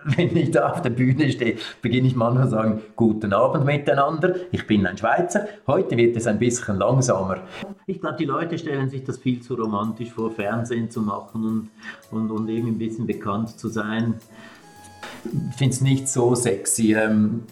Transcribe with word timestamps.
wenn 0.16 0.36
ich 0.36 0.50
da 0.50 0.70
auf 0.70 0.82
der 0.82 0.90
Bühne 0.90 1.30
stehe, 1.30 1.56
beginne 1.82 2.08
ich 2.08 2.16
manchmal 2.16 2.44
zu 2.44 2.50
sagen, 2.50 2.82
guten 2.96 3.32
Abend 3.32 3.64
miteinander, 3.64 4.34
ich 4.50 4.66
bin 4.66 4.86
ein 4.86 4.96
Schweizer, 4.96 5.46
heute 5.66 5.96
wird 5.96 6.16
es 6.16 6.26
ein 6.26 6.38
bisschen 6.38 6.78
langsamer. 6.78 7.38
Ich 7.86 8.00
glaube, 8.00 8.16
die 8.16 8.24
Leute 8.24 8.58
stellen 8.58 8.88
sich 8.88 9.04
das 9.04 9.18
viel 9.18 9.40
zu 9.40 9.54
romantisch 9.54 10.10
vor, 10.10 10.30
Fernsehen 10.30 10.90
zu 10.90 11.00
machen 11.00 11.44
und, 11.44 11.70
und, 12.10 12.30
und 12.30 12.48
irgendwie 12.48 12.72
ein 12.72 12.78
bisschen 12.78 13.06
bekannt 13.06 13.58
zu 13.58 13.68
sein. 13.68 14.14
Ich 15.24 15.56
finde 15.56 15.74
es 15.74 15.80
nicht 15.80 16.08
so 16.08 16.34
sexy. 16.34 16.94
Ähm, 16.94 17.42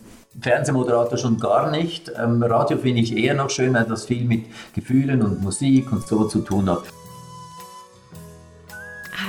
Fernsehmoderator 0.41 1.19
schon 1.19 1.39
gar 1.39 1.71
nicht. 1.71 2.12
Ähm, 2.17 2.43
Radio 2.43 2.79
finde 2.79 3.01
ich 3.01 3.17
eher 3.17 3.35
noch 3.35 3.51
schön, 3.51 3.75
weil 3.75 3.85
das 3.85 4.07
viel 4.07 4.25
mit 4.25 4.45
Gefühlen 4.75 5.23
und 5.23 5.43
Musik 5.43 5.91
und 5.93 6.07
so 6.07 6.25
zu 6.25 6.41
tun 6.41 6.71
hat. 6.71 6.83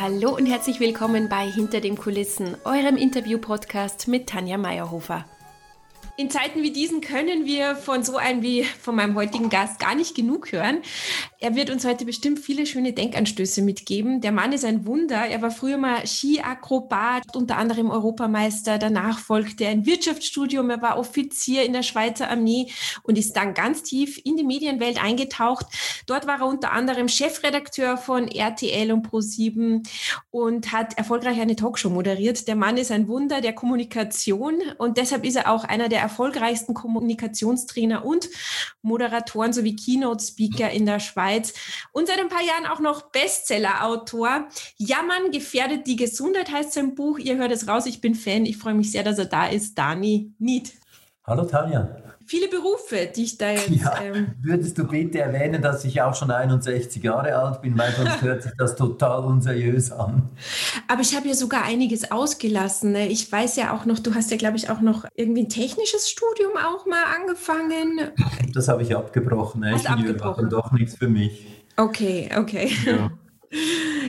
Hallo 0.01 0.33
und 0.33 0.45
herzlich 0.45 0.79
willkommen 0.79 1.27
bei 1.27 1.45
Hinter 1.45 1.81
den 1.81 1.97
Kulissen, 1.97 2.55
eurem 2.63 2.95
Interview-Podcast 2.95 4.07
mit 4.07 4.29
Tanja 4.29 4.57
Meyerhofer. 4.57 5.25
In 6.19 6.29
Zeiten 6.29 6.63
wie 6.63 6.71
diesen 6.71 6.99
können 6.99 7.45
wir 7.45 7.77
von 7.77 8.03
so 8.03 8.17
einem 8.17 8.41
wie 8.43 8.65
von 8.65 8.93
meinem 8.93 9.15
heutigen 9.15 9.47
Gast 9.49 9.79
gar 9.79 9.95
nicht 9.95 10.15
genug 10.15 10.51
hören. 10.51 10.79
Er 11.39 11.55
wird 11.55 11.69
uns 11.69 11.85
heute 11.85 12.03
bestimmt 12.03 12.39
viele 12.39 12.65
schöne 12.65 12.91
Denkanstöße 12.91 13.61
mitgeben. 13.61 14.19
Der 14.19 14.33
Mann 14.33 14.51
ist 14.51 14.65
ein 14.65 14.85
Wunder. 14.85 15.25
Er 15.27 15.41
war 15.41 15.49
früher 15.49 15.77
mal 15.77 16.05
Skiakrobat, 16.05 17.37
unter 17.37 17.55
anderem 17.55 17.89
Europameister. 17.89 18.77
Danach 18.77 19.17
folgte 19.17 19.65
ein 19.65 19.85
Wirtschaftsstudium. 19.85 20.69
Er 20.69 20.81
war 20.81 20.99
Offizier 20.99 21.63
in 21.63 21.71
der 21.71 21.83
Schweizer 21.83 22.29
Armee 22.29 22.69
und 23.03 23.17
ist 23.17 23.37
dann 23.37 23.53
ganz 23.53 23.83
tief 23.83 24.19
in 24.21 24.35
die 24.35 24.43
Medienwelt 24.43 25.01
eingetaucht. 25.01 25.67
Dort 26.05 26.27
war 26.27 26.41
er 26.41 26.47
unter 26.47 26.73
anderem 26.73 27.07
Chefredakteur 27.07 27.95
von 27.95 28.27
RTL 28.27 28.91
und 28.91 29.07
Pro7 29.07 29.87
und 30.31 30.73
hat 30.73 30.97
erfolgreich 30.97 31.39
eine 31.39 31.55
Talkshow 31.55 31.89
moderiert. 31.89 32.45
Der 32.49 32.57
Mann 32.57 32.75
ist 32.75 32.91
ein 32.91 33.07
Wunder 33.07 33.39
der 33.39 33.53
Kommunikation 33.53 34.55
und 34.77 34.97
deshalb 34.97 35.23
ist 35.23 35.37
er 35.37 35.49
auch 35.49 35.63
einer 35.63 35.87
der 35.87 36.08
erfolgreichsten 36.09 36.73
Kommunikationstrainer 36.73 38.03
und 38.03 38.29
Moderatoren 38.81 39.53
sowie 39.53 39.75
Keynote-Speaker 39.75 40.71
in 40.71 40.85
der 40.85 40.99
Schweiz 40.99 41.53
und 41.91 42.07
seit 42.07 42.19
ein 42.19 42.29
paar 42.29 42.43
Jahren 42.43 42.65
auch 42.65 42.79
noch 42.79 43.11
Bestseller-Autor. 43.11 44.47
Jammern 44.77 45.31
gefährdet 45.31 45.85
die 45.85 45.95
Gesundheit 45.95 46.51
heißt 46.51 46.73
sein 46.73 46.95
Buch. 46.95 47.19
Ihr 47.19 47.37
hört 47.37 47.51
es 47.51 47.67
raus, 47.67 47.85
ich 47.85 48.01
bin 48.01 48.15
Fan. 48.15 48.45
Ich 48.45 48.57
freue 48.57 48.73
mich 48.73 48.91
sehr, 48.91 49.03
dass 49.03 49.19
er 49.19 49.25
da 49.25 49.47
ist. 49.47 49.77
Dani 49.77 50.33
Nied. 50.39 50.73
Hallo 51.29 51.45
Tanja 51.45 51.87
viele 52.29 52.47
Berufe, 52.47 53.09
die 53.13 53.23
ich 53.23 53.37
da 53.37 53.51
jetzt. 53.53 53.69
Ja, 53.69 54.01
ähm, 54.01 54.35
würdest 54.41 54.77
du 54.77 54.85
bitte 54.85 55.19
erwähnen, 55.19 55.61
dass 55.61 55.83
ich 55.83 55.99
auch 56.01 56.13
schon 56.13 56.29
61 56.29 57.03
Jahre 57.03 57.35
alt 57.35 57.61
bin, 57.61 57.77
weil 57.77 57.91
sonst 57.91 58.21
hört 58.21 58.43
sich 58.43 58.51
das 58.57 58.75
total 58.75 59.25
unseriös 59.25 59.91
an. 59.91 60.29
Aber 60.87 61.01
ich 61.01 61.15
habe 61.15 61.27
ja 61.27 61.33
sogar 61.33 61.63
einiges 61.63 62.11
ausgelassen. 62.11 62.91
Ne? 62.91 63.07
Ich 63.07 63.31
weiß 63.31 63.55
ja 63.55 63.75
auch 63.75 63.85
noch, 63.85 63.97
du 63.97 64.13
hast 64.13 64.29
ja, 64.29 64.37
glaube 64.37 64.57
ich, 64.57 64.69
auch 64.69 64.81
noch 64.81 65.05
irgendwie 65.15 65.43
ein 65.43 65.49
technisches 65.49 66.09
Studium 66.09 66.51
auch 66.55 66.85
mal 66.85 67.03
angefangen. 67.19 68.11
Das 68.53 68.67
habe 68.67 68.83
ich 68.83 68.95
abgebrochen. 68.95 69.61
Ne? 69.61 69.71
Ingenieur 69.71 70.11
abgebrochen. 70.11 70.49
doch 70.49 70.71
nichts 70.71 70.97
für 70.97 71.09
mich. 71.09 71.47
Okay, 71.77 72.29
okay. 72.37 72.71
Ja. 72.85 73.09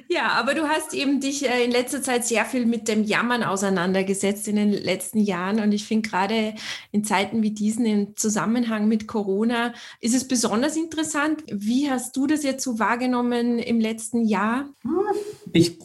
Ja, 0.08 0.32
aber 0.32 0.54
du 0.54 0.68
hast 0.68 0.92
eben 0.92 1.20
dich 1.20 1.48
äh, 1.48 1.64
in 1.64 1.70
letzter 1.70 2.02
Zeit 2.02 2.26
sehr 2.26 2.44
viel 2.44 2.66
mit 2.66 2.88
dem 2.88 3.04
Jammern 3.04 3.42
auseinandergesetzt 3.42 4.48
in 4.48 4.56
den 4.56 4.72
letzten 4.72 5.20
Jahren. 5.20 5.60
Und 5.60 5.72
ich 5.72 5.84
finde 5.84 6.08
gerade 6.08 6.54
in 6.92 7.04
Zeiten 7.04 7.42
wie 7.42 7.52
diesen 7.52 7.86
im 7.86 8.16
Zusammenhang 8.16 8.88
mit 8.88 9.06
Corona 9.06 9.72
ist 10.00 10.14
es 10.14 10.28
besonders 10.28 10.76
interessant. 10.76 11.42
Wie 11.50 11.90
hast 11.90 12.16
du 12.16 12.26
das 12.26 12.42
jetzt 12.42 12.64
so 12.64 12.78
wahrgenommen 12.78 13.58
im 13.58 13.80
letzten 13.80 14.24
Jahr? 14.24 14.66
Ich, 15.52 15.78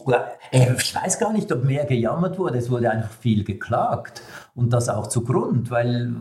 äh, 0.52 0.73
ich 0.78 0.95
weiß 0.95 1.20
gar 1.20 1.31
nicht, 1.31 1.52
ob 1.52 1.64
mehr 1.64 1.86
gejammert 1.86 2.38
wurde. 2.38 2.58
Es 2.58 2.70
wurde 2.70 2.92
einfach 2.92 3.11
viel 3.11 3.44
geklagt. 3.44 4.22
Und 4.53 4.72
das 4.73 4.89
auch 4.89 5.08
zu 5.08 5.23
Grund, 5.23 5.72
weil 5.72 6.14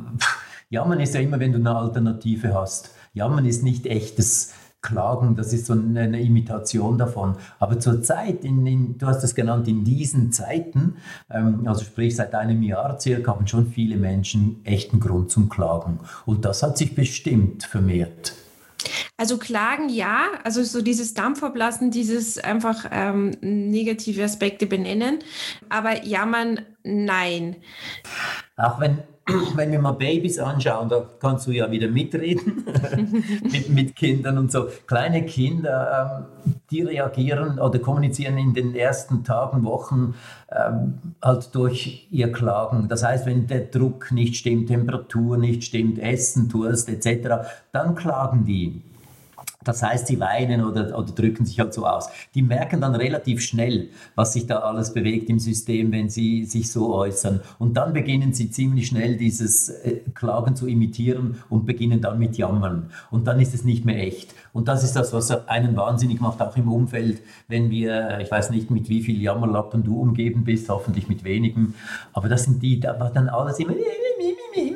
Jammern 0.71 1.01
ist 1.01 1.15
ja 1.15 1.21
immer, 1.21 1.41
wenn 1.41 1.53
du 1.53 1.59
eine 1.59 1.75
Alternative 1.75 2.55
hast. 2.55 2.91
Jammern 3.13 3.47
ist 3.47 3.63
nicht 3.63 3.87
echtes 3.87 4.53
Klagen, 4.85 5.35
das 5.35 5.53
ist 5.53 5.67
so 5.67 5.73
eine 5.73 6.21
Imitation 6.21 6.99
davon. 6.99 7.37
Aber 7.59 7.81
zurzeit, 7.81 8.45
in, 8.45 8.65
in, 8.67 8.99
du 8.99 9.07
hast 9.07 9.25
es 9.25 9.35
genannt, 9.35 9.67
in 9.67 9.83
diesen 9.83 10.31
Zeiten, 10.31 10.99
ähm, 11.31 11.67
also 11.67 11.85
sprich 11.85 12.15
seit 12.15 12.35
einem 12.35 12.63
Jahr 12.63 13.01
circa, 13.01 13.33
haben 13.33 13.49
schon 13.49 13.67
viele 13.67 13.97
Menschen 13.97 14.61
echten 14.65 15.01
Grund 15.01 15.31
zum 15.31 15.49
Klagen. 15.49 15.99
Und 16.27 16.45
das 16.45 16.63
hat 16.63 16.79
sich 16.79 16.95
bestimmt 16.95 17.65
vermehrt. 17.65 18.35
Also 19.17 19.39
Klagen 19.39 19.89
ja, 19.89 20.27
also 20.45 20.63
so 20.63 20.83
dieses 20.83 21.15
Dampfverblassen, 21.15 21.91
dieses 21.91 22.37
einfach 22.37 22.85
ähm, 22.91 23.31
negative 23.41 24.23
Aspekte 24.23 24.67
benennen, 24.67 25.21
aber 25.69 26.05
jammern 26.05 26.61
nein. 26.83 27.57
Auch 28.57 28.81
wenn 28.81 28.99
wenn 29.55 29.73
wir 29.73 29.79
mal 29.79 29.93
Babys 29.93 30.39
anschauen, 30.39 30.89
da 30.89 31.05
kannst 31.19 31.47
du 31.47 31.53
ja 31.53 31.71
wieder 31.71 31.89
mitreden 31.89 32.65
mit, 33.51 33.69
mit 33.71 33.97
Kindern 33.97 34.37
und 34.37 34.53
so. 34.53 34.69
Kleine 34.87 35.25
Kinder, 35.25 36.29
ähm, 36.47 36.55
die 36.71 36.83
reagieren 36.83 37.59
oder 37.59 37.79
kommunizieren 37.79 38.37
in 38.37 38.53
den 38.53 38.75
ersten 38.75 39.25
Tagen, 39.25 39.65
Wochen 39.65 40.15
ähm, 40.51 40.99
halt 41.23 41.55
durch 41.55 42.07
ihr 42.11 42.33
Klagen. 42.33 42.89
Das 42.89 43.03
heißt, 43.03 43.27
wenn 43.27 43.47
der 43.47 43.67
Druck 43.67 44.13
nicht 44.13 44.37
stimmt, 44.37 44.69
Temperatur 44.69 45.39
nicht 45.39 45.65
stimmt, 45.65 45.99
Essen, 45.99 46.49
Durst 46.49 46.89
etc., 46.89 47.47
dann 47.73 47.95
klagen 47.95 48.45
die. 48.45 48.83
Das 49.65 49.83
heißt, 49.83 50.07
sie 50.07 50.21
weinen 50.21 50.65
oder, 50.65 50.97
oder 50.99 51.13
drücken 51.13 51.45
sich 51.47 51.59
halt 51.59 51.75
so 51.75 51.87
aus. 51.87 52.09
Die 52.35 52.43
merken 52.43 52.81
dann 52.81 52.95
relativ 52.95 53.41
schnell, 53.41 53.89
was 54.15 54.35
sich 54.35 54.47
da 54.47 54.59
alles 54.59 54.93
bewegt 54.93 55.31
im 55.31 55.39
System, 55.39 55.91
wenn 55.93 56.09
sie 56.09 56.45
sich 56.45 56.71
so 56.71 56.95
äußern. 56.95 57.41
Und 57.59 57.77
dann 57.77 57.93
beginnen 57.93 58.33
sie 58.33 58.51
ziemlich 58.51 58.89
schnell 58.89 59.17
dieses 59.17 59.71
äh, 59.71 60.01
Klagen 60.15 60.55
zu 60.55 60.67
imitieren 60.67 61.39
und 61.49 61.67
beginnen 61.67 62.01
dann 62.01 62.19
mit 62.19 62.37
Jammern. 62.37 62.91
Und 63.11 63.27
dann 63.27 63.41
ist 63.41 63.55
es 63.55 63.65
nicht 63.65 63.85
mehr 63.85 63.99
echt. 63.99 64.35
Und 64.53 64.69
das 64.69 64.85
ist 64.85 64.95
das, 64.95 65.13
was 65.13 65.31
einen 65.49 65.77
wahnsinnig 65.77 66.21
macht, 66.21 66.41
auch 66.41 66.57
im 66.57 66.71
Umfeld, 66.71 67.23
wenn 67.49 67.71
wir, 67.71 68.21
ich 68.21 68.31
weiß 68.31 68.51
nicht, 68.51 68.71
mit 68.71 68.89
wie 68.89 69.03
viel 69.03 69.21
Jammerlappen 69.21 69.83
du 69.83 70.01
umgeben 70.01 70.45
bist, 70.45 70.69
hoffentlich 70.69 71.09
mit 71.09 71.25
wenigen. 71.25 71.75
Aber 72.13 72.29
das 72.29 72.45
sind 72.45 72.63
die, 72.63 72.79
da 72.81 72.99
war 73.01 73.11
dann 73.11 73.29
alles 73.29 73.59
immer 73.59 73.73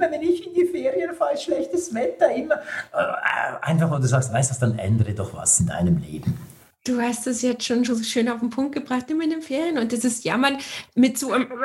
immer 0.09 0.21
wenn 0.21 0.29
ich 0.29 0.47
in 0.47 0.55
die 0.55 0.67
Ferien 0.67 1.15
fahre, 1.15 1.37
schlechtes 1.37 1.93
Wetter, 1.95 2.35
immer. 2.35 2.57
Äh, 2.93 3.63
einfach, 3.63 3.91
wo 3.91 3.97
du 3.97 4.07
sagst, 4.07 4.33
weißt 4.33 4.51
du 4.51 4.53
was, 4.53 4.59
dann 4.59 4.79
ändere 4.79 5.15
doch 5.15 5.35
was 5.35 5.61
in 5.61 5.67
deinem 5.67 5.99
Leben. 5.99 6.39
Du 6.85 7.01
hast 7.01 7.27
es 7.27 7.43
jetzt 7.43 7.65
schon 7.65 7.85
so 7.85 8.03
schön 8.03 8.29
auf 8.29 8.41
den 8.41 8.51
Punkt 8.51 8.75
gebracht, 8.75 9.11
immer 9.11 9.25
in 9.25 9.31
den 9.31 9.43
Ferien. 9.43 9.79
Und 9.79 9.93
das 9.93 10.05
ist 10.05 10.25
Jammern 10.25 10.59
mit 10.95 11.19
so 11.19 11.33
einem. 11.33 11.49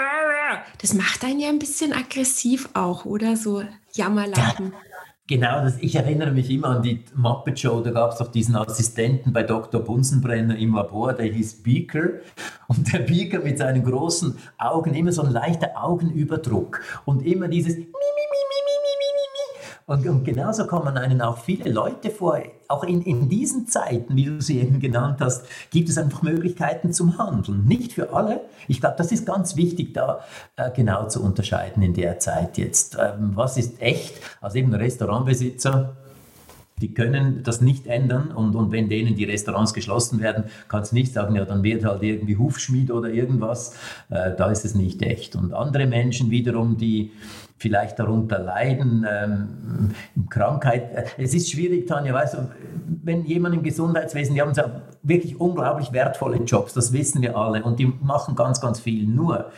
Das 0.81 0.93
macht 0.93 1.23
einen 1.23 1.39
ja 1.39 1.49
ein 1.49 1.59
bisschen 1.59 1.93
aggressiv 1.93 2.69
auch, 2.73 3.05
oder? 3.05 3.35
So 3.35 3.63
Jammerlappen. 3.93 4.71
Ja. 4.71 4.77
Genau, 5.25 5.61
das, 5.61 5.77
ich 5.79 5.95
erinnere 5.95 6.31
mich 6.31 6.49
immer 6.49 6.67
an 6.67 6.83
die 6.83 7.05
Muppet 7.15 7.57
Show, 7.57 7.79
da 7.79 7.91
gab 7.91 8.11
es 8.11 8.17
doch 8.17 8.29
diesen 8.29 8.57
Assistenten 8.57 9.31
bei 9.31 9.43
Dr. 9.43 9.79
Bunsenbrenner 9.79 10.57
im 10.57 10.75
Labor, 10.75 11.13
der 11.13 11.27
hieß 11.27 11.63
Beaker. 11.63 12.19
Und 12.67 12.91
der 12.91 12.99
Beaker 12.99 13.39
mit 13.39 13.57
seinen 13.57 13.85
großen 13.85 14.37
Augen, 14.57 14.93
immer 14.93 15.13
so 15.13 15.21
ein 15.21 15.31
leichter 15.31 15.71
Augenüberdruck 15.81 16.81
und 17.05 17.25
immer 17.25 17.47
dieses 17.47 17.77
und, 19.85 20.07
und 20.07 20.23
genauso 20.23 20.65
kommen 20.65 20.97
einen 20.97 21.21
auch 21.21 21.37
viele 21.37 21.71
Leute 21.71 22.09
vor, 22.09 22.41
auch 22.67 22.83
in, 22.83 23.01
in 23.01 23.27
diesen 23.27 23.67
Zeiten, 23.67 24.15
wie 24.15 24.25
du 24.25 24.41
sie 24.41 24.59
eben 24.59 24.79
genannt 24.79 25.17
hast, 25.19 25.45
gibt 25.71 25.89
es 25.89 25.97
einfach 25.97 26.21
Möglichkeiten 26.21 26.93
zum 26.93 27.17
Handeln. 27.17 27.65
Nicht 27.65 27.93
für 27.93 28.13
alle. 28.13 28.41
Ich 28.67 28.79
glaube, 28.79 28.95
das 28.97 29.11
ist 29.11 29.25
ganz 29.25 29.55
wichtig, 29.55 29.93
da 29.93 30.23
äh, 30.55 30.71
genau 30.71 31.07
zu 31.07 31.21
unterscheiden 31.21 31.83
in 31.83 31.93
der 31.93 32.19
Zeit 32.19 32.57
jetzt. 32.57 32.97
Ähm, 32.99 33.31
was 33.35 33.57
ist 33.57 33.81
echt? 33.81 34.15
Also 34.41 34.57
eben 34.57 34.73
Restaurantbesitzer, 34.73 35.97
die 36.81 36.93
können 36.93 37.43
das 37.43 37.61
nicht 37.61 37.87
ändern 37.87 38.31
und, 38.31 38.55
und 38.55 38.71
wenn 38.71 38.89
denen 38.89 39.15
die 39.15 39.25
Restaurants 39.25 39.73
geschlossen 39.73 40.19
werden, 40.19 40.45
kannst 40.67 40.91
du 40.91 40.95
nicht 40.95 41.13
sagen, 41.13 41.35
ja, 41.35 41.45
dann 41.45 41.63
wird 41.63 41.85
halt 41.85 42.03
irgendwie 42.03 42.35
Hufschmied 42.35 42.91
oder 42.91 43.09
irgendwas. 43.09 43.75
Äh, 44.09 44.35
da 44.35 44.49
ist 44.49 44.65
es 44.65 44.75
nicht 44.75 45.01
echt. 45.01 45.35
Und 45.35 45.53
andere 45.53 45.85
Menschen 45.85 46.31
wiederum, 46.31 46.77
die 46.77 47.11
vielleicht 47.63 47.97
darunter 47.97 48.39
leiden, 48.39 49.07
ähm, 49.09 49.91
Krankheit. 50.29 51.13
Es 51.17 51.33
ist 51.33 51.49
schwierig, 51.49 51.87
Tanja, 51.87 52.13
weißt 52.13 52.33
du, 52.33 52.51
wenn 53.03 53.23
jemand 53.23 53.55
im 53.55 53.63
Gesundheitswesen, 53.63 54.35
die 54.35 54.41
haben 54.41 54.53
so 54.53 54.63
wirklich 55.01 55.39
unglaublich 55.39 55.93
wertvolle 55.93 56.39
Jobs, 56.39 56.73
das 56.73 56.91
wissen 56.91 57.21
wir 57.21 57.37
alle, 57.37 57.63
und 57.63 57.79
die 57.79 57.85
machen 57.85 58.35
ganz, 58.35 58.59
ganz 58.59 58.81
viel. 58.81 59.07
Nur 59.07 59.49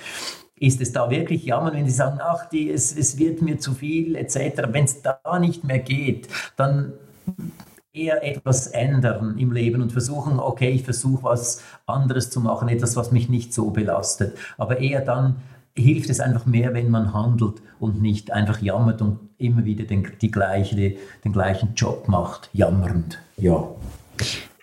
ist 0.59 0.81
es 0.81 0.91
da 0.91 1.09
wirklich 1.09 1.45
Jammern, 1.45 1.73
wenn 1.73 1.85
sie 1.85 1.91
sagen, 1.91 2.19
ach, 2.21 2.47
die, 2.47 2.69
es, 2.69 2.95
es 2.95 3.17
wird 3.17 3.41
mir 3.41 3.57
zu 3.57 3.73
viel, 3.73 4.15
etc. 4.15 4.67
Wenn 4.69 4.85
es 4.85 5.01
da 5.01 5.39
nicht 5.39 5.63
mehr 5.63 5.79
geht, 5.79 6.27
dann 6.57 6.93
eher 7.91 8.23
etwas 8.23 8.67
ändern 8.67 9.35
im 9.39 9.51
Leben 9.51 9.81
und 9.81 9.93
versuchen, 9.93 10.39
okay, 10.39 10.69
ich 10.69 10.83
versuche 10.83 11.23
was 11.23 11.63
anderes 11.87 12.29
zu 12.29 12.39
machen, 12.39 12.67
etwas, 12.67 12.95
was 12.95 13.11
mich 13.11 13.29
nicht 13.29 13.51
so 13.51 13.71
belastet. 13.71 14.37
Aber 14.59 14.77
eher 14.79 15.01
dann 15.01 15.37
hilft 15.77 16.09
es 16.09 16.19
einfach 16.19 16.45
mehr, 16.45 16.73
wenn 16.73 16.89
man 16.89 17.13
handelt 17.13 17.61
und 17.79 18.01
nicht 18.01 18.31
einfach 18.31 18.61
jammert 18.61 19.01
und 19.01 19.19
immer 19.37 19.65
wieder 19.65 19.83
den, 19.83 20.07
die 20.21 20.31
gleiche, 20.31 20.95
den 21.23 21.33
gleichen 21.33 21.73
Job 21.75 22.07
macht, 22.07 22.49
jammernd. 22.53 23.19
Ja. 23.37 23.69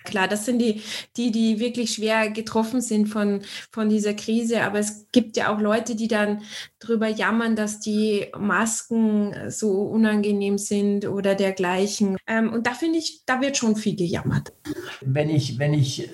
Klar, 0.05 0.27
das 0.27 0.45
sind 0.47 0.59
die, 0.59 0.83
die, 1.17 1.31
die 1.31 1.61
wirklich 1.61 1.95
schwer 1.95 2.31
getroffen 2.31 2.81
sind 2.81 3.07
von, 3.07 3.43
von 3.71 3.89
dieser 3.89 4.15
Krise. 4.15 4.63
Aber 4.63 4.79
es 4.79 5.07
gibt 5.13 5.37
ja 5.37 5.55
auch 5.55 5.61
Leute, 5.61 5.95
die 5.95 6.09
dann 6.09 6.43
darüber 6.81 7.07
jammern, 7.07 7.55
dass 7.55 7.81
die 7.81 8.27
Masken 8.37 9.35
so 9.49 9.83
unangenehm 9.83 10.59
sind 10.59 11.07
oder 11.07 11.35
dergleichen. 11.35 12.17
Ähm, 12.27 12.53
und 12.53 12.67
da 12.67 12.73
finde 12.73 12.99
ich, 12.99 13.23
da 13.27 13.41
wird 13.41 13.57
schon 13.57 13.77
viel 13.77 13.95
gejammert. 13.95 14.53
Wenn 15.03 15.31
ich, 15.31 15.59
wenn 15.59 15.75
ich 15.75 16.09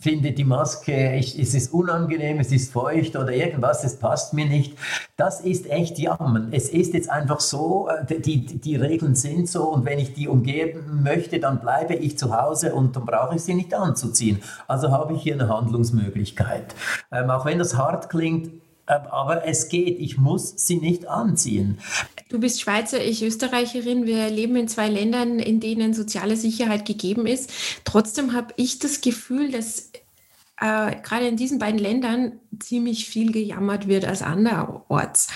finde 0.00 0.32
die 0.32 0.44
Maske, 0.44 1.16
ich, 1.16 1.38
es 1.38 1.54
ist 1.54 1.72
unangenehm, 1.72 2.38
es 2.40 2.52
ist 2.52 2.72
feucht 2.72 3.16
oder 3.16 3.32
irgendwas, 3.32 3.84
es 3.84 3.96
passt 3.96 4.32
mir 4.34 4.46
nicht. 4.46 4.76
Das 5.16 5.40
ist 5.40 5.68
echt 5.70 5.98
Jammern. 5.98 6.48
Es 6.52 6.68
ist 6.68 6.94
jetzt 6.94 7.10
einfach 7.10 7.40
so, 7.40 7.88
äh, 7.88 8.20
die, 8.20 8.46
die 8.46 8.76
Regeln 8.76 9.14
sind 9.14 9.48
so 9.48 9.68
und 9.68 9.84
wenn 9.84 9.98
ich 9.98 10.14
die 10.14 10.28
umgeben 10.28 11.02
möchte, 11.02 11.40
dann 11.40 11.60
bleibe 11.60 11.94
ich 11.94 12.18
zu 12.18 12.36
Hause 12.36 12.74
und 12.74 12.96
dann 12.96 13.04
brauche 13.04 13.36
ich 13.36 13.42
sie 13.42 13.54
nicht 13.54 13.74
anzuziehen. 13.74 14.40
Also 14.68 14.90
habe 14.90 15.14
ich 15.14 15.22
hier 15.22 15.34
eine 15.34 15.48
Handlungsmöglichkeit. 15.48 16.74
Ähm, 17.10 17.30
auch 17.30 17.44
wenn 17.44 17.58
das 17.58 17.76
hart 17.76 18.08
klingt, 18.08 18.50
aber 18.92 19.46
es 19.46 19.68
geht, 19.68 19.98
ich 19.98 20.18
muss 20.18 20.54
sie 20.56 20.76
nicht 20.76 21.06
anziehen. 21.06 21.78
Du 22.28 22.38
bist 22.38 22.60
Schweizer, 22.60 23.02
ich 23.02 23.22
Österreicherin. 23.22 24.06
Wir 24.06 24.30
leben 24.30 24.56
in 24.56 24.68
zwei 24.68 24.88
Ländern, 24.88 25.38
in 25.38 25.60
denen 25.60 25.94
soziale 25.94 26.36
Sicherheit 26.36 26.86
gegeben 26.86 27.26
ist. 27.26 27.50
Trotzdem 27.84 28.32
habe 28.32 28.54
ich 28.56 28.78
das 28.78 29.00
Gefühl, 29.00 29.50
dass 29.50 29.90
äh, 30.60 30.96
gerade 31.02 31.26
in 31.26 31.36
diesen 31.36 31.58
beiden 31.58 31.78
Ländern 31.78 32.40
ziemlich 32.60 33.08
viel 33.08 33.32
gejammert 33.32 33.88
wird 33.88 34.04
als 34.04 34.22
anderorts. 34.22 35.28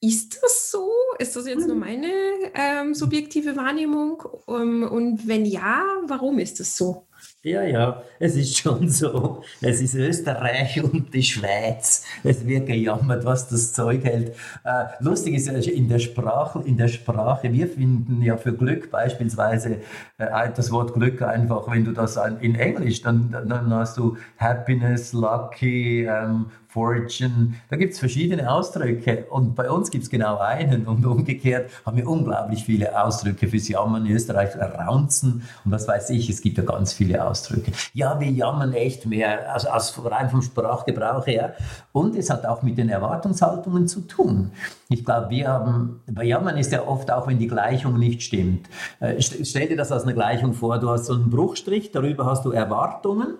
Ist 0.00 0.38
das 0.42 0.70
so? 0.70 0.90
Ist 1.18 1.34
das 1.34 1.46
jetzt 1.46 1.66
nur 1.66 1.74
mhm. 1.74 1.80
meine 1.80 2.12
ähm, 2.54 2.94
subjektive 2.94 3.56
Wahrnehmung? 3.56 4.22
Um, 4.46 4.84
und 4.84 5.26
wenn 5.26 5.44
ja, 5.44 5.82
warum 6.06 6.38
ist 6.38 6.60
das 6.60 6.76
so? 6.76 7.06
Ja, 7.44 7.62
ja, 7.62 8.02
es 8.18 8.34
ist 8.34 8.58
schon 8.58 8.88
so. 8.88 9.42
Es 9.60 9.80
ist 9.80 9.94
Österreich 9.94 10.82
und 10.82 11.14
die 11.14 11.22
Schweiz. 11.22 12.04
Es 12.24 12.44
wird 12.44 12.66
gejammert, 12.66 13.24
was 13.24 13.48
das 13.48 13.72
Zeug 13.72 14.02
hält. 14.02 14.34
Äh, 14.64 14.86
lustig 14.98 15.34
ist 15.34 15.46
in 15.46 15.88
der 15.88 16.00
Sprache, 16.00 16.60
in 16.66 16.76
der 16.76 16.88
Sprache, 16.88 17.52
wir 17.52 17.68
finden 17.68 18.22
ja 18.22 18.36
für 18.36 18.52
Glück 18.52 18.90
beispielsweise 18.90 19.76
äh, 20.18 20.50
das 20.52 20.72
Wort 20.72 20.94
Glück 20.94 21.22
einfach, 21.22 21.70
wenn 21.70 21.84
du 21.84 21.92
das 21.92 22.18
in 22.40 22.56
Englisch, 22.56 23.02
dann, 23.02 23.30
dann 23.30 23.72
hast 23.72 23.98
du 23.98 24.16
Happiness, 24.38 25.12
Lucky, 25.12 26.06
ähm, 26.06 26.46
Fortune, 26.68 27.54
da 27.70 27.76
gibt 27.76 27.94
es 27.94 27.98
verschiedene 27.98 28.52
Ausdrücke. 28.52 29.24
Und 29.30 29.54
bei 29.54 29.70
uns 29.70 29.90
gibt 29.90 30.04
es 30.04 30.10
genau 30.10 30.36
einen. 30.38 30.86
Und 30.86 31.04
umgekehrt 31.06 31.70
haben 31.86 31.96
wir 31.96 32.06
unglaublich 32.06 32.64
viele 32.64 33.02
Ausdrücke 33.02 33.48
fürs 33.48 33.68
Jammern 33.68 34.04
in 34.04 34.14
Österreich, 34.14 34.50
Raunzen. 34.56 35.42
Und 35.64 35.72
was 35.72 35.88
weiß 35.88 36.10
ich, 36.10 36.28
es 36.28 36.42
gibt 36.42 36.58
ja 36.58 36.64
ganz 36.64 36.92
viele 36.92 37.26
Ausdrücke. 37.26 37.72
Ja, 37.94 38.20
wir 38.20 38.30
jammern 38.30 38.74
echt 38.74 39.06
mehr, 39.06 39.52
also, 39.52 39.70
also 39.70 40.02
rein 40.02 40.28
vom 40.28 40.42
Sprachgebrauch 40.42 41.26
her. 41.26 41.54
Und 41.92 42.14
es 42.16 42.28
hat 42.28 42.44
auch 42.44 42.62
mit 42.62 42.76
den 42.76 42.90
Erwartungshaltungen 42.90 43.88
zu 43.88 44.02
tun. 44.02 44.52
Ich 44.90 45.04
glaube, 45.04 45.30
wir 45.30 45.48
haben, 45.48 46.02
bei 46.06 46.24
Jammern 46.24 46.58
ist 46.58 46.72
ja 46.72 46.86
oft 46.86 47.10
auch, 47.10 47.26
wenn 47.26 47.38
die 47.38 47.48
Gleichung 47.48 47.98
nicht 47.98 48.22
stimmt. 48.22 48.68
Äh, 49.00 49.20
stell 49.20 49.68
dir 49.68 49.76
das 49.76 49.90
als 49.90 50.02
eine 50.02 50.14
Gleichung 50.14 50.52
vor, 50.52 50.78
du 50.78 50.90
hast 50.90 51.06
so 51.06 51.14
einen 51.14 51.30
Bruchstrich, 51.30 51.92
darüber 51.92 52.26
hast 52.26 52.44
du 52.44 52.52
Erwartungen 52.52 53.34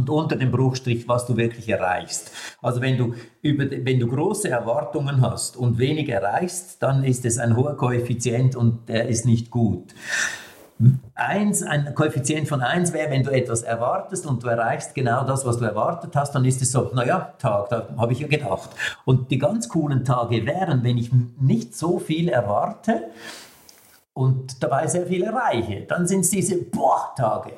und 0.00 0.10
unter 0.10 0.36
dem 0.36 0.50
Bruchstrich, 0.50 1.06
was 1.08 1.26
du 1.26 1.36
wirklich 1.36 1.68
erreichst. 1.68 2.32
Also 2.62 2.80
wenn 2.80 2.96
du, 2.96 3.14
über, 3.42 3.70
wenn 3.70 4.00
du 4.00 4.06
große 4.06 4.48
Erwartungen 4.48 5.20
hast 5.20 5.56
und 5.56 5.78
wenig 5.78 6.08
erreichst, 6.08 6.82
dann 6.82 7.04
ist 7.04 7.24
es 7.24 7.38
ein 7.38 7.56
hoher 7.56 7.76
Koeffizient 7.76 8.56
und 8.56 8.88
der 8.88 9.08
ist 9.08 9.26
nicht 9.26 9.50
gut. 9.50 9.94
Eins, 11.14 11.62
ein 11.62 11.94
Koeffizient 11.94 12.48
von 12.48 12.62
1 12.62 12.94
wäre, 12.94 13.10
wenn 13.10 13.22
du 13.22 13.30
etwas 13.30 13.62
erwartest 13.62 14.24
und 14.24 14.42
du 14.42 14.48
erreichst 14.48 14.94
genau 14.94 15.24
das, 15.24 15.44
was 15.44 15.58
du 15.58 15.66
erwartet 15.66 16.16
hast, 16.16 16.34
dann 16.34 16.46
ist 16.46 16.62
es 16.62 16.72
so, 16.72 16.90
naja, 16.94 17.34
Tag, 17.38 17.68
da 17.68 17.88
habe 17.98 18.14
ich 18.14 18.20
ja 18.20 18.28
gedacht. 18.28 18.70
Und 19.04 19.30
die 19.30 19.38
ganz 19.38 19.68
coolen 19.68 20.06
Tage 20.06 20.46
wären, 20.46 20.82
wenn 20.82 20.96
ich 20.96 21.10
nicht 21.38 21.76
so 21.76 21.98
viel 21.98 22.30
erwarte 22.30 23.10
und 24.14 24.62
dabei 24.62 24.86
sehr 24.86 25.06
viel 25.06 25.22
erreiche, 25.22 25.82
dann 25.82 26.06
sind 26.06 26.20
es 26.20 26.30
diese 26.30 26.56
Boah-Tage. 26.56 27.52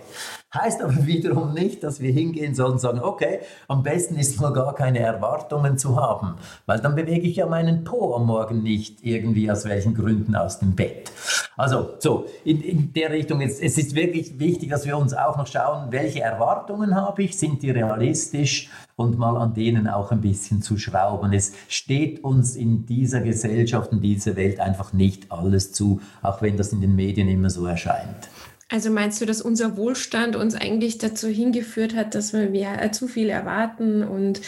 Heißt 0.55 0.83
aber 0.83 1.07
wiederum 1.07 1.55
nicht, 1.55 1.83
dass 1.83 2.01
wir 2.01 2.13
hingehen 2.13 2.55
sollen 2.55 2.73
und 2.73 2.81
sagen, 2.81 3.01
okay, 3.01 3.41
am 3.69 3.83
besten 3.83 4.17
ist 4.17 4.41
mal 4.41 4.53
gar 4.53 4.75
keine 4.75 4.99
Erwartungen 4.99 5.79
zu 5.79 6.01
haben, 6.01 6.35
weil 6.67 6.81
dann 6.81 6.95
bewege 6.95 7.27
ich 7.27 7.37
ja 7.37 7.47
meinen 7.47 7.85
Po 7.85 8.15
am 8.15 8.27
Morgen 8.27 8.63
nicht 8.63 8.99
irgendwie 9.03 9.51
aus 9.51 9.65
welchen 9.65 9.95
Gründen 9.95 10.35
aus 10.37 10.59
dem 10.59 10.75
Bett. 10.75 11.11
Also 11.57 11.91
so, 11.99 12.27
in, 12.45 12.61
in 12.61 12.93
der 12.93 13.11
Richtung, 13.11 13.41
jetzt, 13.41 13.63
es 13.63 13.79
ist 13.79 13.95
wirklich 13.95 14.39
wichtig, 14.39 14.71
dass 14.71 14.87
wir 14.87 14.97
uns 14.97 15.15
auch 15.15 15.37
noch 15.37 15.47
schauen, 15.47 15.91
welche 15.91 16.21
Erwartungen 16.21 16.95
habe 16.95 17.23
ich, 17.23 17.39
sind 17.39 17.63
die 17.63 17.71
realistisch 17.71 18.71
und 18.97 19.19
mal 19.19 19.37
an 19.37 19.55
denen 19.55 19.89
auch 19.89 20.13
ein 20.13 20.21
bisschen 20.21 20.63
zu 20.63 20.77
schrauben. 20.77 21.33
Es 21.33 21.53
steht 21.69 22.25
uns 22.25 22.57
in 22.57 22.87
dieser 22.87 23.21
Gesellschaft, 23.21 23.93
in 23.93 24.01
dieser 24.01 24.37
Welt 24.37 24.61
einfach 24.61 24.93
nicht 24.93 25.31
alles 25.33 25.73
zu, 25.73 26.01
auch 26.23 26.43
wenn 26.43 26.57
das 26.57 26.73
in 26.73 26.81
den 26.81 26.95
Medien 26.95 27.29
immer 27.29 27.51
so 27.51 27.67
erscheint. 27.67 28.29
Also 28.73 28.91
meinst 28.91 29.21
du, 29.21 29.27
dass 29.27 29.43
unser 29.43 29.77
Wohlstand 29.77 30.35
uns 30.35 30.55
eigentlich 30.55 30.97
dazu 30.97 31.29
hingeführt 31.29 31.95
hat, 31.95 32.15
dass 32.15 32.33
wir 32.33 32.49
mehr, 32.49 32.83
äh, 32.83 32.91
zu 32.91 33.07
viel 33.07 33.29
erwarten 33.29 34.03
und 34.03 34.41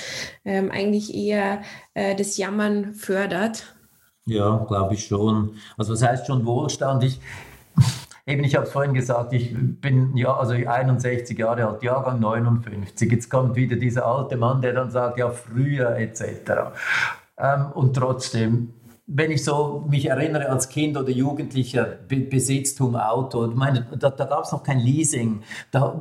ähm, 0.47 0.71
eigentlich 0.71 1.15
eher 1.15 1.61
äh, 1.93 2.17
das 2.17 2.39
Jammern 2.39 2.95
fördert? 2.95 3.75
Ja, 4.25 4.65
glaube 4.67 4.95
ich 4.95 5.05
schon. 5.05 5.59
Also 5.77 5.93
was 5.93 6.03
heißt 6.03 6.27
schon 6.27 6.47
Wohlstand? 6.47 7.05
Ich, 7.05 7.21
eben, 8.27 8.45
ich 8.45 8.57
habe 8.57 8.65
es 8.65 8.73
vorhin 8.73 8.95
gesagt, 8.95 9.35
ich 9.35 9.55
bin 9.55 10.17
ja, 10.17 10.35
also 10.35 10.55
61 10.55 11.39
Jahre 11.39 11.67
alt, 11.67 11.83
Jahrgang 11.83 12.19
59. 12.19 13.13
Jetzt 13.13 13.29
kommt 13.29 13.57
wieder 13.57 13.77
dieser 13.77 14.07
alte 14.07 14.39
Mann, 14.39 14.63
der 14.63 14.73
dann 14.73 14.91
sagt, 14.91 15.19
ja, 15.19 15.29
früher 15.29 15.99
etc. 15.99 16.73
Ähm, 17.37 17.67
und 17.75 17.95
trotzdem, 17.95 18.73
wenn 19.07 19.31
ich 19.31 19.45
so 19.45 19.85
mich 19.89 20.07
erinnere 20.07 20.49
als 20.49 20.69
Kind 20.69 20.97
oder 20.97 21.11
Jugendlicher, 21.11 21.85
Be 21.85 22.21
Besitztum, 22.21 22.97
Auto, 22.97 23.47
meine, 23.49 23.87
da, 23.99 24.11
da 24.11 24.25
gab 24.25 24.45
es 24.45 24.53
noch 24.53 24.63
kein 24.63 24.79
Leasing. 24.79 25.43
Da 25.71 26.01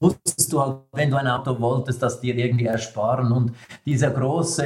musstest 0.00 0.52
du 0.52 0.60
halt, 0.60 0.78
wenn 0.92 1.10
du 1.10 1.16
ein 1.16 1.28
Auto 1.28 1.60
wolltest, 1.60 2.02
das 2.02 2.20
dir 2.20 2.34
irgendwie 2.34 2.66
ersparen. 2.66 3.30
Und 3.30 3.52
dieser 3.86 4.10
große, 4.10 4.64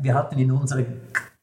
wir 0.00 0.14
hatten 0.14 0.38
in 0.38 0.52
unserer 0.52 0.84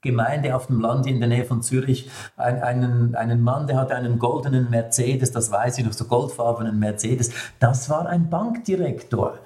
Gemeinde 0.02 0.56
auf 0.56 0.68
dem 0.68 0.80
Land 0.80 1.08
in 1.08 1.20
der 1.20 1.28
Nähe 1.28 1.44
von 1.44 1.62
Zürich 1.62 2.10
einen, 2.38 3.16
einen 3.16 3.42
Mann, 3.42 3.68
der 3.68 3.78
hatte 3.78 3.96
einen 3.96 4.18
goldenen 4.18 4.70
Mercedes, 4.70 5.32
das 5.32 5.52
weiß 5.52 5.78
ich 5.78 5.86
noch, 5.86 5.92
so 5.92 6.06
goldfarbenen 6.06 6.80
Mercedes. 6.80 7.32
Das 7.60 7.90
war 7.90 8.08
ein 8.08 8.30
Bankdirektor. 8.30 9.40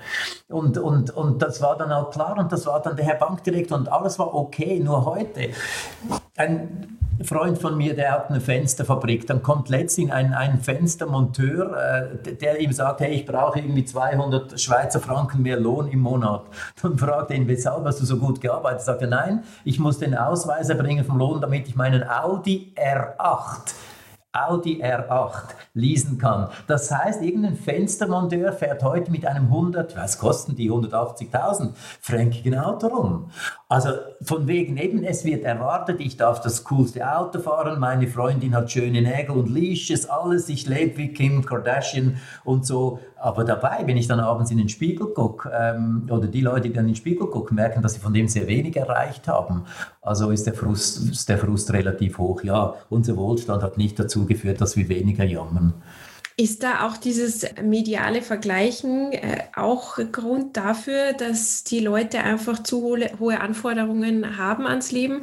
Und, 0.50 0.78
und, 0.78 1.10
und 1.10 1.42
das 1.42 1.62
war 1.62 1.76
dann 1.76 1.92
auch 1.92 2.12
klar 2.12 2.38
und 2.38 2.52
das 2.52 2.68
war 2.68 2.82
dann 2.82 2.96
der 2.96 3.06
Herr 3.06 3.16
Bankdirektor 3.16 3.78
und 3.78 3.92
alles 3.92 4.20
war 4.20 4.36
okay. 4.36 4.80
Nur 4.80 5.06
heute, 5.06 5.50
ein 6.36 6.98
Freund 7.24 7.60
von 7.60 7.78
mir, 7.78 7.96
der 7.96 8.12
hat 8.12 8.30
eine 8.30 8.42
Fensterfabrik, 8.42 9.28
dann 9.28 9.44
kommt 9.44 9.70
letztlich 9.70 10.12
ein, 10.12 10.34
ein 10.34 10.60
Fenstermonteur, 10.60 12.18
äh, 12.26 12.34
der 12.34 12.60
ihm 12.60 12.74
sagt, 12.74 13.02
hey, 13.02 13.14
ich 13.14 13.26
brauche 13.26 13.60
irgendwie 13.60 13.86
200 13.86 14.60
Schweizer 14.60 15.00
Franken 15.00 15.44
mehr 15.44 15.60
Lohn 15.60 15.88
im 15.90 16.00
Monat. 16.00 16.46
Dann 16.82 16.98
fragt 16.98 17.30
er 17.30 17.38
ihn, 17.38 17.48
weshalb 17.48 17.86
hast 17.86 18.02
du 18.02 18.06
so 18.06 18.18
gut 18.18 18.42
gearbeitet? 18.42 18.82
Sagt 18.82 19.04
er, 19.04 19.08
nein, 19.08 19.44
ich 19.64 19.80
muss 19.80 20.00
den 20.00 20.16
Ausweis 20.16 20.70
erbringen 20.70 21.06
vom 21.06 21.20
Lohn, 21.20 21.40
damit 21.40 21.68
ich 21.68 21.76
meinen 21.76 22.04
Audi 22.04 22.74
R8 22.76 23.74
Audi 24.34 24.84
R8 24.84 25.50
leasen 25.76 26.18
kann. 26.18 26.50
Das 26.66 26.90
heißt, 26.90 27.22
irgendein 27.22 27.56
Fenstermonteur 27.56 28.52
fährt 28.52 28.82
heute 28.82 29.12
mit 29.12 29.28
einem 29.28 29.46
100, 29.46 29.96
was 29.96 30.18
kosten 30.18 30.56
die 30.56 30.72
180.000 30.72 31.74
fränkigen 32.02 32.58
Auto 32.58 32.88
rum. 32.88 33.30
Also 33.74 33.90
von 34.22 34.48
wegen 34.48 34.78
eben, 34.78 35.04
es 35.04 35.26
wird 35.26 35.46
erwartet, 35.46 36.00
ich 36.00 36.16
darf 36.16 36.42
das 36.42 36.64
coolste 36.66 37.12
Auto 37.12 37.40
fahren, 37.40 37.80
meine 37.80 38.06
Freundin 38.06 38.54
hat 38.56 38.72
schöne 38.72 39.02
Nägel 39.02 39.32
und 39.32 39.50
Leashes, 39.50 40.08
alles, 40.08 40.48
ich 40.48 40.68
lebe 40.68 40.96
wie 40.98 41.08
Kim 41.12 41.44
Kardashian 41.44 42.18
und 42.44 42.68
so. 42.68 43.00
Aber 43.16 43.44
dabei, 43.44 43.82
wenn 43.86 43.98
ich 43.98 44.08
dann 44.08 44.20
abends 44.20 44.52
in 44.52 44.60
den 44.60 44.70
Spiegel 44.70 45.08
gucke, 45.08 45.50
ähm, 45.52 46.08
oder 46.12 46.28
die 46.28 46.42
Leute, 46.42 46.68
die 46.68 46.74
dann 46.74 46.86
in 46.86 46.92
den 46.92 46.98
Spiegel 46.98 47.26
gucken, 47.26 47.56
merken, 47.56 47.82
dass 47.82 47.96
sie 47.96 48.00
von 48.00 48.14
dem 48.14 48.28
sehr 48.28 48.46
wenig 48.46 48.78
erreicht 48.78 49.28
haben. 49.28 49.64
Also 50.04 50.30
ist 50.30 50.46
der 50.46 50.54
Frust, 50.54 51.10
ist 51.10 51.28
der 51.28 51.40
Frust 51.40 51.74
relativ 51.74 52.20
hoch. 52.20 52.44
Ja, 52.44 52.76
unser 52.92 53.18
Wohlstand 53.18 53.64
hat 53.64 53.80
nicht 53.80 53.98
dazu 53.98 54.28
geführt, 54.28 54.62
dass 54.62 54.78
wir 54.78 54.88
weniger 54.88 55.24
jammern. 55.24 55.74
Ist 56.36 56.64
da 56.64 56.88
auch 56.88 56.98
dieses 56.98 57.46
mediale 57.62 58.24
Vergleichen 58.24 59.12
äh, 59.12 59.44
auch 59.56 60.00
Grund 60.12 60.58
dafür, 60.58 61.14
dass 61.14 61.64
die 61.64 61.80
Leute 61.80 62.22
einfach 62.22 62.64
zu 62.64 62.98
hohe, 63.20 63.40
Anforderungen 63.40 64.38
haben 64.38 64.66
ans 64.66 64.92
Leben? 64.92 65.22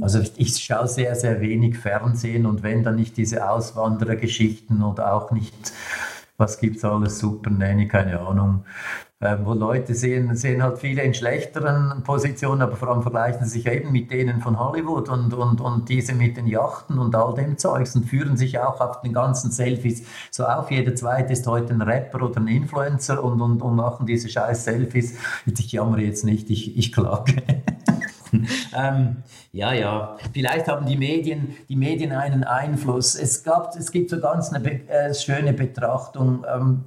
Also 0.00 0.20
ich, 0.20 0.32
ich, 0.36 0.56
schaue 0.56 0.88
sehr, 0.88 1.14
sehr 1.14 1.40
wenig 1.40 1.78
Fernsehen 1.78 2.44
und 2.44 2.62
wenn 2.62 2.82
dann 2.82 2.96
nicht 2.96 3.16
diese 3.16 3.48
Auswanderergeschichten 3.48 4.82
oder 4.82 5.14
auch 5.14 5.30
nicht, 5.30 5.54
was 6.36 6.58
gibt 6.58 6.78
es 6.78 6.84
alles, 6.84 7.18
Super 7.20 7.50
Nanny, 7.50 7.86
keine 7.86 8.20
Ahnung. 8.20 8.64
Äh, 9.20 9.36
wo 9.44 9.54
Leute 9.54 9.94
sehen, 9.94 10.36
sehen 10.36 10.62
halt 10.62 10.78
viele 10.78 11.02
in 11.02 11.14
schlechteren 11.14 12.02
Positionen, 12.02 12.60
aber 12.60 12.76
vor 12.76 12.88
allem 12.88 13.02
vergleichen 13.02 13.46
sie 13.46 13.60
sich 13.60 13.66
eben 13.66 13.90
mit 13.90 14.10
denen 14.10 14.42
von 14.42 14.58
Hollywood 14.58 15.08
und, 15.08 15.32
und, 15.32 15.60
und 15.60 15.88
diese 15.88 16.14
mit 16.14 16.36
den 16.36 16.46
Yachten 16.46 16.98
und 16.98 17.14
all 17.14 17.34
dem 17.34 17.56
Zeugs 17.56 17.96
und 17.96 18.04
führen 18.04 18.36
sich 18.36 18.58
auch 18.58 18.80
auf 18.80 19.00
den 19.00 19.14
ganzen 19.14 19.50
Selfies 19.50 20.06
so 20.30 20.44
auf. 20.44 20.70
Jeder 20.70 20.94
zweite 20.94 21.32
ist 21.32 21.46
heute 21.46 21.72
ein 21.72 21.80
Rapper 21.80 22.22
oder 22.22 22.40
ein 22.40 22.48
Influencer 22.48 23.22
und, 23.24 23.40
und, 23.40 23.62
und 23.62 23.76
machen 23.76 24.06
diese 24.06 24.28
scheiß 24.28 24.64
Selfies. 24.64 25.14
Ich 25.46 25.72
jammere 25.72 26.02
jetzt 26.02 26.24
nicht, 26.24 26.50
ich, 26.50 26.76
ich 26.76 26.92
klage. 26.92 27.42
ähm, 28.76 29.16
ja, 29.52 29.72
ja, 29.72 30.16
vielleicht 30.32 30.68
haben 30.68 30.86
die 30.86 30.96
Medien, 30.96 31.56
die 31.68 31.76
Medien 31.76 32.12
einen 32.12 32.44
Einfluss. 32.44 33.14
Es, 33.14 33.44
gab, 33.44 33.74
es 33.76 33.90
gibt 33.90 34.10
so 34.10 34.20
ganz 34.20 34.52
eine 34.52 34.88
äh, 34.88 35.14
schöne 35.14 35.52
Betrachtung, 35.52 36.44
ähm, 36.52 36.84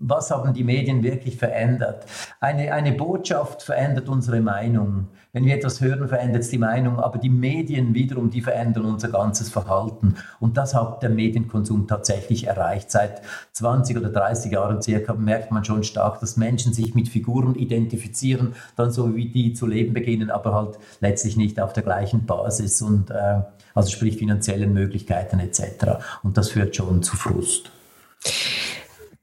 was 0.00 0.30
haben 0.30 0.52
die 0.52 0.64
Medien 0.64 1.02
wirklich 1.02 1.36
verändert. 1.36 2.06
Eine, 2.40 2.72
eine 2.72 2.92
Botschaft 2.92 3.62
verändert 3.62 4.08
unsere 4.08 4.40
Meinung. 4.40 5.08
Wenn 5.34 5.46
wir 5.46 5.54
etwas 5.54 5.80
hören, 5.80 6.08
verändert 6.08 6.42
es 6.42 6.50
die 6.50 6.58
Meinung, 6.58 7.00
aber 7.00 7.18
die 7.18 7.30
Medien 7.30 7.94
wiederum, 7.94 8.28
die 8.28 8.42
verändern 8.42 8.84
unser 8.84 9.08
ganzes 9.08 9.48
Verhalten. 9.48 10.16
Und 10.40 10.58
das 10.58 10.74
hat 10.74 11.02
der 11.02 11.08
Medienkonsum 11.08 11.88
tatsächlich 11.88 12.48
erreicht. 12.48 12.90
Seit 12.90 13.22
20 13.52 13.96
oder 13.96 14.10
30 14.10 14.52
Jahren 14.52 14.82
circa 14.82 15.14
merkt 15.14 15.50
man 15.50 15.64
schon 15.64 15.84
stark, 15.84 16.20
dass 16.20 16.36
Menschen 16.36 16.74
sich 16.74 16.94
mit 16.94 17.08
Figuren 17.08 17.54
identifizieren, 17.54 18.54
dann 18.76 18.90
so 18.90 19.16
wie 19.16 19.30
die 19.30 19.54
zu 19.54 19.66
leben 19.66 19.94
beginnen, 19.94 20.30
aber 20.30 20.52
halt 20.52 20.78
letztlich 21.00 21.38
nicht 21.38 21.58
auf 21.58 21.72
der 21.72 21.82
gleichen 21.82 22.26
Basis 22.26 22.82
und 22.82 23.10
äh, 23.10 23.40
also 23.74 23.90
sprich 23.90 24.18
finanziellen 24.18 24.74
Möglichkeiten 24.74 25.40
etc. 25.40 26.02
Und 26.22 26.36
das 26.36 26.50
führt 26.50 26.76
schon 26.76 27.02
zu 27.02 27.16
Frust. 27.16 27.70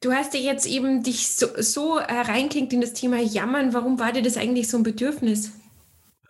Du 0.01 0.11
hast 0.11 0.33
ja 0.33 0.39
jetzt 0.39 0.65
eben 0.65 1.03
dich 1.03 1.27
so, 1.27 1.45
so 1.59 1.99
äh, 1.99 2.21
reinklingt 2.21 2.73
in 2.73 2.81
das 2.81 2.93
Thema 2.93 3.19
Jammern. 3.19 3.75
Warum 3.75 3.99
war 3.99 4.11
dir 4.11 4.23
das 4.23 4.37
eigentlich 4.37 4.69
so 4.69 4.77
ein 4.77 4.83
Bedürfnis? 4.83 5.51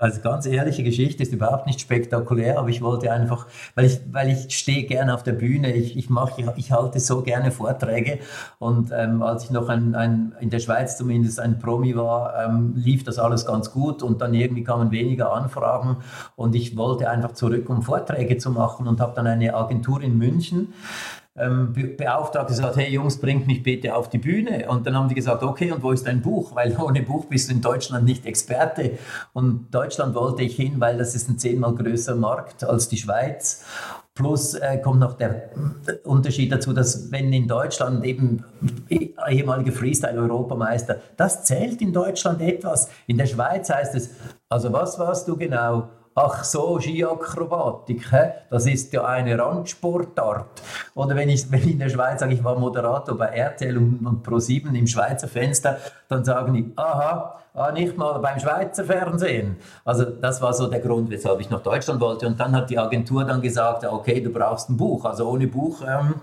Also 0.02 0.22
ganz 0.22 0.46
ehrliche 0.46 0.82
Geschichte 0.82 1.24
ist 1.24 1.34
überhaupt 1.34 1.68
nicht 1.68 1.82
spektakulär, 1.82 2.58
aber 2.58 2.70
ich 2.70 2.82
wollte 2.82 3.12
einfach, 3.12 3.48
weil 3.76 3.84
ich, 3.84 4.00
weil 4.10 4.30
ich 4.30 4.58
stehe 4.58 4.86
gerne 4.86 5.14
auf 5.14 5.24
der 5.24 5.34
Bühne, 5.34 5.74
ich, 5.74 5.98
ich, 5.98 6.10
mache, 6.10 6.54
ich, 6.56 6.72
halte 6.72 7.02
so 7.02 7.22
gerne 7.22 7.52
Vorträge. 7.52 8.20
Und 8.60 8.92
ähm, 8.94 9.22
als 9.22 9.44
ich 9.44 9.52
noch 9.52 9.68
ein, 9.68 9.96
ein, 9.96 10.34
in 10.40 10.50
der 10.52 10.60
Schweiz 10.60 10.96
zumindest 10.96 11.42
ein 11.42 11.60
Promi 11.60 11.98
war, 11.98 12.34
ähm, 12.46 12.76
lief 12.78 13.04
das 13.04 13.20
alles 13.20 13.46
ganz 13.46 13.72
gut 13.72 14.02
und 14.02 14.22
dann 14.22 14.34
irgendwie 14.34 14.64
kamen 14.64 14.92
weniger 14.92 15.34
Anfragen. 15.34 15.98
Und 16.38 16.56
ich 16.56 16.78
wollte 16.78 17.10
einfach 17.10 17.34
zurück, 17.34 17.70
um 17.70 17.82
Vorträge 17.82 18.38
zu 18.38 18.52
machen 18.52 18.88
und 18.88 19.02
habe 19.02 19.14
dann 19.16 19.28
eine 19.28 19.54
Agentur 19.54 20.02
in 20.02 20.18
München 20.18 20.74
ähm, 21.40 21.74
beauftragt, 21.98 22.50
gesagt, 22.50 22.78
hey 22.78 22.92
Jungs, 22.92 23.18
bringt 23.18 23.48
mich 23.48 23.64
bitte 23.64 23.96
auf 23.96 24.10
die 24.10 24.18
Bühne. 24.18 24.70
Und 24.70 24.86
dann 24.86 24.96
haben 24.96 25.08
die 25.08 25.16
gesagt, 25.16 25.42
okay, 25.44 25.72
und 25.72 25.82
wo 25.82 25.92
ist 25.92 26.06
dein 26.06 26.22
Buch? 26.22 26.56
Weil 26.56 26.76
ohne 26.80 27.02
Buch 27.02 27.26
bist 27.26 27.50
du 27.50 27.54
in 27.54 27.62
Deutschland 27.62 28.06
nicht 28.06 28.26
Experte. 28.26 28.98
Und 29.34 29.74
Deutschland 29.74 30.16
wollte 30.16 30.44
ich 30.44 30.56
hin, 30.56 30.76
weil 30.78 30.98
das 30.98 31.16
ist 31.16 31.30
ein 31.30 31.38
zehnmal 31.38 31.74
größer 31.76 32.16
Markt 32.16 32.64
als 32.64 32.90
die 32.90 32.98
Schweiz. 32.98 33.64
Plus 34.14 34.54
äh, 34.54 34.80
kommt 34.80 35.00
noch 35.00 35.14
der 35.14 35.52
Unterschied 36.04 36.52
dazu, 36.52 36.74
dass 36.74 37.10
wenn 37.10 37.32
in 37.32 37.48
Deutschland 37.48 38.04
eben 38.04 38.44
ehemalige 39.30 39.72
Freestyle-Europameister, 39.72 40.98
das 41.16 41.46
zählt 41.46 41.82
in 41.82 41.94
Deutschland 41.94 42.42
etwas. 42.42 42.90
In 43.08 43.18
der 43.18 43.28
Schweiz 43.28 43.70
heißt 43.70 43.96
es, 43.96 44.10
also 44.50 44.74
was 44.74 45.00
warst 45.00 45.28
du 45.30 45.38
genau? 45.38 45.88
Ach 46.20 46.44
so, 46.44 46.80
Skiakrobatik, 46.80 48.12
hä? 48.12 48.32
das 48.50 48.66
ist 48.66 48.92
ja 48.94 49.06
eine 49.06 49.38
Randsportart. 49.40 50.62
Oder 50.96 51.16
wenn 51.16 51.30
ich, 51.30 51.50
wenn 51.50 51.60
ich 51.60 51.72
in 51.72 51.80
der 51.80 51.90
Schweiz 51.90 52.20
sage, 52.20 52.34
ich 52.34 52.44
war 52.44 52.60
Moderator 52.60 53.18
bei 53.18 53.28
RTL 53.28 53.78
und, 53.78 54.06
und 54.06 54.28
Pro7 54.28 54.74
im 54.74 54.88
Schweizer 54.88 55.28
Fenster, 55.28 55.78
dann 56.10 56.26
sagen 56.26 56.54
die, 56.54 56.74
aha, 56.76 57.12
ah, 57.12 57.40
nicht 57.74 57.98
mal 57.98 58.20
beim 58.20 58.40
Schweizer 58.40 58.86
Fernsehen. 58.86 59.58
Also 59.84 60.06
das 60.06 60.42
war 60.42 60.54
so 60.54 60.68
der 60.68 60.80
Grund, 60.80 61.10
weshalb 61.10 61.40
ich 61.42 61.50
nach 61.50 61.62
Deutschland 61.62 62.00
wollte. 62.00 62.26
Und 62.26 62.40
dann 62.40 62.56
hat 62.56 62.70
die 62.70 62.80
Agentur 62.80 63.26
dann 63.26 63.42
gesagt, 63.42 63.86
okay, 63.86 64.22
du 64.22 64.32
brauchst 64.32 64.70
ein 64.70 64.78
Buch. 64.78 65.06
Also 65.06 65.30
ohne 65.30 65.48
Buch 65.48 65.82
ähm, 65.88 66.16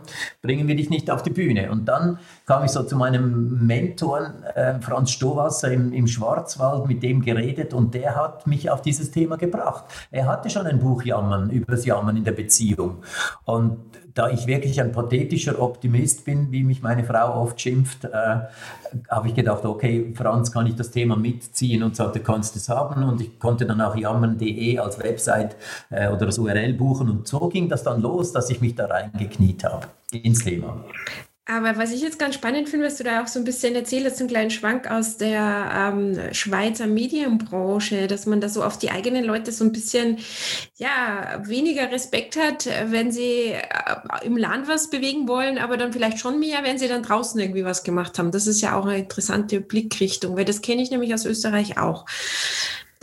bringen 0.42 0.66
wir 0.66 0.74
dich 0.74 0.90
nicht 0.90 1.10
auf 1.10 1.22
die 1.22 1.30
Bühne. 1.30 1.70
Und 1.70 1.84
dann 1.86 2.18
kam 2.46 2.64
ich 2.64 2.70
so 2.70 2.82
zu 2.82 2.96
meinem 2.96 3.66
Mentor, 3.66 4.32
äh, 4.54 4.80
Franz 4.80 5.10
Stowasser 5.10 5.70
im, 5.70 5.92
im 5.92 6.06
Schwarzwald, 6.06 6.86
mit 6.86 7.02
dem 7.02 7.22
geredet 7.22 7.74
und 7.74 7.94
der 7.94 8.16
hat 8.16 8.46
mich 8.46 8.70
auf 8.70 8.82
dieses 8.82 9.10
Thema 9.10 9.36
gebracht. 9.36 9.84
Er 10.10 10.26
hatte 10.26 10.48
schon 10.50 10.66
ein 10.66 10.78
Buch 10.78 11.02
Jammern, 11.02 11.50
über 11.50 11.72
das 11.72 11.84
Jammern 11.84 12.16
in 12.16 12.24
der 12.24 12.32
Beziehung. 12.32 13.02
Und 13.44 13.78
da 14.16 14.30
ich 14.30 14.46
wirklich 14.46 14.80
ein 14.80 14.92
pathetischer 14.92 15.60
Optimist 15.60 16.24
bin, 16.24 16.50
wie 16.50 16.64
mich 16.64 16.80
meine 16.80 17.04
Frau 17.04 17.38
oft 17.38 17.60
schimpft, 17.60 18.04
äh, 18.04 18.08
habe 19.10 19.28
ich 19.28 19.34
gedacht, 19.34 19.62
okay, 19.66 20.10
Franz, 20.14 20.50
kann 20.50 20.66
ich 20.66 20.74
das 20.74 20.90
Thema 20.90 21.16
mitziehen 21.16 21.82
und 21.82 21.96
sagte, 21.96 22.20
kannst 22.20 22.56
es 22.56 22.70
haben. 22.70 23.02
Und 23.02 23.20
ich 23.20 23.38
konnte 23.38 23.66
dann 23.66 23.78
auch 23.82 23.94
jammern.de 23.94 24.78
als 24.78 24.98
Website 24.98 25.56
äh, 25.90 26.08
oder 26.08 26.24
das 26.24 26.38
URL 26.38 26.72
buchen. 26.72 27.10
Und 27.10 27.28
so 27.28 27.46
ging 27.50 27.68
das 27.68 27.82
dann 27.82 28.00
los, 28.00 28.32
dass 28.32 28.48
ich 28.48 28.62
mich 28.62 28.74
da 28.74 28.86
reingekniet 28.86 29.64
habe 29.64 29.88
ins 30.10 30.42
Thema. 30.42 30.82
Aber 31.48 31.78
was 31.78 31.92
ich 31.92 32.00
jetzt 32.00 32.18
ganz 32.18 32.34
spannend 32.34 32.68
finde, 32.68 32.86
was 32.86 32.96
du 32.96 33.04
da 33.04 33.22
auch 33.22 33.28
so 33.28 33.38
ein 33.38 33.44
bisschen 33.44 33.76
erzählst, 33.76 34.18
einen 34.18 34.28
kleinen 34.28 34.50
Schwank 34.50 34.90
aus 34.90 35.16
der 35.16 35.92
ähm, 35.94 36.34
Schweizer 36.34 36.88
Medienbranche, 36.88 38.08
dass 38.08 38.26
man 38.26 38.40
da 38.40 38.48
so 38.48 38.64
auf 38.64 38.80
die 38.80 38.90
eigenen 38.90 39.24
Leute 39.24 39.52
so 39.52 39.62
ein 39.62 39.70
bisschen 39.70 40.18
ja, 40.76 41.40
weniger 41.44 41.92
Respekt 41.92 42.36
hat, 42.36 42.68
wenn 42.86 43.12
sie 43.12 43.52
äh, 43.52 43.62
im 44.24 44.36
Land 44.36 44.66
was 44.66 44.90
bewegen 44.90 45.28
wollen, 45.28 45.58
aber 45.58 45.76
dann 45.76 45.92
vielleicht 45.92 46.18
schon 46.18 46.40
mehr, 46.40 46.64
wenn 46.64 46.78
sie 46.78 46.88
dann 46.88 47.04
draußen 47.04 47.40
irgendwie 47.40 47.64
was 47.64 47.84
gemacht 47.84 48.18
haben. 48.18 48.32
Das 48.32 48.48
ist 48.48 48.60
ja 48.60 48.76
auch 48.76 48.84
eine 48.84 48.98
interessante 48.98 49.60
Blickrichtung, 49.60 50.36
weil 50.36 50.44
das 50.44 50.62
kenne 50.62 50.82
ich 50.82 50.90
nämlich 50.90 51.14
aus 51.14 51.24
Österreich 51.24 51.78
auch. 51.78 52.06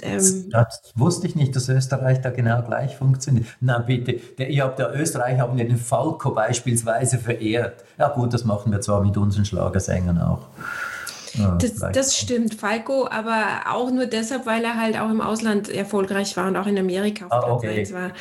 Ähm, 0.02 0.50
das 0.50 0.92
wusste 0.96 1.28
ich 1.28 1.36
nicht, 1.36 1.56
dass 1.56 1.70
Österreich 1.70 2.22
da 2.22 2.30
genau 2.30 2.62
gleich 2.64 2.96
funktioniert. 2.98 3.46
Na 3.62 3.80
bitte, 3.80 4.14
der, 4.38 4.50
ihr 4.50 4.64
habt 4.64 4.80
ja 4.80 4.92
Österreich 4.92 5.40
haben 5.40 5.58
ja 5.58 5.66
den 5.66 5.78
Falco 5.78 6.32
beispielsweise 6.32 7.18
verehrt. 7.18 7.84
Ja 7.98 8.10
gut, 8.10 8.34
das 8.34 8.44
machen 8.44 8.72
wir 8.72 8.82
zwar 8.82 9.04
mit 9.04 9.16
unseren 9.18 9.46
Schlagersängern 9.46 10.20
auch. 10.20 10.48
Ja, 11.36 11.58
das, 11.60 11.80
das, 11.94 12.16
stimmt, 12.16 12.54
Falco, 12.54 13.08
aber 13.10 13.64
auch 13.72 13.90
nur 13.90 14.06
deshalb, 14.06 14.46
weil 14.46 14.64
er 14.64 14.80
halt 14.80 15.00
auch 15.00 15.10
im 15.10 15.20
Ausland 15.20 15.68
erfolgreich 15.68 16.38
war 16.38 16.48
und 16.48 16.58
auch 16.58 16.68
in 16.68 16.78
Amerika 16.78 17.26
auf 17.26 17.32
ah, 17.32 17.52
okay. 17.52 17.92
war. 17.92 18.12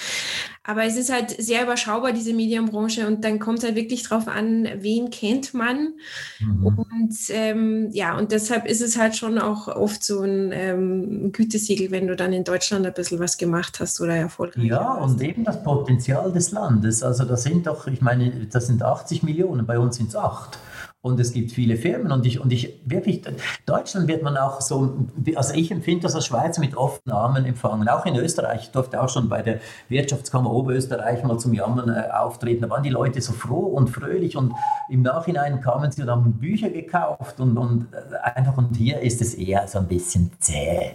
Aber 0.64 0.84
es 0.84 0.96
ist 0.96 1.12
halt 1.12 1.30
sehr 1.42 1.64
überschaubar, 1.64 2.12
diese 2.12 2.32
Medienbranche, 2.32 3.06
und 3.08 3.24
dann 3.24 3.40
kommt 3.40 3.64
halt 3.64 3.74
wirklich 3.74 4.04
drauf 4.04 4.28
an, 4.28 4.68
wen 4.76 5.10
kennt 5.10 5.54
man. 5.54 5.94
Mhm. 6.38 6.66
Und 6.66 7.16
ähm, 7.30 7.88
ja, 7.90 8.16
und 8.16 8.30
deshalb 8.30 8.66
ist 8.66 8.80
es 8.80 8.96
halt 8.96 9.16
schon 9.16 9.38
auch 9.38 9.66
oft 9.66 10.04
so 10.04 10.20
ein 10.20 10.50
ähm, 10.52 11.32
Gütesiegel, 11.32 11.90
wenn 11.90 12.06
du 12.06 12.14
dann 12.14 12.32
in 12.32 12.44
Deutschland 12.44 12.86
ein 12.86 12.94
bisschen 12.94 13.18
was 13.18 13.38
gemacht 13.38 13.80
hast 13.80 14.00
oder 14.00 14.14
erfolgreich 14.14 14.64
Ja, 14.66 14.80
warst. 15.00 15.14
und 15.14 15.22
eben 15.22 15.42
das 15.42 15.62
Potenzial 15.64 16.32
des 16.32 16.52
Landes. 16.52 17.02
Also 17.02 17.24
das 17.24 17.42
sind 17.42 17.66
doch, 17.66 17.88
ich 17.88 18.00
meine, 18.00 18.30
das 18.46 18.68
sind 18.68 18.84
80 18.84 19.24
Millionen, 19.24 19.66
bei 19.66 19.80
uns 19.80 19.96
sind 19.96 20.10
es 20.10 20.16
8 20.16 20.58
und 21.02 21.18
es 21.18 21.32
gibt 21.32 21.50
viele 21.50 21.76
Firmen 21.76 22.12
und 22.12 22.24
ich, 22.24 22.38
und 22.40 22.52
ich 22.52 22.80
wirklich, 22.84 23.22
Deutschland 23.66 24.06
wird 24.06 24.22
man 24.22 24.36
auch 24.36 24.60
so, 24.60 25.06
also 25.34 25.52
ich 25.54 25.72
empfinde 25.72 26.04
das 26.04 26.14
als 26.14 26.26
Schweizer 26.26 26.60
mit 26.60 26.76
offenen 26.76 27.14
Armen 27.14 27.44
empfangen, 27.44 27.88
auch 27.88 28.06
in 28.06 28.14
Österreich, 28.14 28.62
ich 28.62 28.70
durfte 28.70 29.02
auch 29.02 29.08
schon 29.08 29.28
bei 29.28 29.42
der 29.42 29.58
Wirtschaftskammer 29.88 30.50
Oberösterreich 30.52 31.24
mal 31.24 31.38
zum 31.38 31.54
Jammern 31.54 31.88
äh, 31.88 32.08
auftreten, 32.12 32.62
da 32.62 32.70
waren 32.70 32.84
die 32.84 32.90
Leute 32.90 33.20
so 33.20 33.32
froh 33.32 33.66
und 33.66 33.88
fröhlich 33.90 34.36
und 34.36 34.52
im 34.88 35.02
Nachhinein 35.02 35.60
kamen 35.60 35.90
sie 35.90 36.02
und 36.02 36.10
haben 36.10 36.32
Bücher 36.34 36.70
gekauft 36.70 37.40
und, 37.40 37.58
und 37.58 37.88
äh, 37.92 38.16
einfach, 38.36 38.56
und 38.56 38.76
hier 38.76 39.00
ist 39.00 39.20
es 39.20 39.34
eher 39.34 39.66
so 39.66 39.78
ein 39.78 39.88
bisschen 39.88 40.30
zäh 40.38 40.92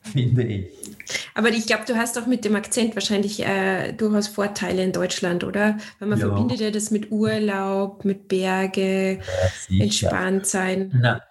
finde 0.12 0.42
ich. 0.42 0.66
Aber 1.34 1.48
ich 1.48 1.66
glaube, 1.66 1.84
du 1.86 1.96
hast 1.96 2.18
auch 2.18 2.26
mit 2.26 2.44
dem 2.44 2.56
Akzent 2.56 2.94
wahrscheinlich 2.94 3.44
äh, 3.44 3.92
durchaus 3.92 4.28
Vorteile 4.28 4.84
in 4.84 4.92
Deutschland, 4.92 5.44
oder? 5.44 5.78
Weil 5.98 6.08
man 6.08 6.18
ja. 6.18 6.26
verbindet 6.26 6.60
ja 6.60 6.70
das 6.70 6.90
mit 6.90 7.10
Urlaub, 7.10 8.04
mit 8.04 8.28
Berge, 8.28 9.18
ja, 9.68 9.82
entspannt 9.84 10.46
sein. 10.46 10.92
Na, 10.94 11.22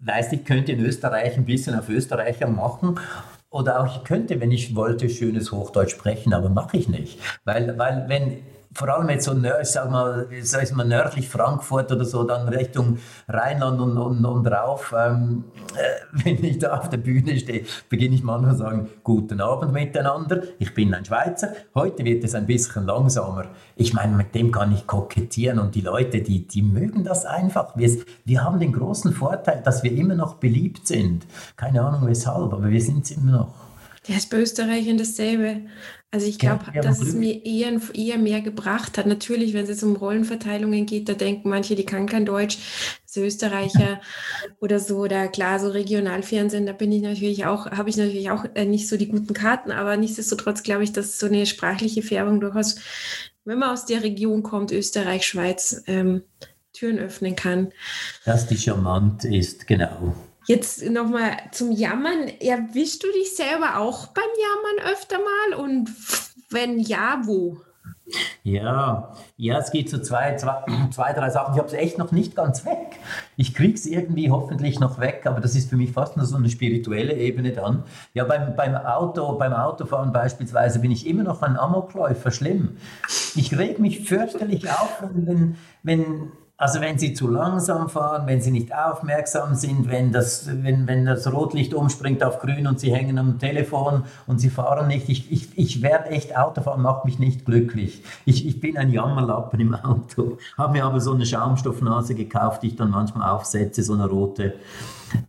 weißt 0.00 0.32
ich 0.32 0.44
könnte 0.44 0.72
in 0.72 0.84
Österreich 0.84 1.36
ein 1.36 1.44
bisschen 1.44 1.78
auf 1.78 1.88
Österreicher 1.88 2.48
machen. 2.48 2.98
Oder 3.50 3.80
auch 3.80 3.96
ich 3.96 4.04
könnte, 4.04 4.40
wenn 4.40 4.50
ich 4.50 4.74
wollte, 4.74 5.10
schönes 5.10 5.52
Hochdeutsch 5.52 5.90
sprechen, 5.90 6.32
aber 6.32 6.48
mache 6.48 6.78
ich 6.78 6.88
nicht. 6.88 7.18
Weil, 7.44 7.76
weil 7.76 8.08
wenn 8.08 8.38
vor 8.74 8.88
allem 8.88 9.08
jetzt 9.10 9.26
so, 9.26 9.36
ich 9.36 9.68
sag 9.68 9.90
mal, 9.90 10.26
sag 10.42 10.72
mal 10.72 10.86
nördlich 10.86 11.28
Frankfurt 11.28 11.92
oder 11.92 12.04
so, 12.04 12.24
dann 12.24 12.48
Richtung 12.48 12.98
Rheinland 13.28 13.80
und, 13.80 13.98
und, 13.98 14.24
und 14.24 14.46
rauf, 14.46 14.94
ähm, 14.96 15.44
äh, 15.76 16.24
wenn 16.24 16.42
ich 16.44 16.58
da 16.58 16.78
auf 16.78 16.88
der 16.88 16.96
Bühne 16.98 17.38
stehe, 17.38 17.64
beginne 17.88 18.14
ich 18.14 18.22
manchmal 18.22 18.52
zu 18.52 18.58
sagen, 18.58 18.88
guten 19.02 19.40
Abend 19.40 19.72
miteinander, 19.72 20.42
ich 20.58 20.74
bin 20.74 20.94
ein 20.94 21.04
Schweizer, 21.04 21.52
heute 21.74 22.04
wird 22.04 22.24
es 22.24 22.34
ein 22.34 22.46
bisschen 22.46 22.86
langsamer. 22.86 23.46
Ich 23.76 23.92
meine, 23.92 24.16
mit 24.16 24.34
dem 24.34 24.50
kann 24.50 24.72
ich 24.72 24.86
kokettieren 24.86 25.58
und 25.58 25.74
die 25.74 25.80
Leute, 25.80 26.22
die, 26.22 26.46
die 26.46 26.62
mögen 26.62 27.04
das 27.04 27.26
einfach. 27.26 27.76
Wir, 27.76 27.90
wir 28.24 28.44
haben 28.44 28.58
den 28.58 28.72
großen 28.72 29.12
Vorteil, 29.12 29.62
dass 29.62 29.82
wir 29.82 29.92
immer 29.92 30.14
noch 30.14 30.36
beliebt 30.36 30.86
sind. 30.86 31.26
Keine 31.56 31.82
Ahnung 31.82 32.06
weshalb, 32.06 32.52
aber 32.52 32.70
wir 32.70 32.80
sind 32.80 33.04
es 33.04 33.10
immer 33.12 33.32
noch. 33.32 33.54
Der 34.08 34.16
ist 34.16 34.30
bei 34.30 34.38
Österreichern 34.38 34.98
dasselbe. 34.98 35.62
Also 36.14 36.26
ich 36.26 36.38
glaube, 36.38 36.66
ja, 36.74 36.82
dass 36.82 37.00
es 37.00 37.14
mir 37.14 37.42
eher, 37.46 37.80
eher 37.94 38.18
mehr 38.18 38.42
gebracht 38.42 38.98
hat. 38.98 39.06
Natürlich, 39.06 39.54
wenn 39.54 39.62
es 39.62 39.70
jetzt 39.70 39.82
um 39.82 39.96
Rollenverteilungen 39.96 40.84
geht, 40.84 41.08
da 41.08 41.14
denken 41.14 41.48
manche, 41.48 41.74
die 41.74 41.86
kann 41.86 42.04
kein 42.04 42.26
Deutsch, 42.26 42.58
so 43.06 43.22
Österreicher 43.22 43.98
oder 44.60 44.78
so, 44.78 44.98
oder 44.98 45.28
klar, 45.28 45.58
so 45.58 45.68
Regionalfernsehen, 45.68 46.66
da 46.66 46.74
bin 46.74 46.92
ich 46.92 47.00
natürlich 47.00 47.46
auch, 47.46 47.70
habe 47.70 47.88
ich 47.88 47.96
natürlich 47.96 48.30
auch 48.30 48.44
äh, 48.54 48.66
nicht 48.66 48.88
so 48.88 48.98
die 48.98 49.08
guten 49.08 49.32
Karten, 49.32 49.72
aber 49.72 49.96
nichtsdestotrotz 49.96 50.62
glaube 50.62 50.84
ich, 50.84 50.92
dass 50.92 51.18
so 51.18 51.24
eine 51.24 51.46
sprachliche 51.46 52.02
Färbung 52.02 52.40
durchaus, 52.40 52.76
wenn 53.46 53.58
man 53.58 53.70
aus 53.70 53.86
der 53.86 54.02
Region 54.02 54.42
kommt, 54.42 54.70
Österreich, 54.70 55.26
Schweiz, 55.26 55.82
ähm, 55.86 56.24
Türen 56.74 56.98
öffnen 56.98 57.36
kann. 57.36 57.72
Dass 58.26 58.46
die 58.46 58.58
charmant 58.58 59.24
ist, 59.24 59.66
genau. 59.66 60.14
Jetzt 60.46 60.84
nochmal 60.90 61.36
zum 61.52 61.70
Jammern. 61.72 62.28
Erwischst 62.40 63.02
du 63.02 63.12
dich 63.12 63.34
selber 63.36 63.78
auch 63.78 64.08
beim 64.08 64.24
Jammern 64.24 64.92
öfter 64.92 65.18
mal? 65.18 65.60
Und 65.60 65.90
wenn 66.50 66.78
ja, 66.78 67.22
wo? 67.24 67.60
Ja, 68.42 69.14
ja, 69.36 69.58
es 69.58 69.70
geht 69.70 69.88
so 69.88 69.98
zwei, 69.98 70.36
zwei, 70.36 70.64
zwei 70.90 71.12
drei 71.12 71.30
Sachen. 71.30 71.54
Ich 71.54 71.58
habe 71.58 71.68
es 71.68 71.74
echt 71.74 71.98
noch 71.98 72.12
nicht 72.12 72.34
ganz 72.34 72.64
weg. 72.66 72.98
Ich 73.36 73.54
kriege 73.54 73.74
es 73.74 73.86
irgendwie 73.86 74.30
hoffentlich 74.30 74.80
noch 74.80 74.98
weg, 74.98 75.22
aber 75.24 75.40
das 75.40 75.54
ist 75.54 75.70
für 75.70 75.76
mich 75.76 75.92
fast 75.92 76.16
nur 76.16 76.26
so 76.26 76.36
eine 76.36 76.50
spirituelle 76.50 77.14
Ebene 77.14 77.52
dann. 77.52 77.84
Ja, 78.14 78.24
beim, 78.24 78.56
beim, 78.56 78.74
Auto, 78.74 79.32
beim 79.38 79.52
Autofahren 79.52 80.12
beispielsweise 80.12 80.80
bin 80.80 80.90
ich 80.90 81.06
immer 81.06 81.22
noch 81.22 81.42
ein 81.42 81.56
Amokläufer, 81.56 82.30
schlimm. 82.30 82.76
Ich 83.34 83.56
reg 83.56 83.78
mich 83.78 84.08
fürchterlich 84.08 84.68
auf, 84.68 85.02
wenn, 85.14 85.56
wenn 85.82 86.32
also 86.62 86.80
wenn 86.80 86.96
Sie 86.96 87.12
zu 87.12 87.26
langsam 87.26 87.88
fahren, 87.88 88.28
wenn 88.28 88.40
Sie 88.40 88.52
nicht 88.52 88.72
aufmerksam 88.72 89.56
sind, 89.56 89.90
wenn 89.90 90.12
das, 90.12 90.46
wenn, 90.62 90.86
wenn 90.86 91.04
das 91.04 91.32
Rotlicht 91.32 91.74
umspringt 91.74 92.22
auf 92.22 92.38
grün 92.38 92.68
und 92.68 92.78
Sie 92.78 92.94
hängen 92.94 93.18
am 93.18 93.40
Telefon 93.40 94.04
und 94.28 94.38
Sie 94.38 94.48
fahren 94.48 94.86
nicht, 94.86 95.08
ich, 95.08 95.32
ich, 95.32 95.58
ich 95.58 95.82
werde 95.82 96.10
echt, 96.10 96.36
Autofahren 96.36 96.80
macht 96.80 97.04
mich 97.04 97.18
nicht 97.18 97.46
glücklich. 97.46 98.04
Ich, 98.26 98.46
ich 98.46 98.60
bin 98.60 98.78
ein 98.78 98.92
Jammerlappen 98.92 99.58
im 99.58 99.74
Auto, 99.74 100.38
habe 100.56 100.74
mir 100.74 100.84
aber 100.84 101.00
so 101.00 101.12
eine 101.12 101.26
Schaumstoffnase 101.26 102.14
gekauft, 102.14 102.62
die 102.62 102.68
ich 102.68 102.76
dann 102.76 102.90
manchmal 102.90 103.28
aufsetze, 103.28 103.82
so 103.82 103.94
eine 103.94 104.06
rote, 104.06 104.54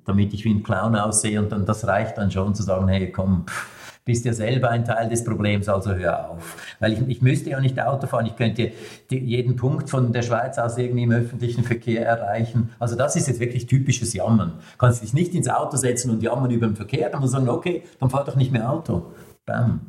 damit 0.05 0.35
ich 0.35 0.45
wie 0.45 0.53
ein 0.53 0.61
Clown 0.61 0.95
aussehe 0.95 1.39
und 1.39 1.51
dann 1.51 1.65
das 1.65 1.87
reicht 1.87 2.15
dann 2.19 2.29
schon 2.29 2.53
zu 2.53 2.61
sagen, 2.61 2.87
hey 2.89 3.11
komm, 3.11 3.45
pff, 3.47 3.82
bist 4.05 4.25
ja 4.25 4.33
selber 4.33 4.69
ein 4.69 4.83
Teil 4.83 5.09
des 5.09 5.23
Problems, 5.23 5.69
also 5.69 5.93
hör 5.93 6.31
auf. 6.31 6.57
Weil 6.79 6.93
ich, 6.93 7.07
ich 7.07 7.21
müsste 7.21 7.51
ja 7.51 7.59
nicht 7.59 7.79
Auto 7.79 8.07
fahren, 8.07 8.25
ich 8.25 8.35
könnte 8.35 8.71
die, 9.09 9.19
jeden 9.19 9.55
Punkt 9.55 9.89
von 9.89 10.11
der 10.11 10.21
Schweiz 10.21 10.57
aus 10.57 10.77
irgendwie 10.77 11.03
im 11.03 11.11
öffentlichen 11.11 11.63
Verkehr 11.63 12.05
erreichen. 12.05 12.71
Also 12.79 12.95
das 12.95 13.15
ist 13.15 13.27
jetzt 13.27 13.39
wirklich 13.39 13.65
typisches 13.65 14.13
Jammern. 14.13 14.53
Du 14.73 14.77
kannst 14.77 15.03
dich 15.03 15.13
nicht 15.13 15.33
ins 15.33 15.47
Auto 15.47 15.77
setzen 15.77 16.11
und 16.11 16.21
jammern 16.21 16.51
über 16.51 16.67
den 16.67 16.75
Verkehr, 16.75 17.09
dann 17.09 17.21
muss 17.21 17.31
sagen, 17.31 17.47
okay, 17.47 17.83
dann 17.99 18.09
fahr 18.09 18.25
doch 18.25 18.35
nicht 18.35 18.51
mehr 18.51 18.69
Auto. 18.69 19.13
Bam. 19.45 19.81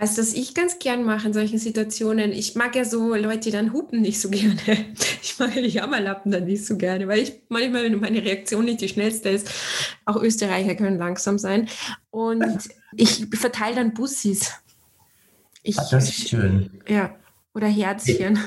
Weißt 0.00 0.16
du, 0.16 0.22
was 0.22 0.32
ich 0.32 0.54
ganz 0.54 0.78
gern 0.78 1.04
mache 1.04 1.26
in 1.26 1.34
solchen 1.34 1.58
Situationen? 1.58 2.32
Ich 2.32 2.54
mag 2.54 2.74
ja 2.74 2.86
so 2.86 3.14
Leute, 3.14 3.40
die 3.40 3.50
dann 3.50 3.74
hupen 3.74 4.00
nicht 4.00 4.18
so 4.18 4.30
gerne. 4.30 4.56
Ich 5.22 5.38
mag 5.38 5.54
ja 5.54 5.60
die 5.60 5.68
Jammerlappen 5.68 6.32
dann 6.32 6.46
nicht 6.46 6.64
so 6.64 6.78
gerne, 6.78 7.06
weil 7.06 7.18
ich 7.18 7.34
manchmal, 7.50 7.84
wenn 7.84 8.00
meine 8.00 8.24
Reaktion 8.24 8.64
nicht 8.64 8.80
die 8.80 8.88
schnellste 8.88 9.28
ist, 9.28 9.50
auch 10.06 10.16
Österreicher 10.16 10.74
können 10.74 10.96
langsam 10.96 11.38
sein. 11.38 11.68
Und 12.10 12.70
ich 12.96 13.26
verteile 13.34 13.76
dann 13.76 13.92
Bussis. 13.92 14.52
Ich, 15.62 15.78
ah, 15.78 15.86
das 15.90 16.08
ist 16.08 16.30
schön. 16.30 16.80
Ja, 16.88 17.14
oder 17.52 17.66
Herzchen. 17.66 18.38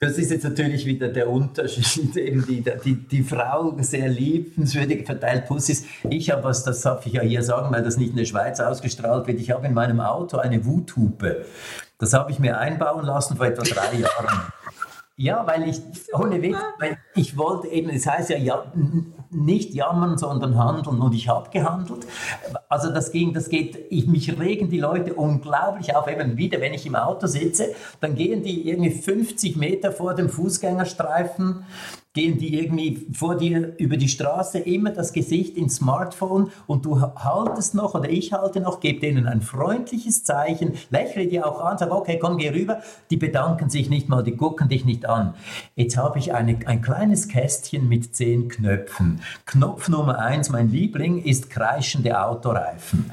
Das 0.00 0.18
ist 0.18 0.30
jetzt 0.30 0.44
natürlich 0.44 0.86
wieder 0.86 1.08
der 1.08 1.30
Unterschied, 1.30 2.16
eben 2.16 2.44
die, 2.46 2.64
die, 2.84 2.94
die 2.94 3.22
Frau 3.22 3.76
sehr 3.78 4.08
liebenswürdig 4.08 5.06
verteilt 5.06 5.46
Pussys. 5.46 5.84
Ich 6.10 6.30
habe 6.30 6.44
was, 6.44 6.64
das 6.64 6.82
darf 6.82 7.06
ich 7.06 7.14
ja 7.14 7.22
hier 7.22 7.42
sagen, 7.42 7.72
weil 7.72 7.82
das 7.82 7.96
nicht 7.96 8.10
in 8.10 8.16
der 8.16 8.24
Schweiz 8.24 8.60
ausgestrahlt 8.60 9.26
wird. 9.26 9.40
Ich 9.40 9.50
habe 9.50 9.66
in 9.66 9.74
meinem 9.74 10.00
Auto 10.00 10.38
eine 10.38 10.64
Wuthupe. 10.64 11.44
Das 11.98 12.12
habe 12.12 12.32
ich 12.32 12.38
mir 12.38 12.58
einbauen 12.58 13.04
lassen 13.04 13.36
vor 13.36 13.46
etwa 13.46 13.62
drei 13.62 13.98
Jahren. 13.98 14.52
Ja, 15.16 15.46
weil 15.46 15.68
ich, 15.68 15.80
ohne 16.12 16.42
Witz, 16.42 16.56
weil 16.78 16.98
ich 17.14 17.36
wollte 17.36 17.68
eben, 17.68 17.90
es 17.90 18.06
heißt 18.06 18.30
ja, 18.30 18.36
ja 18.36 18.72
nicht 19.30 19.74
jammern, 19.74 20.18
sondern 20.18 20.58
handeln 20.58 21.00
und 21.00 21.14
ich 21.14 21.28
habe 21.28 21.50
gehandelt. 21.50 22.06
Also 22.68 22.90
das 22.90 23.12
ging, 23.12 23.32
das 23.32 23.48
geht, 23.48 23.78
ich, 23.90 24.06
mich 24.06 24.38
regen 24.38 24.68
die 24.68 24.80
Leute 24.80 25.14
unglaublich 25.14 25.94
auf, 25.94 26.08
eben 26.08 26.36
wieder, 26.36 26.60
wenn 26.60 26.74
ich 26.74 26.86
im 26.86 26.96
Auto 26.96 27.26
sitze, 27.26 27.74
dann 28.00 28.14
gehen 28.14 28.42
die 28.42 28.68
irgendwie 28.68 28.90
50 28.90 29.56
Meter 29.56 29.92
vor 29.92 30.14
dem 30.14 30.28
Fußgängerstreifen 30.28 31.64
gehen 32.14 32.38
die 32.38 32.60
irgendwie 32.60 33.08
vor 33.12 33.36
dir 33.36 33.74
über 33.76 33.96
die 33.96 34.08
Straße, 34.08 34.60
immer 34.60 34.90
das 34.90 35.12
Gesicht 35.12 35.56
ins 35.56 35.76
Smartphone 35.76 36.50
und 36.68 36.84
du 36.84 37.00
haltest 37.00 37.74
noch 37.74 37.94
oder 37.94 38.08
ich 38.08 38.32
halte 38.32 38.60
noch, 38.60 38.78
gebe 38.78 39.00
denen 39.00 39.26
ein 39.26 39.42
freundliches 39.42 40.22
Zeichen, 40.22 40.74
lächle 40.90 41.26
dir 41.26 41.44
auch 41.44 41.60
an, 41.60 41.76
sag, 41.76 41.90
okay, 41.90 42.18
komm, 42.20 42.38
geh 42.38 42.50
rüber. 42.50 42.78
Die 43.10 43.16
bedanken 43.16 43.68
sich 43.68 43.90
nicht 43.90 44.08
mal, 44.08 44.22
die 44.22 44.36
gucken 44.36 44.68
dich 44.68 44.84
nicht 44.84 45.06
an. 45.06 45.34
Jetzt 45.74 45.96
habe 45.96 46.20
ich 46.20 46.32
eine, 46.32 46.56
ein 46.66 46.82
kleines 46.82 47.03
Kästchen 47.28 47.88
mit 47.88 48.14
zehn 48.14 48.48
Knöpfen. 48.48 49.20
Knopf 49.46 49.88
Nummer 49.88 50.18
eins, 50.18 50.48
mein 50.48 50.70
Liebling, 50.70 51.22
ist 51.22 51.50
kreischende 51.50 52.20
Autoreifen. 52.20 53.12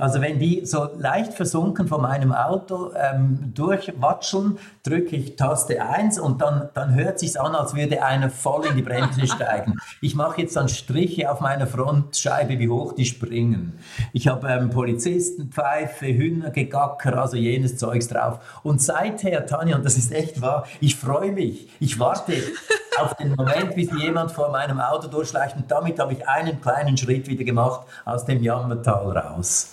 Also 0.00 0.20
wenn 0.20 0.40
die 0.40 0.66
so 0.66 0.88
leicht 0.98 1.34
versunken 1.34 1.86
von 1.86 2.02
meinem 2.02 2.32
Auto 2.32 2.90
ähm, 2.96 3.52
durchwatscheln, 3.54 4.58
drücke 4.82 5.14
ich 5.14 5.36
Taste 5.36 5.80
1 5.80 6.18
und 6.18 6.42
dann, 6.42 6.68
dann 6.74 6.96
hört 6.96 7.20
sich 7.20 7.40
an, 7.40 7.54
als 7.54 7.76
würde 7.76 8.02
einer 8.02 8.28
voll 8.28 8.66
in 8.66 8.74
die 8.74 8.82
Bremse 8.82 9.24
steigen. 9.28 9.74
Ich 10.00 10.16
mache 10.16 10.40
jetzt 10.40 10.56
dann 10.56 10.68
Striche 10.68 11.30
auf 11.30 11.40
meiner 11.40 11.68
Frontscheibe, 11.68 12.58
wie 12.58 12.68
hoch 12.68 12.94
die 12.94 13.04
springen. 13.04 13.78
Ich 14.12 14.26
habe 14.26 14.48
ähm, 14.48 14.70
Polizisten, 14.70 15.50
Pfeife, 15.52 16.06
Hühner, 16.06 16.50
Gegacker, 16.50 17.16
also 17.16 17.36
jenes 17.36 17.76
Zeugs 17.76 18.08
drauf. 18.08 18.40
Und 18.64 18.82
seither, 18.82 19.46
Tanja, 19.46 19.76
und 19.76 19.84
das 19.84 19.96
ist 19.96 20.10
echt 20.10 20.40
wahr, 20.40 20.66
ich 20.80 20.96
freue 20.96 21.30
mich. 21.30 21.68
Ich 21.78 22.00
warte 22.00 22.32
auf 22.98 23.14
den 23.14 23.36
Moment, 23.36 23.76
bis 23.76 23.88
jemand 23.96 24.32
vor 24.32 24.50
meinem 24.50 24.80
Auto 24.80 25.06
durchschleicht 25.06 25.54
und 25.54 25.70
damit 25.70 26.00
habe 26.00 26.14
ich 26.14 26.26
einen 26.26 26.60
kleinen 26.60 26.96
Schritt 26.96 27.28
wieder 27.28 27.44
gemacht 27.44 27.86
aus 28.04 28.24
dem 28.24 28.42
Jammertal 28.42 29.16
raus. 29.16 29.70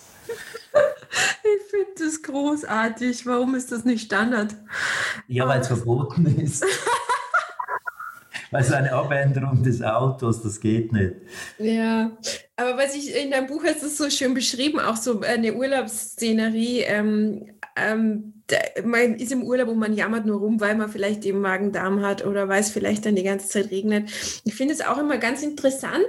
Ich 1.12 1.70
finde 1.70 1.92
das 1.98 2.22
großartig. 2.22 3.26
Warum 3.26 3.56
ist 3.56 3.72
das 3.72 3.86
nicht 3.86 4.06
Standard? 4.06 4.56
Ja, 5.28 5.48
weil 5.48 5.62
es 5.62 5.68
verboten 5.68 6.26
ist. 6.40 6.66
weil 8.52 8.62
es 8.62 8.72
eine 8.72 8.94
Abänderung 8.94 9.64
des 9.64 9.82
Autos, 9.82 10.42
das 10.42 10.60
geht 10.60 10.92
nicht. 10.92 11.16
Ja, 11.58 12.12
aber 12.58 12.78
was 12.78 12.96
ich 12.96 13.16
in 13.16 13.32
deinem 13.32 13.48
Buch 13.48 13.64
hast 13.64 13.84
es 13.84 13.98
so 13.98 14.10
schön 14.10 14.34
beschrieben, 14.34 14.80
auch 14.80 14.98
so 14.98 15.22
eine 15.22 15.54
Urlaubsszenerie. 15.54 16.82
Ähm, 16.82 17.54
ähm, 17.76 18.44
man 18.84 19.16
ist 19.16 19.32
im 19.32 19.44
Urlaub 19.44 19.70
und 19.70 19.80
man 19.80 19.94
jammert 19.94 20.26
nur 20.26 20.40
rum, 20.40 20.60
weil 20.60 20.76
man 20.76 20.90
vielleicht 20.90 21.26
eben 21.26 21.40
Magen-Darm 21.40 22.02
hat 22.02 22.26
oder 22.26 22.50
weil 22.50 22.60
es 22.60 22.70
vielleicht 22.70 23.06
dann 23.06 23.16
die 23.16 23.24
ganze 23.24 23.48
Zeit 23.48 23.72
regnet. 23.72 24.12
Ich 24.44 24.56
finde 24.56 24.74
es 24.74 24.82
auch 24.82 24.98
immer 24.98 25.18
ganz 25.18 25.42
interessant, 25.42 26.06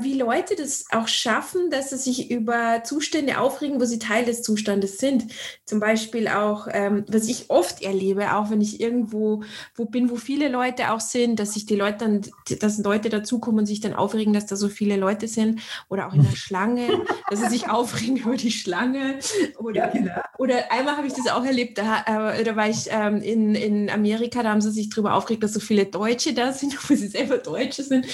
wie 0.00 0.14
Leute 0.14 0.54
das 0.54 0.84
auch 0.92 1.08
schaffen, 1.08 1.68
dass 1.70 1.90
sie 1.90 1.96
sich 1.96 2.30
über 2.30 2.82
Zustände 2.84 3.40
aufregen, 3.40 3.80
wo 3.80 3.84
sie 3.84 3.98
Teil 3.98 4.24
des 4.24 4.42
Zustandes 4.42 4.98
sind. 4.98 5.26
Zum 5.64 5.80
Beispiel 5.80 6.28
auch, 6.28 6.68
ähm, 6.70 7.04
was 7.08 7.26
ich 7.28 7.50
oft 7.50 7.82
erlebe, 7.82 8.34
auch 8.34 8.50
wenn 8.50 8.60
ich 8.60 8.80
irgendwo 8.80 9.42
wo 9.74 9.86
bin, 9.86 10.10
wo 10.10 10.16
viele 10.16 10.48
Leute 10.48 10.92
auch 10.92 11.00
sind, 11.00 11.40
dass 11.40 11.54
sich 11.54 11.66
die 11.66 11.74
Leute 11.74 11.98
dann, 11.98 12.20
dass 12.60 12.78
Leute 12.78 13.08
dazukommen 13.08 13.60
und 13.60 13.66
sich 13.66 13.80
dann 13.80 13.94
aufregen, 13.94 14.32
dass 14.32 14.46
da 14.46 14.54
so 14.54 14.68
viele 14.68 14.96
Leute 14.96 15.26
sind 15.26 15.60
oder 15.88 16.06
auch 16.06 16.14
in 16.14 16.22
der 16.22 16.30
Schlange, 16.36 17.02
dass 17.28 17.40
sie 17.40 17.48
sich 17.48 17.68
aufregen 17.68 18.16
über 18.18 18.36
die 18.36 18.52
Schlange. 18.52 19.18
Oder, 19.58 19.86
ja, 19.86 19.90
genau. 19.90 20.20
oder 20.38 20.70
einmal 20.70 20.96
habe 20.96 21.08
ich 21.08 21.14
das 21.14 21.26
auch 21.28 21.44
erlebt, 21.44 21.78
da, 21.78 22.34
äh, 22.34 22.44
da 22.44 22.54
war 22.54 22.68
ich 22.68 22.86
ähm, 22.90 23.20
in, 23.22 23.56
in 23.56 23.90
Amerika, 23.90 24.42
da 24.42 24.50
haben 24.50 24.60
sie 24.60 24.70
sich 24.70 24.88
darüber 24.90 25.14
aufgeregt, 25.14 25.42
dass 25.42 25.52
so 25.52 25.60
viele 25.60 25.86
Deutsche 25.86 26.32
da 26.32 26.52
sind, 26.52 26.74
obwohl 26.78 26.96
sie 26.96 27.08
selber 27.08 27.38
Deutsche 27.38 27.82
sind. 27.82 28.06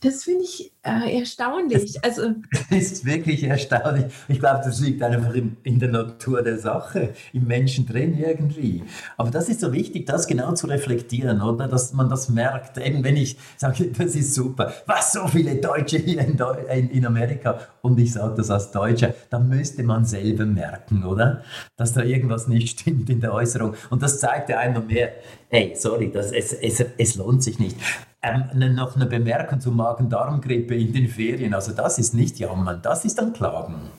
Das 0.00 0.24
finde 0.24 0.44
ich 0.44 0.72
äh, 0.82 1.03
erstaunlich. 1.10 1.94
Das, 1.94 2.04
also, 2.04 2.34
ist 2.70 3.04
wirklich 3.04 3.44
erstaunlich. 3.44 4.06
Ich 4.28 4.38
glaube, 4.38 4.60
das 4.64 4.80
liegt 4.80 5.02
einfach 5.02 5.34
in, 5.34 5.56
in, 5.62 5.78
der 5.78 5.90
Natur 5.90 6.42
der 6.42 6.58
Sache, 6.58 7.14
im 7.32 7.46
Menschen 7.46 7.86
drin 7.86 8.18
irgendwie. 8.18 8.82
Aber 9.16 9.30
das 9.30 9.48
ist 9.48 9.60
so 9.60 9.72
wichtig, 9.72 10.06
das 10.06 10.26
genau 10.26 10.52
zu 10.54 10.66
reflektieren, 10.66 11.40
oder? 11.40 11.68
Dass 11.68 11.92
man 11.92 12.08
das 12.08 12.28
merkt. 12.28 12.78
Eben 12.78 13.04
wenn 13.04 13.16
ich 13.16 13.36
sage, 13.56 13.86
das 13.98 14.14
ist 14.14 14.34
super, 14.34 14.72
was 14.86 15.12
so 15.12 15.26
viele 15.26 15.56
Deutsche 15.56 15.98
hier 15.98 16.20
in, 16.20 16.38
in, 16.72 16.90
in 16.90 17.06
Amerika 17.06 17.58
und 17.82 17.98
ich 17.98 18.12
sage 18.12 18.34
das 18.36 18.50
als 18.50 18.70
Deutscher, 18.70 19.14
dann 19.30 19.48
müsste 19.48 19.82
man 19.82 20.04
selber 20.04 20.46
merken, 20.46 21.04
oder? 21.04 21.42
Dass 21.76 21.92
da 21.92 22.02
irgendwas 22.02 22.48
nicht 22.48 22.80
stimmt 22.80 23.10
in 23.10 23.20
der 23.20 23.32
Äußerung. 23.32 23.74
Und 23.90 24.02
das 24.02 24.20
zeigt 24.20 24.48
ja 24.48 24.58
einmal 24.58 24.82
mehr, 24.82 25.12
hey, 25.48 25.74
sorry, 25.76 26.10
das, 26.10 26.32
es, 26.32 26.52
es, 26.52 26.84
es 26.96 27.14
lohnt 27.16 27.42
sich 27.42 27.58
nicht. 27.58 27.76
Ähm, 28.24 28.44
ne, 28.54 28.72
noch 28.72 28.96
eine 28.96 29.06
Bemerkung 29.06 29.60
zur 29.60 29.72
Magen-Darm-Grippe 29.74 30.74
in 30.74 30.92
den 30.92 31.08
Ferien. 31.08 31.52
Also 31.52 31.72
das 31.72 31.98
ist 31.98 32.14
nicht 32.14 32.38
jammern, 32.38 32.80
das 32.82 33.04
ist 33.04 33.18
dann 33.18 33.32
Klagen. 33.34 33.90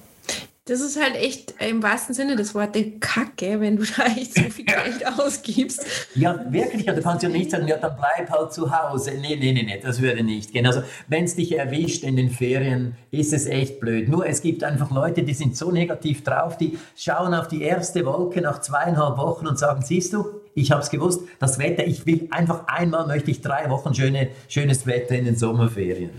das 0.67 0.81
ist 0.81 0.99
halt 0.99 1.15
echt 1.15 1.53
im 1.59 1.83
wahrsten 1.83 2.15
Sinne 2.15 2.35
des 2.35 2.55
Wortes 2.55 2.85
Kacke, 2.99 3.59
wenn 3.59 3.75
du 3.77 3.83
da 3.97 4.05
echt 4.05 4.33
so 4.33 4.41
viel 4.49 4.65
Geld 4.65 5.05
ausgibst. 5.19 5.85
Ja, 6.15 6.43
wirklich. 6.49 6.85
Du 6.87 7.01
kannst 7.01 7.21
ja 7.21 7.29
nicht 7.29 7.51
sagen, 7.51 7.67
ja, 7.67 7.77
dann 7.77 7.95
bleib 7.95 8.31
halt 8.31 8.51
zu 8.51 8.71
Hause. 8.75 9.11
Nee, 9.21 9.35
nee, 9.35 9.53
nee, 9.53 9.61
nee, 9.61 9.79
das 9.79 10.01
würde 10.01 10.23
nicht 10.23 10.51
gehen. 10.51 10.65
Also, 10.65 10.81
wenn 11.07 11.25
es 11.25 11.35
dich 11.35 11.55
erwischt 11.55 12.03
in 12.03 12.15
den 12.15 12.31
Ferien, 12.31 12.95
ist 13.11 13.31
es 13.31 13.45
echt 13.45 13.79
blöd. 13.79 14.09
Nur 14.09 14.25
es 14.25 14.41
gibt 14.41 14.63
einfach 14.63 14.89
Leute, 14.89 15.21
die 15.21 15.35
sind 15.35 15.55
so 15.55 15.71
negativ 15.71 16.23
drauf, 16.23 16.57
die 16.57 16.79
schauen 16.95 17.35
auf 17.35 17.47
die 17.47 17.61
erste 17.61 18.03
Wolke 18.05 18.41
nach 18.41 18.59
zweieinhalb 18.59 19.17
Wochen 19.17 19.45
und 19.45 19.59
sagen, 19.59 19.83
siehst 19.83 20.13
du, 20.13 20.25
ich 20.55 20.71
habe 20.71 20.81
es 20.81 20.89
gewusst, 20.89 21.21
das 21.39 21.59
Wetter, 21.59 21.85
ich 21.85 22.05
will 22.05 22.27
einfach 22.31 22.67
einmal, 22.67 23.05
möchte 23.05 23.29
ich 23.29 23.41
drei 23.41 23.69
Wochen 23.69 23.93
schöne, 23.93 24.29
schönes 24.47 24.87
Wetter 24.87 25.15
in 25.15 25.25
den 25.25 25.35
Sommerferien. 25.35 26.11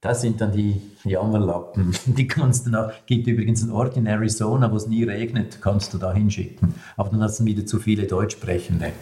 Das 0.00 0.22
sind 0.22 0.40
dann 0.40 0.52
die 0.52 0.80
Jammerlappen. 1.04 1.94
Die 2.06 2.26
kannst 2.26 2.66
du 2.66 2.70
noch, 2.70 2.90
gibt 3.04 3.26
übrigens 3.26 3.62
einen 3.62 3.72
Ort 3.72 3.98
in 3.98 4.06
Arizona, 4.06 4.72
wo 4.72 4.76
es 4.76 4.86
nie 4.86 5.04
regnet, 5.04 5.60
kannst 5.60 5.92
du 5.92 5.98
da 5.98 6.14
hinschicken. 6.14 6.74
Aber 6.96 7.10
dann 7.10 7.22
hast 7.22 7.40
du 7.40 7.44
wieder 7.44 7.66
zu 7.66 7.78
viele 7.78 8.06
Deutschsprechende. 8.06 8.92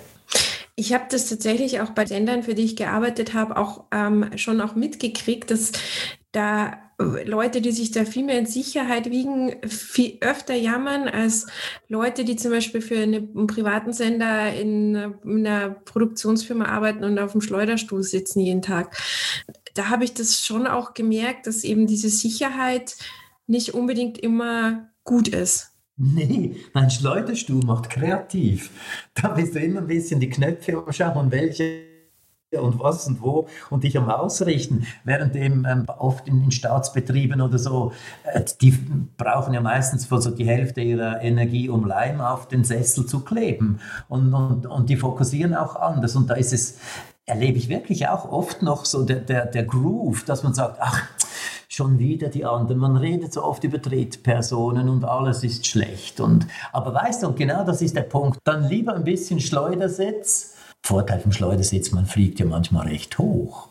Ich 0.75 0.93
habe 0.93 1.05
das 1.09 1.29
tatsächlich 1.29 1.81
auch 1.81 1.91
bei 1.91 2.05
Sendern, 2.05 2.43
für 2.43 2.55
die 2.55 2.63
ich 2.63 2.75
gearbeitet 2.75 3.35
habe, 3.35 3.57
auch 3.57 3.85
ähm, 3.93 4.31
schon 4.37 4.61
auch 4.61 4.75
mitgekriegt, 4.75 5.53
dass 5.53 5.73
da 6.33 6.79
Leute, 7.01 7.61
die 7.61 7.71
sich 7.71 7.93
da 7.93 8.05
viel 8.05 8.25
mehr 8.25 8.39
in 8.41 8.47
Sicherheit 8.47 9.09
wiegen, 9.09 9.57
viel 9.69 10.19
öfter 10.21 10.55
jammern 10.55 11.07
als 11.07 11.47
Leute, 11.87 12.25
die 12.25 12.35
zum 12.35 12.51
Beispiel 12.51 12.81
für 12.81 12.99
eine, 12.99 13.19
einen 13.19 13.47
privaten 13.47 13.93
Sender 13.93 14.53
in, 14.53 14.97
in 15.25 15.47
einer 15.47 15.71
Produktionsfirma 15.71 16.65
arbeiten 16.65 17.05
und 17.05 17.21
auf 17.21 17.33
dem 17.33 17.41
Schleuderstuhl 17.41 18.03
sitzen 18.03 18.41
jeden 18.41 18.63
Tag 18.63 18.97
da 19.79 19.91
habe 19.91 20.05
ich 20.05 20.13
das 20.13 20.41
schon 20.41 20.67
auch 20.67 20.93
gemerkt, 20.93 21.47
dass 21.47 21.63
eben 21.63 21.87
diese 21.87 22.11
Sicherheit 22.11 22.97
nicht 23.47 23.75
unbedingt 23.75 24.19
immer 24.19 24.91
gut 25.05 25.29
ist. 25.29 25.71
Nee, 25.97 26.57
mein 26.75 26.91
Schleuderstuhl 26.91 27.65
macht 27.65 27.89
kreativ. 27.91 28.71
Da 29.15 29.29
bist 29.29 29.55
du 29.55 29.61
immer 29.61 29.81
ein 29.81 29.87
bisschen 29.87 30.21
die 30.21 30.29
Knöpfe 30.29 30.81
umschauen, 30.81 31.31
welche 31.31 31.88
und 32.57 32.81
was 32.81 33.07
und 33.07 33.21
wo 33.21 33.47
und 33.71 33.85
dich 33.85 33.99
am 33.99 34.09
Ausrichten. 34.09 34.87
Währenddem 35.05 35.67
ähm, 35.69 35.85
oft 35.87 36.27
in, 36.29 36.45
in, 36.45 36.51
Staatsbetrieben 36.51 37.41
oder 37.41 37.59
so, 37.59 37.93
äh, 38.25 38.43
die 38.61 38.71
brauchen 39.17 39.53
ja 39.55 39.61
meistens 39.61 40.07
für 40.07 40.21
so 40.21 40.31
die 40.31 40.47
Hälfte 40.47 40.81
ihrer 40.81 41.21
Energie, 41.21 41.69
um 41.69 41.87
Leim 41.87 42.21
auf 42.21 42.49
den 42.49 42.65
Sessel 42.65 43.07
zu 43.07 43.21
kleben. 43.21 43.81
Und, 44.09 44.33
und, 44.33 44.67
und 44.67 44.89
die 44.89 44.97
fokussieren 44.97 45.55
auch 45.55 45.77
anders. 45.77 46.17
Und 46.17 46.31
da 46.31 46.35
ist 46.35 46.53
es 46.53 46.79
erlebe 47.27 47.59
ich 47.59 47.69
wirklich 47.69 48.09
auch 48.09 48.33
oft 48.33 48.63
noch 48.63 48.87
so 48.87 49.05
der, 49.05 49.21
der, 49.21 49.45
der 49.45 49.65
Groove, 49.65 50.25
dass 50.25 50.43
man 50.45 50.55
sagt, 50.55 50.79
ach, 50.81 51.03
schon 51.69 51.99
wieder 51.99 52.29
die 52.29 52.47
anderen. 52.47 52.81
Man 52.81 52.97
redet 52.97 53.35
so 53.35 53.45
oft 53.45 53.63
über 53.65 53.77
Drittpersonen 53.77 54.89
und 54.89 55.05
alles 55.05 55.45
ist 55.45 55.67
schlecht. 55.67 56.21
Und, 56.21 56.47
aber 56.73 56.95
weißt 56.95 57.23
du, 57.23 57.33
genau 57.35 57.65
das 57.65 57.83
ist 57.83 57.95
der 57.95 58.03
Punkt. 58.03 58.39
Dann 58.45 58.67
lieber 58.67 58.95
ein 58.95 59.05
bisschen 59.05 59.41
Schleudersitz. 59.41 60.55
Vorteil 60.83 61.21
vom 61.21 61.33
Schleudersitz, 61.33 61.91
man 61.93 62.07
fliegt 62.07 62.41
ja 62.41 62.47
manchmal 62.47 62.89
recht 62.89 63.19
hoch. 63.19 63.69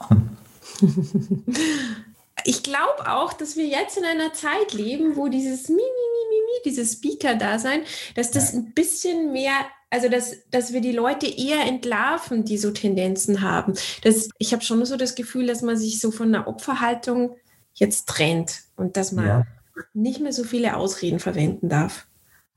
ich 2.43 2.63
glaube 2.63 3.09
auch, 3.11 3.33
dass 3.33 3.55
wir 3.55 3.65
jetzt 3.65 3.97
in 3.97 4.05
einer 4.05 4.33
Zeit 4.33 4.73
leben, 4.73 5.15
wo 5.15 5.27
dieses 5.27 5.69
Mimi, 5.69 5.81
Mimi, 5.81 6.29
Mimi, 6.29 6.61
dieses 6.65 6.93
Speaker-Dasein, 6.93 7.81
dass 8.15 8.31
das 8.31 8.53
ein 8.53 8.73
bisschen 8.73 9.31
mehr 9.31 9.65
also, 9.89 10.09
dass, 10.09 10.35
dass 10.51 10.73
wir 10.73 10.81
die 10.81 10.91
Leute 10.91 11.27
eher 11.27 11.65
entlarven, 11.65 12.43
die 12.43 12.57
so 12.57 12.71
Tendenzen 12.71 13.41
haben. 13.41 13.73
Das, 14.03 14.29
ich 14.37 14.51
habe 14.51 14.63
schon 14.63 14.83
so 14.85 14.97
das 14.97 15.15
Gefühl, 15.15 15.47
dass 15.47 15.61
man 15.61 15.77
sich 15.77 16.01
so 16.01 16.11
von 16.11 16.33
einer 16.33 16.47
Opferhaltung 16.47 17.37
jetzt 17.73 18.09
trennt 18.09 18.63
und 18.75 18.97
dass 18.97 19.11
man 19.13 19.25
ja. 19.25 19.47
nicht 19.93 20.19
mehr 20.19 20.33
so 20.33 20.43
viele 20.43 20.75
Ausreden 20.75 21.19
verwenden 21.19 21.69
darf. 21.69 22.07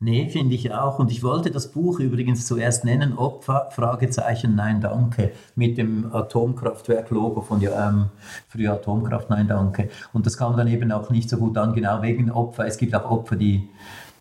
Nee, 0.03 0.31
finde 0.31 0.55
ich 0.55 0.73
auch. 0.73 0.99
Und 0.99 1.11
ich 1.11 1.23
wollte 1.23 1.51
das 1.51 1.73
Buch 1.73 2.01
übrigens 2.01 2.47
zuerst 2.47 2.87
nennen, 2.87 3.19
Opfer, 3.19 3.69
Fragezeichen, 3.71 4.55
Nein, 4.55 4.81
Danke, 4.81 5.33
mit 5.57 5.77
dem 5.77 6.11
Atomkraftwerk-Logo 6.11 7.43
von 7.43 7.63
ähm, 7.63 8.07
früher 8.49 8.73
Atomkraft, 8.73 9.29
Nein, 9.29 9.47
Danke. 9.47 9.91
Und 10.15 10.25
das 10.25 10.39
kam 10.39 10.57
dann 10.57 10.69
eben 10.69 10.91
auch 10.91 11.11
nicht 11.11 11.29
so 11.29 11.37
gut 11.37 11.59
an, 11.59 11.75
genau 11.75 12.01
wegen 12.01 12.31
Opfer. 12.31 12.67
Es 12.67 12.79
gibt 12.79 12.95
auch 12.95 13.11
Opfer, 13.11 13.37
die, 13.37 13.69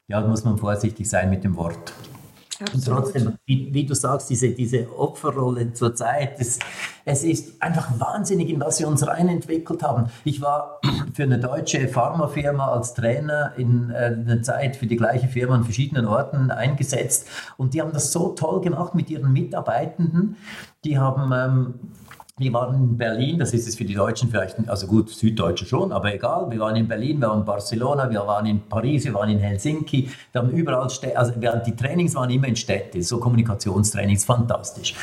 ja, 0.09 0.19
da 0.19 0.27
muss 0.27 0.43
man 0.43 0.57
vorsichtig 0.57 1.09
sein 1.09 1.29
mit 1.29 1.45
dem 1.45 1.55
Wort. 1.55 1.93
Und 2.73 2.85
trotzdem, 2.85 3.33
wie, 3.45 3.73
wie, 3.73 3.85
du 3.85 3.95
sagst, 3.95 4.29
diese, 4.29 4.49
diese 4.49 4.87
Opferrolle 4.97 5.73
zur 5.73 5.95
Zeit, 5.95 6.39
das, 6.39 6.59
es 7.05 7.23
ist 7.23 7.61
einfach 7.61 7.99
wahnsinnig, 7.99 8.49
in 8.49 8.59
was 8.59 8.79
wir 8.79 8.87
uns 8.87 9.07
reinentwickelt 9.07 9.81
haben. 9.81 10.09
Ich 10.25 10.41
war 10.41 10.81
für 11.13 11.23
eine 11.23 11.39
deutsche 11.39 11.87
Pharmafirma 11.87 12.67
als 12.67 12.93
Trainer 12.93 13.53
in 13.55 13.91
äh, 13.91 14.15
einer 14.17 14.41
Zeit 14.41 14.75
für 14.75 14.87
die 14.87 14.97
gleiche 14.97 15.27
Firma 15.27 15.55
an 15.55 15.63
verschiedenen 15.63 16.05
Orten 16.05 16.51
eingesetzt 16.51 17.27
und 17.57 17.73
die 17.73 17.81
haben 17.81 17.93
das 17.93 18.11
so 18.11 18.29
toll 18.29 18.61
gemacht 18.61 18.93
mit 18.93 19.09
ihren 19.09 19.31
Mitarbeitenden. 19.31 20.35
Die 20.83 20.97
haben 20.97 21.31
ähm, 21.33 21.73
wir 22.39 22.53
waren 22.53 22.75
in 22.75 22.97
Berlin, 22.97 23.37
das 23.37 23.53
ist 23.53 23.67
es 23.67 23.75
für 23.75 23.83
die 23.83 23.93
Deutschen 23.93 24.29
vielleicht, 24.29 24.57
also 24.67 24.87
gut, 24.87 25.09
Süddeutsche 25.09 25.65
schon, 25.65 25.91
aber 25.91 26.13
egal. 26.13 26.49
Wir 26.49 26.59
waren 26.59 26.75
in 26.77 26.87
Berlin, 26.87 27.19
wir 27.19 27.27
waren 27.27 27.39
in 27.39 27.45
Barcelona, 27.45 28.09
wir 28.09 28.25
waren 28.25 28.45
in 28.45 28.61
Paris, 28.61 29.03
wir 29.05 29.13
waren 29.13 29.29
in 29.29 29.39
Helsinki. 29.39 30.09
Wir 30.31 30.41
haben 30.41 30.49
überall, 30.51 30.89
Städte, 30.89 31.17
also 31.17 31.33
die 31.33 31.75
Trainings 31.75 32.15
waren 32.15 32.29
immer 32.29 32.47
in 32.47 32.55
Städten, 32.55 33.03
so 33.03 33.19
Kommunikationstrainings, 33.19 34.23
fantastisch. 34.23 34.95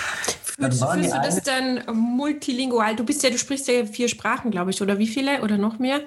Fühlst, 0.58 0.82
fühlst 0.82 1.12
du 1.12 1.18
das 1.18 1.42
dann 1.42 1.82
multilingual? 1.92 2.96
Du 2.96 3.04
bist 3.04 3.22
ja, 3.22 3.28
du 3.28 3.36
sprichst 3.36 3.68
ja 3.68 3.84
vier 3.84 4.08
Sprachen, 4.08 4.50
glaube 4.50 4.70
ich, 4.70 4.80
oder 4.80 4.98
wie 4.98 5.06
viele? 5.06 5.42
Oder 5.42 5.58
noch 5.58 5.78
mehr? 5.78 6.00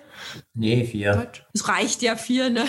Nee, 0.55 0.85
vier. 0.85 1.27
Es 1.53 1.67
reicht 1.67 2.01
ja 2.01 2.15
vier, 2.15 2.49
ne? 2.49 2.65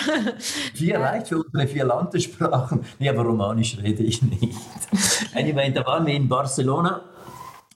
Vier 0.75 1.01
reicht 1.01 1.29
für 1.29 1.39
unsere 1.43 1.67
vier 1.67 1.87
Landessprachen. 1.87 2.85
Nee, 2.99 3.09
aber 3.09 3.23
Romanisch 3.23 3.79
rede 3.83 4.03
ich 4.03 4.21
nicht. 4.21 4.55
Anyway, 5.35 5.73
da 5.73 5.87
waren 5.87 6.07
wir 6.07 6.15
in 6.15 6.29
Barcelona 6.29 7.03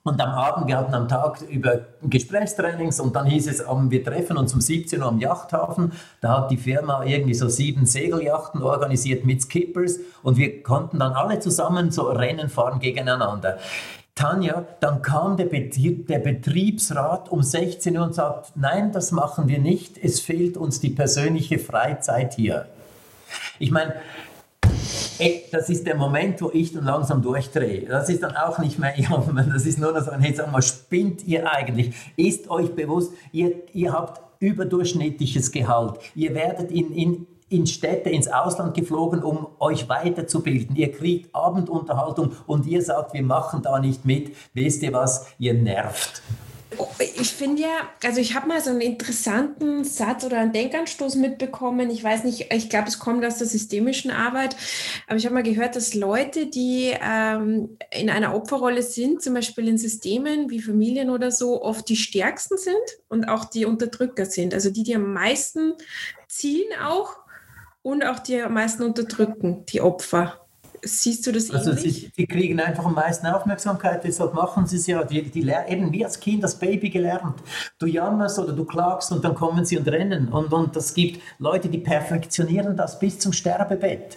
und 0.05 0.21
am 0.21 0.31
Abend, 0.31 0.67
wir 0.67 0.77
hatten 0.77 0.95
am 0.95 1.09
Tag 1.09 1.41
über 1.49 1.81
Gesprächstrainings 2.03 3.01
und 3.01 3.17
dann 3.17 3.25
hieß 3.25 3.49
es, 3.49 3.65
wir 3.67 4.05
treffen 4.05 4.37
uns 4.37 4.53
um 4.53 4.61
17 4.61 5.01
Uhr 5.01 5.09
am 5.09 5.19
Yachthafen. 5.19 5.93
Da 6.21 6.41
hat 6.43 6.51
die 6.51 6.59
Firma 6.59 7.05
irgendwie 7.05 7.33
so 7.33 7.49
sieben 7.49 7.87
Segeljachten 7.87 8.63
organisiert 8.63 9.25
mit 9.25 9.41
Skippers 9.41 9.99
und 10.23 10.37
wir 10.37 10.63
konnten 10.63 10.99
dann 10.99 11.15
alle 11.15 11.41
zusammen 11.41 11.91
so 11.91 12.03
Rennen 12.03 12.51
fahren 12.51 12.81
gegeneinander. 12.81 13.57
Tanja, 14.15 14.67
dann 14.81 15.01
kam 15.01 15.39
der, 15.39 15.47
Betrieb, 15.47 16.07
der 16.07 16.19
Betriebsrat 16.19 17.31
um 17.31 17.43
16 17.43 17.97
Uhr 17.97 18.05
und 18.05 18.15
sagt, 18.15 18.53
nein, 18.57 18.93
das 18.93 19.11
machen 19.11 19.49
wir 19.49 19.59
nicht, 19.59 19.97
es 19.97 20.21
fehlt 20.21 20.59
uns 20.59 20.81
die 20.81 20.91
persönliche 20.91 21.59
Freizeit 21.59 22.35
hier. 22.35 22.67
Ich 23.59 23.71
meine, 23.71 23.95
das 25.51 25.69
ist 25.69 25.87
der 25.87 25.97
Moment, 25.97 26.41
wo 26.43 26.51
ich 26.53 26.73
dann 26.73 26.85
langsam 26.85 27.23
durchdrehe. 27.23 27.87
Das 27.87 28.09
ist 28.09 28.23
dann 28.23 28.37
auch 28.37 28.59
nicht 28.59 28.79
mehr 28.79 28.95
das 29.53 29.67
ist 29.67 29.79
nur 29.79 29.93
noch 29.93 30.05
so 30.05 30.11
ein, 30.11 30.21
hey, 30.21 30.35
sag 30.35 30.51
mal, 30.51 30.63
spinnt 30.63 31.25
ihr 31.25 31.51
eigentlich? 31.51 31.95
Ist 32.17 32.51
euch 32.51 32.75
bewusst, 32.75 33.13
ihr, 33.33 33.63
ihr 33.73 33.93
habt 33.93 34.21
überdurchschnittliches 34.41 35.53
Gehalt. 35.53 35.99
Ihr 36.15 36.35
werdet 36.35 36.71
in, 36.71 36.93
in, 36.93 37.27
in 37.49 37.67
Städte, 37.67 38.11
ins 38.11 38.29
Ausland 38.29 38.75
geflogen, 38.75 39.23
um 39.23 39.47
euch 39.59 39.89
weiterzubilden. 39.89 40.77
Ihr 40.77 40.93
kriegt 40.93 41.35
Abendunterhaltung 41.35 42.33
und 42.47 42.67
ihr 42.67 42.83
sagt, 42.83 43.15
wir 43.15 43.23
machen 43.23 43.63
da 43.63 43.79
nicht 43.79 44.05
mit. 44.05 44.35
Wisst 44.53 44.83
ihr 44.83 44.93
was? 44.93 45.27
Ihr 45.39 45.55
nervt. 45.55 46.23
Ich 46.99 47.33
finde 47.33 47.63
ja, 47.63 47.89
also 48.03 48.21
ich 48.21 48.35
habe 48.35 48.49
mal 48.49 48.61
so 48.61 48.71
einen 48.71 48.81
interessanten 48.81 49.85
Satz 49.85 50.25
oder 50.25 50.39
einen 50.39 50.53
Denkanstoß 50.53 51.17
mitbekommen. 51.17 51.91
Ich 51.91 52.03
weiß 52.03 52.25
nicht, 52.25 52.53
ich 52.53 52.71
glaube, 52.71 52.89
es 52.89 52.99
kommt 52.99 53.25
aus 53.25 53.39
der 53.39 53.47
systemischen 53.47 54.11
Arbeit, 54.11 54.57
aber 55.07 55.17
ich 55.17 55.25
habe 55.25 55.35
mal 55.35 55.43
gehört, 55.43 55.77
dass 55.77 55.95
Leute, 55.95 56.47
die 56.47 56.95
ähm, 57.01 57.77
in 57.91 58.11
einer 58.11 58.35
Opferrolle 58.35 58.83
sind, 58.83 59.23
zum 59.23 59.35
Beispiel 59.35 59.69
in 59.69 59.79
Systemen 59.79 60.51
wie 60.51 60.61
Familien 60.61 61.11
oder 61.11 61.31
so, 61.31 61.63
oft 61.63 61.89
die 61.89 61.97
stärksten 61.97 62.59
sind 62.59 62.75
und 63.09 63.25
auch 63.25 63.45
die 63.45 63.65
Unterdrücker 63.65 64.27
sind. 64.27 64.55
Also 64.55 64.71
die, 64.71 64.83
die 64.83 64.95
am 64.95 65.13
meisten 65.13 65.75
ziehen 66.29 66.71
auch 66.83 67.17
und 67.83 68.05
auch 68.05 68.19
die 68.19 68.41
am 68.41 68.55
meisten 68.55 68.83
unterdrücken, 68.83 69.65
die 69.67 69.81
Opfer. 69.81 70.44
Siehst 70.85 71.27
du 71.27 71.33
das 71.33 71.51
also 71.51 71.71
ähnlich? 71.71 71.95
Sie, 71.95 72.13
die 72.17 72.27
kriegen 72.27 72.61
einfach 72.61 72.85
am 72.85 72.95
meisten 72.95 73.27
Aufmerksamkeit, 73.27 74.05
deshalb 74.05 74.35
machen 74.35 74.67
sie 74.67 74.77
es 74.77 74.87
ja. 74.87 75.03
Die, 75.05 75.23
die 75.23 75.53
eben 75.69 75.93
wie 75.93 76.05
als 76.05 76.21
Kind, 76.21 76.43
das 76.43 76.59
Baby 76.59 76.91
gelernt. 76.91 77.37
Du 77.79 77.87
jammerst 77.87 78.39
oder 78.39 78.53
du 78.53 78.65
klagst 78.65 79.13
und 79.13 79.25
dann 79.25 79.35
kommen 79.35 79.65
sie 79.65 79.79
und 79.79 79.89
rennen. 79.89 80.29
Und, 80.29 80.53
und 80.53 80.77
das 80.77 80.95
gibt 80.95 81.23
Leute, 81.39 81.69
die 81.69 81.79
perfektionieren 81.79 82.77
das 82.77 82.99
bis 82.99 83.19
zum 83.19 83.33
Sterbebett. 83.33 84.17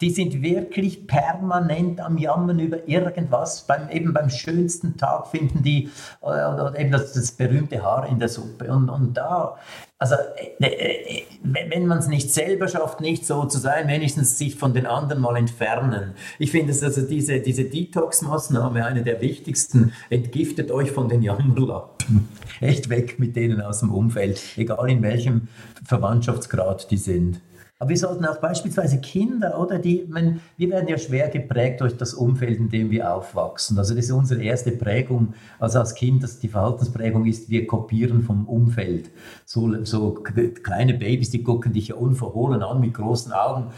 Die 0.00 0.10
sind 0.10 0.42
wirklich 0.42 1.06
permanent 1.06 2.00
am 2.00 2.18
Jammern 2.18 2.58
über 2.58 2.86
irgendwas. 2.88 3.66
Beim, 3.66 3.88
eben 3.90 4.12
beim 4.12 4.28
schönsten 4.28 4.96
Tag 4.96 5.28
finden 5.28 5.62
die 5.62 5.90
äh, 6.22 6.26
oder 6.26 6.74
eben 6.78 6.92
das, 6.92 7.12
das, 7.14 7.32
berühmte 7.32 7.82
Haar 7.82 8.06
in 8.08 8.18
der 8.18 8.28
Suppe. 8.28 8.70
Und, 8.70 8.90
und 8.90 9.14
da, 9.14 9.56
also 9.98 10.16
äh, 10.60 10.66
äh, 10.66 11.22
wenn 11.42 11.86
man 11.86 11.98
es 11.98 12.08
nicht 12.08 12.32
selber 12.32 12.68
schafft, 12.68 13.00
nicht 13.00 13.24
so 13.24 13.44
zu 13.46 13.58
sein, 13.58 13.88
wenigstens 13.88 14.36
sich 14.36 14.56
von 14.56 14.74
den 14.74 14.84
anderen 14.86 15.22
mal 15.22 15.36
entfernen. 15.36 16.12
Ich 16.38 16.50
finde 16.50 16.72
also 16.72 17.02
diese, 17.02 17.40
diese 17.40 17.64
Detox-Maßnahme 17.64 18.84
eine 18.84 19.02
der 19.02 19.20
wichtigsten. 19.22 19.92
Entgiftet 20.10 20.70
euch 20.70 20.90
von 20.90 21.08
den 21.08 21.22
Jammerlappen. 21.22 22.28
Echt 22.60 22.90
weg 22.90 23.18
mit 23.18 23.36
denen 23.36 23.62
aus 23.62 23.80
dem 23.80 23.92
Umfeld, 23.92 24.40
egal 24.56 24.90
in 24.90 25.02
welchem 25.02 25.48
Verwandtschaftsgrad 25.84 26.90
die 26.90 26.98
sind. 26.98 27.40
Aber 27.78 27.90
wir 27.90 27.96
sollten 27.98 28.24
auch 28.24 28.38
beispielsweise 28.38 28.98
Kinder, 29.00 29.60
oder 29.60 29.78
die, 29.78 30.06
wenn, 30.08 30.40
wir 30.56 30.70
werden 30.70 30.88
ja 30.88 30.96
schwer 30.96 31.28
geprägt 31.28 31.82
durch 31.82 31.94
das 31.94 32.14
Umfeld, 32.14 32.58
in 32.58 32.70
dem 32.70 32.90
wir 32.90 33.12
aufwachsen. 33.12 33.78
Also 33.78 33.94
das 33.94 34.06
ist 34.06 34.12
unsere 34.12 34.42
erste 34.42 34.72
Prägung, 34.72 35.34
also 35.58 35.80
als 35.80 35.94
Kind, 35.94 36.22
dass 36.22 36.38
die 36.38 36.48
Verhaltensprägung 36.48 37.26
ist, 37.26 37.50
wir 37.50 37.66
kopieren 37.66 38.22
vom 38.22 38.48
Umfeld. 38.48 39.10
So, 39.44 39.84
so 39.84 40.12
kleine 40.12 40.94
Babys, 40.94 41.28
die 41.30 41.42
gucken 41.42 41.74
dich 41.74 41.88
ja 41.88 41.96
unverhohlen 41.96 42.62
an 42.62 42.80
mit 42.80 42.94
großen 42.94 43.32
Augen 43.32 43.72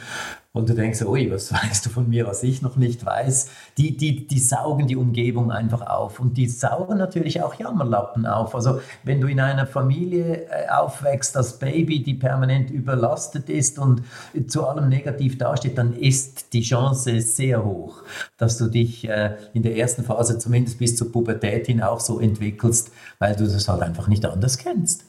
und 0.58 0.68
du 0.68 0.74
denkst, 0.74 1.02
ui, 1.02 1.30
was 1.30 1.52
weißt 1.52 1.86
du 1.86 1.90
von 1.90 2.08
mir, 2.08 2.26
was 2.26 2.42
ich 2.42 2.62
noch 2.62 2.76
nicht 2.76 3.06
weiß? 3.06 3.48
Die, 3.78 3.96
die, 3.96 4.26
die 4.26 4.38
saugen 4.40 4.88
die 4.88 4.96
Umgebung 4.96 5.52
einfach 5.52 5.82
auf 5.82 6.18
und 6.18 6.36
die 6.36 6.48
saugen 6.48 6.98
natürlich 6.98 7.40
auch 7.42 7.54
Jammerlappen 7.54 8.26
auf. 8.26 8.54
Also 8.54 8.80
wenn 9.04 9.20
du 9.20 9.28
in 9.28 9.38
einer 9.38 9.66
Familie 9.66 10.48
äh, 10.50 10.68
aufwächst 10.68 11.36
als 11.36 11.58
Baby, 11.58 12.02
die 12.02 12.14
permanent 12.14 12.70
überlastet 12.70 13.48
ist 13.48 13.78
und 13.78 14.02
zu 14.48 14.66
allem 14.66 14.88
negativ 14.88 15.38
dasteht, 15.38 15.78
dann 15.78 15.94
ist 15.94 16.52
die 16.52 16.62
Chance 16.62 17.20
sehr 17.20 17.64
hoch, 17.64 18.02
dass 18.36 18.58
du 18.58 18.66
dich 18.66 19.08
äh, 19.08 19.36
in 19.54 19.62
der 19.62 19.76
ersten 19.76 20.02
Phase 20.02 20.38
zumindest 20.38 20.78
bis 20.78 20.96
zur 20.96 21.12
Pubertät 21.12 21.66
hin 21.66 21.80
auch 21.80 22.00
so 22.00 22.18
entwickelst, 22.18 22.90
weil 23.20 23.36
du 23.36 23.44
das 23.44 23.68
halt 23.68 23.82
einfach 23.82 24.08
nicht 24.08 24.26
anders 24.26 24.58
kennst. 24.58 25.04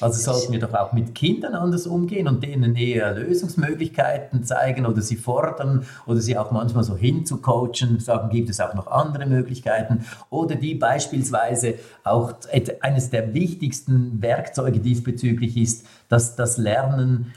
Also 0.00 0.20
sollten 0.20 0.52
wir 0.52 0.60
doch 0.60 0.74
auch 0.74 0.92
mit 0.92 1.14
Kindern 1.14 1.54
anders 1.54 1.86
umgehen 1.86 2.26
und 2.26 2.42
denen 2.42 2.74
eher 2.76 3.14
Lösungsmöglichkeiten 3.14 4.44
zeigen 4.44 4.86
oder 4.86 5.00
sie 5.02 5.16
fordern 5.16 5.86
oder 6.06 6.20
sie 6.20 6.36
auch 6.36 6.50
manchmal 6.50 6.84
so 6.84 6.96
hinzucoachen, 6.96 8.00
sagen, 8.00 8.28
gibt 8.30 8.50
es 8.50 8.60
auch 8.60 8.74
noch 8.74 8.86
andere 8.88 9.26
Möglichkeiten 9.26 10.04
oder 10.30 10.56
die 10.56 10.74
beispielsweise 10.74 11.74
auch 12.02 12.34
eines 12.80 13.10
der 13.10 13.34
wichtigsten 13.34 14.20
Werkzeuge 14.20 14.80
diesbezüglich 14.80 15.56
ist, 15.56 15.86
dass 16.08 16.36
das 16.36 16.58
Lernen, 16.58 17.32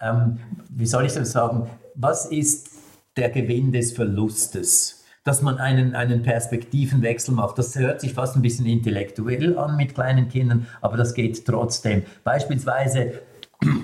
ähm, 0.00 0.38
wie 0.68 0.86
soll 0.86 1.06
ich 1.06 1.12
das 1.12 1.32
sagen, 1.32 1.68
was 1.94 2.26
ist 2.26 2.70
der 3.16 3.30
Gewinn 3.30 3.72
des 3.72 3.92
Verlustes? 3.92 5.03
Dass 5.24 5.42
man 5.42 5.58
einen, 5.58 5.94
einen 5.94 6.22
Perspektivenwechsel 6.22 7.34
macht. 7.34 7.58
Das 7.58 7.74
hört 7.76 8.00
sich 8.00 8.14
fast 8.14 8.36
ein 8.36 8.42
bisschen 8.42 8.66
intellektuell 8.66 9.58
an 9.58 9.76
mit 9.76 9.94
kleinen 9.94 10.28
Kindern, 10.28 10.66
aber 10.80 10.96
das 10.96 11.14
geht 11.14 11.44
trotzdem. 11.44 12.02
Beispielsweise 12.22 13.20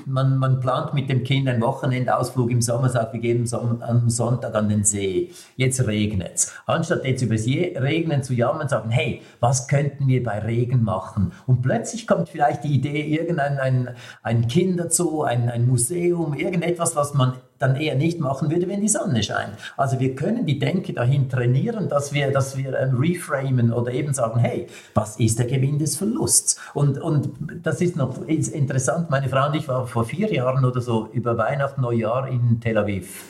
man, 0.07 0.38
man, 0.38 0.61
plant 0.61 0.94
mit 0.94 1.09
dem 1.09 1.24
Kind 1.24 1.48
einen 1.48 1.62
Wochenendausflug 1.62 2.50
im 2.50 2.61
Sommer, 2.61 2.88
sagt, 2.88 3.12
wir 3.12 3.20
gehen 3.20 3.48
am 3.53 4.11
Sonntag 4.11 4.55
an 4.55 4.68
den 4.68 4.85
See. 4.85 5.31
Jetzt 5.57 5.87
regnet 5.87 6.33
es. 6.35 6.53
Anstatt 6.66 7.05
jetzt 7.05 7.22
über 7.22 7.37
das 7.37 7.46
Regnen 7.46 8.22
zu 8.22 8.35
jammern, 8.35 8.68
sagen, 8.68 8.90
hey, 8.90 9.22
was 9.40 9.68
könnten 9.68 10.07
wir 10.07 10.22
bei 10.22 10.38
Regen 10.40 10.83
machen? 10.83 11.33
Und 11.46 11.62
plötzlich 11.62 12.07
kommt 12.07 12.29
vielleicht 12.29 12.64
die 12.64 12.74
Idee, 12.74 13.03
irgendein 13.03 13.59
ein, 13.59 13.88
ein 14.22 14.48
Kinderzoo, 14.48 15.22
ein, 15.22 15.48
ein 15.48 15.66
Museum, 15.66 16.35
irgendetwas, 16.35 16.96
was 16.96 17.14
man 17.14 17.35
dann 17.60 17.76
eher 17.76 17.94
nicht 17.94 18.18
machen 18.18 18.50
würde, 18.50 18.66
wenn 18.68 18.80
die 18.80 18.88
Sonne 18.88 19.22
scheint. 19.22 19.52
Also 19.76 20.00
wir 20.00 20.14
können 20.16 20.46
die 20.46 20.58
Denke 20.58 20.94
dahin 20.94 21.28
trainieren, 21.28 21.88
dass 21.88 22.12
wir, 22.12 22.32
dass 22.32 22.56
wir 22.56 22.76
ähm, 22.76 22.96
reframen 22.98 23.72
oder 23.72 23.92
eben 23.92 24.12
sagen, 24.12 24.40
hey, 24.40 24.66
was 24.94 25.20
ist 25.20 25.38
der 25.38 25.46
Gewinn 25.46 25.78
des 25.78 25.96
Verlusts? 25.96 26.58
Und, 26.74 26.98
und 26.98 27.30
das 27.62 27.80
ist 27.80 27.96
noch 27.96 28.26
ist 28.26 28.48
interessant, 28.48 29.10
meine 29.10 29.28
Frau 29.28 29.46
und 29.46 29.54
ich 29.54 29.68
waren 29.68 29.86
vor 29.86 30.04
vier 30.04 30.32
Jahren 30.32 30.64
oder 30.64 30.80
so 30.80 31.08
über 31.12 31.36
Weihnachten, 31.36 31.82
Neujahr 31.82 32.28
in 32.28 32.60
Tel 32.60 32.78
Aviv. 32.78 33.24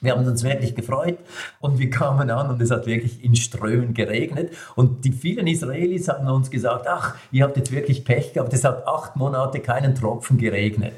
Wir 0.00 0.12
haben 0.12 0.26
uns 0.26 0.42
wirklich 0.42 0.74
gefreut 0.74 1.18
und 1.60 1.78
wir 1.78 1.90
kamen 1.90 2.30
an 2.30 2.50
und 2.50 2.60
es 2.60 2.70
hat 2.70 2.86
wirklich 2.86 3.24
in 3.24 3.34
Strömen 3.34 3.94
geregnet. 3.94 4.52
Und 4.74 5.04
die 5.04 5.12
vielen 5.12 5.46
Israelis 5.46 6.08
haben 6.08 6.28
uns 6.28 6.50
gesagt, 6.50 6.86
ach, 6.88 7.14
ihr 7.32 7.44
habt 7.44 7.56
jetzt 7.56 7.72
wirklich 7.72 8.04
Pech 8.04 8.34
gehabt, 8.34 8.52
es 8.52 8.64
hat 8.64 8.86
acht 8.86 9.16
Monate 9.16 9.60
keinen 9.60 9.94
Tropfen 9.94 10.38
geregnet. 10.38 10.92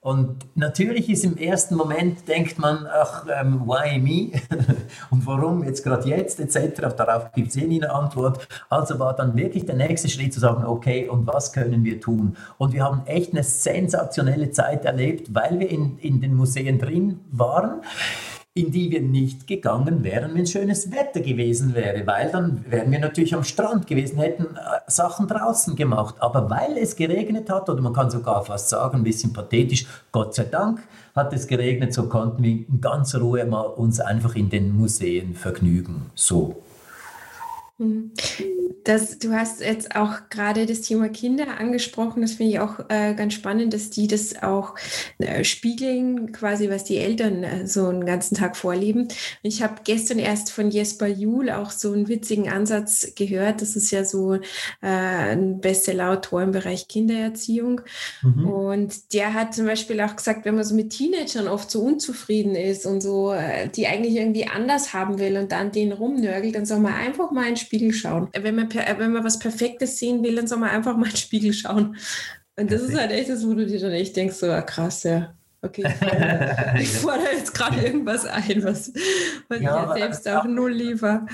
Und 0.00 0.46
natürlich 0.54 1.10
ist 1.10 1.24
im 1.24 1.36
ersten 1.36 1.74
Moment, 1.74 2.26
denkt 2.28 2.58
man, 2.58 2.86
ach, 2.86 3.26
ähm, 3.40 3.62
why 3.66 3.98
me? 3.98 4.40
und 5.10 5.26
warum 5.26 5.62
jetzt 5.64 5.84
gerade 5.84 6.08
jetzt 6.08 6.40
etc. 6.40 6.94
Darauf 6.96 7.32
gibt 7.32 7.48
es 7.48 7.56
eh 7.56 7.66
nie 7.66 7.82
eine 7.82 7.92
Antwort. 7.92 8.48
Also 8.68 8.98
war 8.98 9.14
dann 9.14 9.36
wirklich 9.36 9.66
der 9.66 9.76
nächste 9.76 10.08
Schritt 10.08 10.32
zu 10.32 10.40
sagen, 10.40 10.64
okay, 10.64 11.08
und 11.08 11.26
was 11.26 11.52
können 11.52 11.84
wir 11.84 12.00
tun? 12.00 12.36
Und 12.56 12.72
wir 12.72 12.84
haben 12.84 13.02
echt 13.06 13.32
eine 13.32 13.42
sensationelle 13.42 14.50
Zeit 14.50 14.84
erlebt, 14.84 15.34
weil 15.34 15.58
wir 15.58 15.68
in, 15.68 15.98
in 15.98 16.20
den 16.20 16.34
Museen 16.34 16.78
drin 16.78 17.20
waren 17.30 17.82
in 18.60 18.70
die 18.70 18.90
wir 18.90 19.00
nicht 19.00 19.46
gegangen 19.46 20.04
wären, 20.04 20.34
wenn 20.34 20.46
schönes 20.46 20.90
Wetter 20.92 21.20
gewesen 21.20 21.74
wäre, 21.74 22.06
weil 22.06 22.30
dann 22.30 22.64
wären 22.68 22.90
wir 22.90 22.98
natürlich 22.98 23.34
am 23.34 23.44
Strand 23.44 23.86
gewesen, 23.86 24.18
hätten 24.18 24.44
äh, 24.56 24.80
Sachen 24.86 25.26
draußen 25.26 25.76
gemacht. 25.76 26.16
Aber 26.18 26.50
weil 26.50 26.76
es 26.76 26.96
geregnet 26.96 27.48
hat, 27.48 27.68
oder 27.68 27.80
man 27.80 27.92
kann 27.92 28.10
sogar 28.10 28.44
fast 28.44 28.68
sagen, 28.68 28.98
ein 28.98 29.04
bisschen 29.04 29.32
pathetisch, 29.32 29.86
Gott 30.12 30.34
sei 30.34 30.44
Dank 30.44 30.80
hat 31.14 31.32
es 31.32 31.46
geregnet, 31.46 31.94
so 31.94 32.08
konnten 32.08 32.42
wir 32.42 32.50
in 32.50 32.80
ganzer 32.80 33.20
Ruhe 33.20 33.44
mal 33.44 33.62
uns 33.62 34.00
einfach 34.00 34.36
in 34.36 34.50
den 34.50 34.76
Museen 34.76 35.34
vergnügen. 35.34 36.10
So. 36.14 36.62
Mhm. 37.80 38.12
Das, 38.84 39.18
du 39.18 39.32
hast 39.32 39.60
jetzt 39.60 39.94
auch 39.96 40.28
gerade 40.30 40.66
das 40.66 40.82
Thema 40.82 41.08
Kinder 41.08 41.58
angesprochen. 41.58 42.22
Das 42.22 42.32
finde 42.32 42.52
ich 42.52 42.60
auch 42.60 42.80
äh, 42.88 43.14
ganz 43.14 43.34
spannend, 43.34 43.72
dass 43.74 43.90
die 43.90 44.06
das 44.06 44.42
auch 44.42 44.74
äh, 45.18 45.44
spiegeln, 45.44 46.32
quasi 46.32 46.70
was 46.70 46.84
die 46.84 46.96
Eltern 46.96 47.42
äh, 47.42 47.66
so 47.66 47.86
einen 47.86 48.04
ganzen 48.04 48.36
Tag 48.36 48.56
vorleben. 48.56 49.08
Ich 49.42 49.62
habe 49.62 49.82
gestern 49.84 50.18
erst 50.18 50.50
von 50.50 50.70
Jesper 50.70 51.06
Juhl 51.06 51.50
auch 51.50 51.70
so 51.70 51.92
einen 51.92 52.08
witzigen 52.08 52.48
Ansatz 52.48 53.14
gehört. 53.14 53.62
Das 53.62 53.76
ist 53.76 53.90
ja 53.90 54.04
so 54.04 54.34
äh, 54.34 54.40
ein 54.80 55.60
Bestseller-Autor 55.60 56.42
im 56.42 56.52
Bereich 56.52 56.88
Kindererziehung. 56.88 57.82
Mhm. 58.22 58.46
Und 58.46 59.12
der 59.14 59.34
hat 59.34 59.54
zum 59.54 59.66
Beispiel 59.66 60.00
auch 60.00 60.16
gesagt, 60.16 60.44
wenn 60.44 60.54
man 60.54 60.64
so 60.64 60.74
mit 60.74 60.90
Teenagern 60.90 61.48
oft 61.48 61.70
so 61.70 61.80
unzufrieden 61.80 62.54
ist 62.54 62.86
und 62.86 63.02
so, 63.02 63.32
äh, 63.32 63.68
die 63.68 63.86
eigentlich 63.86 64.16
irgendwie 64.16 64.46
anders 64.46 64.92
haben 64.92 65.18
will 65.18 65.36
und 65.36 65.52
dann 65.52 65.72
den 65.72 65.92
rumnörgelt, 65.92 66.54
dann 66.54 66.66
soll 66.66 66.80
man 66.80 66.94
einfach 66.94 67.30
mal 67.30 67.42
in 67.42 67.54
den 67.54 67.69
Spiegel 67.70 67.92
schauen. 67.92 68.28
Wenn 68.36 68.56
man 68.56 68.68
wenn 68.72 69.12
man 69.12 69.22
was 69.22 69.38
Perfektes 69.38 69.96
sehen 69.96 70.24
will, 70.24 70.34
dann 70.34 70.48
soll 70.48 70.58
man 70.58 70.70
einfach 70.70 70.96
mal 70.96 71.06
in 71.06 71.12
den 71.12 71.16
Spiegel 71.16 71.52
schauen. 71.52 71.96
Und 72.56 72.72
das 72.72 72.80
Perfekt. 72.80 72.90
ist 72.90 72.98
halt 72.98 73.10
echt 73.12 73.30
das, 73.30 73.46
wo 73.46 73.54
du 73.54 73.64
dir 73.64 73.78
dann 73.78 73.92
echt 73.92 74.16
denkst, 74.16 74.34
so 74.34 74.50
ah, 74.50 74.62
krass, 74.62 75.04
ja. 75.04 75.34
Okay, 75.62 75.84
ich 76.80 76.90
fordere 76.90 77.32
jetzt 77.36 77.54
gerade 77.54 77.80
irgendwas 77.80 78.24
ein, 78.24 78.64
was, 78.64 78.92
was 79.48 79.60
ja, 79.60 79.82
ich 79.82 79.88
ja 79.88 79.94
selbst 79.94 80.28
auch 80.28 80.44
null 80.44 80.72
liefer. 80.72 81.26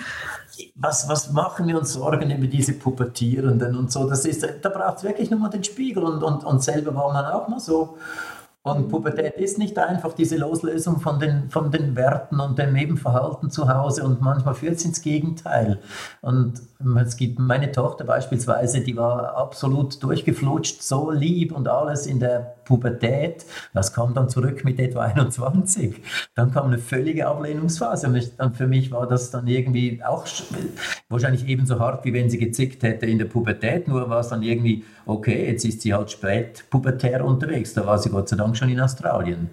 Was, 0.74 1.08
was 1.08 1.32
machen 1.32 1.68
wir 1.68 1.78
uns 1.78 1.94
Sorgen 1.94 2.30
über 2.30 2.46
diese 2.46 2.74
Pubertierenden 2.74 3.74
und 3.74 3.90
so? 3.90 4.06
Das 4.06 4.26
ist, 4.26 4.46
da 4.60 4.68
braucht 4.68 4.98
es 4.98 5.04
wirklich 5.04 5.30
nochmal 5.30 5.50
den 5.50 5.64
Spiegel 5.64 6.02
und, 6.02 6.22
und, 6.22 6.44
und 6.44 6.62
selber 6.62 6.94
war 6.94 7.12
man 7.12 7.24
auch 7.24 7.48
mal 7.48 7.60
so. 7.60 7.96
Und 8.66 8.88
Pubertät 8.88 9.36
ist 9.36 9.58
nicht 9.58 9.78
einfach 9.78 10.12
diese 10.12 10.36
Loslösung 10.36 10.98
von 10.98 11.20
den, 11.20 11.50
von 11.50 11.70
den 11.70 11.94
Werten 11.94 12.40
und 12.40 12.58
dem 12.58 12.72
Nebenverhalten 12.72 13.48
zu 13.48 13.72
Hause 13.72 14.02
und 14.02 14.20
manchmal 14.20 14.54
führt 14.54 14.74
es 14.74 14.84
ins 14.84 15.02
Gegenteil. 15.02 15.78
Und 16.20 16.60
es 17.00 17.16
gibt 17.16 17.38
meine 17.38 17.70
Tochter 17.70 18.02
beispielsweise, 18.02 18.80
die 18.80 18.96
war 18.96 19.36
absolut 19.36 20.02
durchgeflutscht, 20.02 20.82
so 20.82 21.12
lieb 21.12 21.52
und 21.52 21.68
alles 21.68 22.08
in 22.08 22.18
der 22.18 22.56
Pubertät. 22.64 23.46
Das 23.72 23.94
kam 23.94 24.12
dann 24.12 24.28
zurück 24.28 24.64
mit 24.64 24.78
etwa 24.78 25.02
21. 25.02 26.02
Dann 26.34 26.52
kam 26.52 26.66
eine 26.66 26.78
völlige 26.78 27.28
Ablehnungsphase. 27.28 28.08
Und 28.08 28.16
ich, 28.16 28.36
dann 28.36 28.52
für 28.52 28.66
mich 28.66 28.90
war 28.90 29.06
das 29.06 29.30
dann 29.30 29.46
irgendwie 29.46 30.02
auch 30.04 30.26
wahrscheinlich 31.08 31.46
ebenso 31.46 31.78
hart, 31.78 32.04
wie 32.04 32.12
wenn 32.12 32.28
sie 32.28 32.38
gezickt 32.38 32.82
hätte 32.82 33.06
in 33.06 33.18
der 33.18 33.26
Pubertät. 33.26 33.88
Nur 33.88 34.10
war 34.10 34.20
es 34.20 34.28
dann 34.28 34.42
irgendwie, 34.42 34.84
okay, 35.06 35.46
jetzt 35.50 35.64
ist 35.64 35.82
sie 35.82 35.94
halt 35.94 36.10
spät 36.10 36.64
pubertär 36.68 37.24
unterwegs. 37.24 37.72
Da 37.72 37.86
war 37.86 37.98
sie 37.98 38.10
Gott 38.10 38.28
sei 38.28 38.36
Dank 38.36 38.55
schon 38.56 38.68
in 38.68 38.80
Australien. 38.80 39.50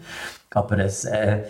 Aber 0.56 0.76
das 0.76 1.06
äh, 1.06 1.44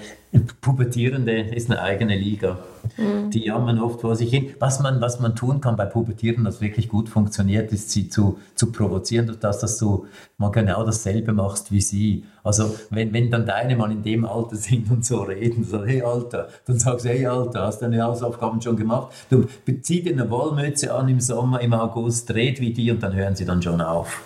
Pubertierende 0.62 1.42
ist 1.42 1.70
eine 1.70 1.82
eigene 1.82 2.16
Liga. 2.16 2.58
Mhm. 2.98 3.30
Die 3.30 3.46
jammern 3.46 3.80
oft 3.80 4.02
vor 4.02 4.16
sich 4.16 4.30
hin. 4.30 4.52
Was 4.60 4.80
man, 4.80 5.02
was 5.02 5.20
man 5.20 5.36
tun 5.36 5.62
kann 5.62 5.76
bei 5.76 5.86
Pubertieren, 5.86 6.44
das 6.44 6.62
wirklich 6.62 6.90
gut 6.90 7.10
funktioniert, 7.10 7.72
ist 7.72 7.92
sie 7.92 8.10
zu, 8.10 8.40
zu 8.56 8.72
provozieren, 8.72 9.38
dass, 9.40 9.60
dass 9.60 9.78
du 9.78 10.08
mal 10.38 10.52
genau 10.52 10.84
dasselbe 10.86 11.34
machst 11.34 11.72
wie 11.72 11.82
sie. 11.82 12.26
Also 12.44 12.76
wenn, 12.90 13.14
wenn 13.14 13.30
dann 13.30 13.46
deine 13.46 13.76
mal 13.76 13.92
in 13.92 14.04
dem 14.04 14.26
Alter 14.26 14.56
sind 14.56 14.90
und 14.90 15.06
so 15.06 15.22
reden, 15.22 15.64
so 15.64 15.86
hey 15.86 16.02
Alter, 16.02 16.48
dann 16.66 16.80
sagst 16.80 17.06
du, 17.06 17.10
hey 17.10 17.26
Alter, 17.26 17.64
hast 17.64 17.82
deine 17.82 18.02
Hausaufgaben 18.02 18.62
schon 18.62 18.76
gemacht? 18.76 19.14
Du 19.30 19.46
zieh 19.82 20.02
dir 20.02 20.14
eine 20.14 20.30
Wollmütze 20.30 20.94
an 20.94 21.10
im 21.10 21.20
Sommer, 21.20 21.62
im 21.62 21.74
August, 21.74 22.30
dreht 22.30 22.60
wie 22.60 22.74
die 22.74 22.90
und 22.90 23.04
dann 23.04 23.14
hören 23.14 23.36
sie 23.36 23.46
dann 23.46 23.62
schon 23.62 23.82
auf. 23.82 24.22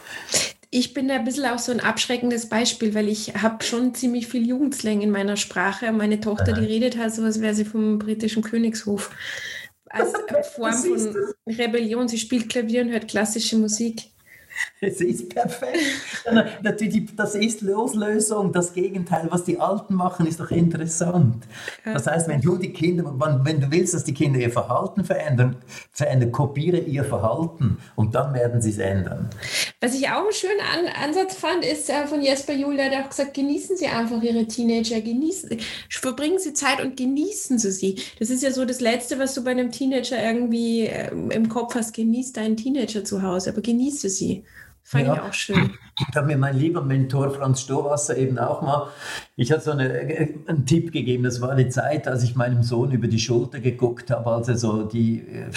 Ich 0.78 0.94
bin 0.94 1.08
da 1.08 1.16
ein 1.16 1.24
bisschen 1.24 1.46
auch 1.46 1.58
so 1.58 1.72
ein 1.72 1.80
abschreckendes 1.80 2.50
Beispiel, 2.50 2.94
weil 2.94 3.08
ich 3.10 3.34
habe 3.34 3.64
schon 3.64 3.96
ziemlich 3.96 4.28
viel 4.28 4.48
Jugendslang 4.48 5.02
in 5.02 5.10
meiner 5.10 5.36
Sprache. 5.36 5.92
Meine 5.92 6.20
Tochter, 6.20 6.54
die 6.54 6.66
redet 6.66 7.00
halt 7.00 7.16
so, 7.16 7.24
als 7.24 7.42
wäre 7.42 7.56
sie 7.56 7.66
vom 7.66 7.98
britischen 7.98 8.44
Königshof. 8.44 9.10
Als 9.90 10.14
Form 10.56 10.74
von 10.74 11.16
Rebellion. 11.48 12.08
Sie 12.08 12.20
spielt 12.20 12.50
Klavier 12.50 12.84
und 12.84 12.92
hört 12.92 13.08
klassische 13.08 13.58
Musik. 13.58 14.12
Es 14.82 15.02
ist 15.02 15.30
perfekt. 15.30 15.80
Das 17.16 17.36
ist 17.36 17.62
Loslösung. 17.62 18.52
Das 18.52 18.74
Gegenteil, 18.74 19.28
was 19.30 19.44
die 19.44 19.60
Alten 19.60 19.96
machen, 19.96 20.28
ist 20.28 20.40
doch 20.40 20.52
interessant. 20.52 21.46
Das 21.84 22.06
heißt, 22.06 22.28
wenn 22.28 22.42
du 22.42 22.58
die 22.58 22.74
Kinder, 22.74 23.12
wenn 23.44 23.60
du 23.60 23.72
willst, 23.72 23.94
dass 23.94 24.04
die 24.04 24.14
Kinder 24.14 24.40
ihr 24.40 24.52
Verhalten 24.52 25.04
verändern, 25.04 25.58
verändern 25.92 26.32
kopiere 26.32 26.78
ihr 26.78 27.04
Verhalten 27.04 27.78
und 27.96 28.14
dann 28.14 28.34
werden 28.34 28.62
sie 28.62 28.70
es 28.70 28.78
ändern. 28.78 29.30
Was 29.82 29.96
ich 29.96 30.08
auch 30.10 30.24
einen 30.24 30.34
schönen 30.34 30.60
An 30.60 31.08
Ansatz 31.08 31.36
fand, 31.36 31.66
ist 31.66 31.90
äh, 31.90 32.08
von 32.08 32.22
Jesper 32.22 32.54
Juhl, 32.54 32.78
der 32.78 32.92
hat 32.92 33.06
auch 33.06 33.10
gesagt, 33.10 33.34
genießen 33.34 33.78
Sie 33.78 33.88
einfach 33.88 34.22
Ihre 34.22 34.46
Teenager, 34.46 35.02
genießen, 35.02 35.58
verbringen 35.90 36.40
Sie 36.40 36.54
Zeit 36.54 36.82
und 36.82 36.98
genießen 36.98 37.60
Sie 37.60 37.72
sie. 37.72 37.96
Das 38.20 38.30
ist 38.30 38.44
ja 38.44 38.52
so 38.52 38.66
das 38.66 38.82
Letzte, 38.82 39.20
was 39.20 39.34
du 39.34 39.44
bei 39.44 39.52
einem 39.52 39.72
Teenager 39.72 40.22
irgendwie 40.22 40.88
äh, 40.88 41.10
im 41.10 41.50
Kopf 41.50 41.76
hast, 41.76 41.94
genieß 41.94 42.34
deinen 42.34 42.58
Teenager 42.58 43.04
zu 43.04 43.22
Hause, 43.22 43.52
aber 43.52 43.62
genieße 43.62 44.10
sie. 44.10 44.44
Fand 44.90 45.06
ja. 45.06 45.16
ich 45.16 45.20
auch 45.20 45.34
schön. 45.34 45.74
Da 46.14 46.22
hat 46.22 46.28
mir 46.28 46.38
mein 46.38 46.58
lieber 46.58 46.82
Mentor 46.82 47.32
Franz 47.32 47.60
Stohwasser 47.60 48.16
eben 48.16 48.40
auch 48.40 48.62
mal, 48.62 48.88
ich 49.36 49.52
hatte 49.52 49.62
so 49.62 49.72
eine, 49.72 49.90
einen 50.48 50.66
Tipp 50.66 50.94
gegeben, 50.94 51.24
das 51.24 51.42
war 51.42 51.56
die 51.56 51.68
Zeit, 51.68 52.08
als 52.08 52.24
ich 52.24 52.38
meinem 52.38 52.64
Sohn 52.64 52.94
über 52.94 53.10
die 53.10 53.20
Schulter 53.20 53.60
geguckt 53.60 54.12
habe, 54.12 54.32
als 54.32 54.48
er 54.48 54.56
so 54.56 54.84
die 54.84 55.28
äh, 55.28 55.52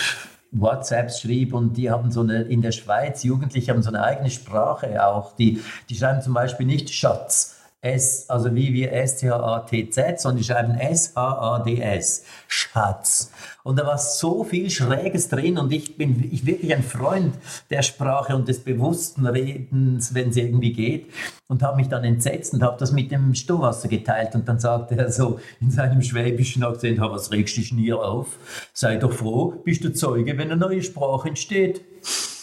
WhatsApps 0.50 1.20
schrieb 1.20 1.54
und 1.54 1.76
die 1.76 1.92
haben 1.92 2.10
so 2.10 2.22
eine, 2.22 2.42
in 2.42 2.60
der 2.60 2.72
Schweiz, 2.72 3.22
Jugendliche 3.22 3.70
haben 3.70 3.82
so 3.84 3.90
eine 3.90 4.02
eigene 4.02 4.30
Sprache 4.30 5.06
auch, 5.06 5.36
die, 5.36 5.60
die 5.88 5.94
schreiben 5.94 6.22
zum 6.22 6.34
Beispiel 6.34 6.66
nicht 6.66 6.92
Schatz, 6.92 7.59
S, 7.82 8.28
also 8.28 8.54
wie 8.54 8.74
wir 8.74 8.92
S-T-H-A-T-Z, 8.92 10.20
sondern 10.20 10.38
die 10.38 10.44
schreiben 10.44 10.74
S-H-A-D-S, 10.74 12.24
Schatz. 12.46 13.32
Und 13.62 13.78
da 13.78 13.86
war 13.86 13.96
so 13.96 14.44
viel 14.44 14.68
Schräges 14.68 15.28
drin 15.28 15.56
und 15.56 15.72
ich 15.72 15.96
bin 15.96 16.28
ich 16.30 16.44
wirklich 16.44 16.74
ein 16.74 16.82
Freund 16.82 17.34
der 17.70 17.82
Sprache 17.82 18.36
und 18.36 18.48
des 18.48 18.60
bewussten 18.60 19.26
Redens, 19.26 20.12
wenn 20.14 20.28
es 20.28 20.36
irgendwie 20.36 20.72
geht. 20.74 21.06
Und 21.48 21.62
habe 21.62 21.78
mich 21.78 21.88
dann 21.88 22.04
entsetzt 22.04 22.52
und 22.52 22.62
habe 22.62 22.76
das 22.78 22.92
mit 22.92 23.10
dem 23.10 23.34
Stohwasser 23.34 23.88
geteilt. 23.88 24.34
Und 24.34 24.46
dann 24.46 24.60
sagte 24.60 24.96
er 24.96 25.10
so 25.10 25.40
in 25.60 25.70
seinem 25.70 26.02
schwäbischen 26.02 26.62
Akzent, 26.62 27.00
was 27.00 27.32
regst 27.32 27.56
dich 27.56 27.72
nie 27.72 27.92
auf? 27.92 28.38
Sei 28.72 28.96
doch 28.96 29.12
froh, 29.12 29.54
bist 29.64 29.82
du 29.84 29.92
Zeuge, 29.92 30.36
wenn 30.36 30.50
eine 30.50 30.56
neue 30.56 30.82
Sprache 30.82 31.28
entsteht. 31.28 31.80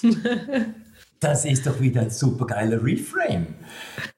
das 1.19 1.45
ist 1.45 1.65
doch 1.65 1.79
wieder 1.79 2.01
ein 2.01 2.09
supergeiler 2.09 2.83
Reframe. 2.83 3.47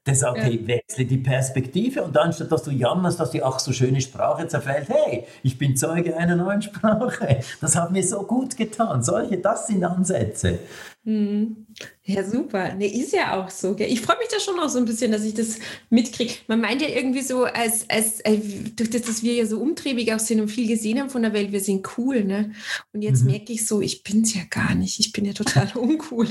Der 0.05 0.15
sagt, 0.15 0.37
ja. 0.37 0.43
hey, 0.43 0.67
wechsle 0.67 1.05
die 1.05 1.17
Perspektive 1.17 2.03
und 2.03 2.17
anstatt 2.17 2.51
dass 2.51 2.63
du 2.63 2.71
jammerst, 2.71 3.19
dass 3.19 3.31
die 3.31 3.43
ach 3.43 3.59
so 3.59 3.71
schöne 3.71 4.01
Sprache 4.01 4.47
zerfällt, 4.47 4.89
hey, 4.89 5.25
ich 5.43 5.57
bin 5.57 5.77
Zeuge 5.77 6.17
einer 6.17 6.35
neuen 6.35 6.61
Sprache. 6.61 7.39
Das 7.61 7.75
hat 7.75 7.91
mir 7.91 8.03
so 8.03 8.23
gut 8.23 8.57
getan. 8.57 9.03
Solche, 9.03 9.37
das 9.37 9.67
sind 9.67 9.83
Ansätze. 9.83 10.59
Hm. 11.05 11.67
Ja, 12.03 12.23
super. 12.23 12.73
Nee, 12.73 12.87
ist 12.87 13.13
ja 13.13 13.39
auch 13.39 13.49
so. 13.49 13.73
Gell? 13.73 13.91
Ich 13.91 14.01
freue 14.01 14.17
mich 14.17 14.27
da 14.27 14.39
schon 14.39 14.59
auch 14.59 14.67
so 14.67 14.79
ein 14.79 14.85
bisschen, 14.85 15.11
dass 15.11 15.23
ich 15.23 15.33
das 15.33 15.57
mitkriege. 15.89 16.33
Man 16.47 16.59
meint 16.59 16.81
ja 16.81 16.89
irgendwie 16.89 17.21
so, 17.21 17.45
als, 17.45 17.89
als, 17.89 18.23
als, 18.25 18.45
äh, 18.45 18.69
durch 18.75 18.89
das, 18.89 19.03
dass 19.03 19.23
wir 19.23 19.33
ja 19.33 19.45
so 19.45 19.59
umtriebig 19.59 20.13
auch 20.13 20.19
sind 20.19 20.41
und 20.41 20.49
viel 20.49 20.67
gesehen 20.67 20.99
haben 20.99 21.09
von 21.09 21.21
der 21.21 21.33
Welt, 21.33 21.51
wir 21.51 21.61
sind 21.61 21.87
cool, 21.97 22.23
ne? 22.25 22.51
Und 22.93 23.01
jetzt 23.01 23.23
mhm. 23.23 23.31
merke 23.31 23.53
ich 23.53 23.65
so, 23.65 23.81
ich 23.81 24.03
bin 24.03 24.23
es 24.23 24.33
ja 24.33 24.41
gar 24.49 24.75
nicht. 24.75 24.99
Ich 24.99 25.13
bin 25.13 25.25
ja 25.25 25.33
total 25.33 25.71
uncool. 25.75 26.27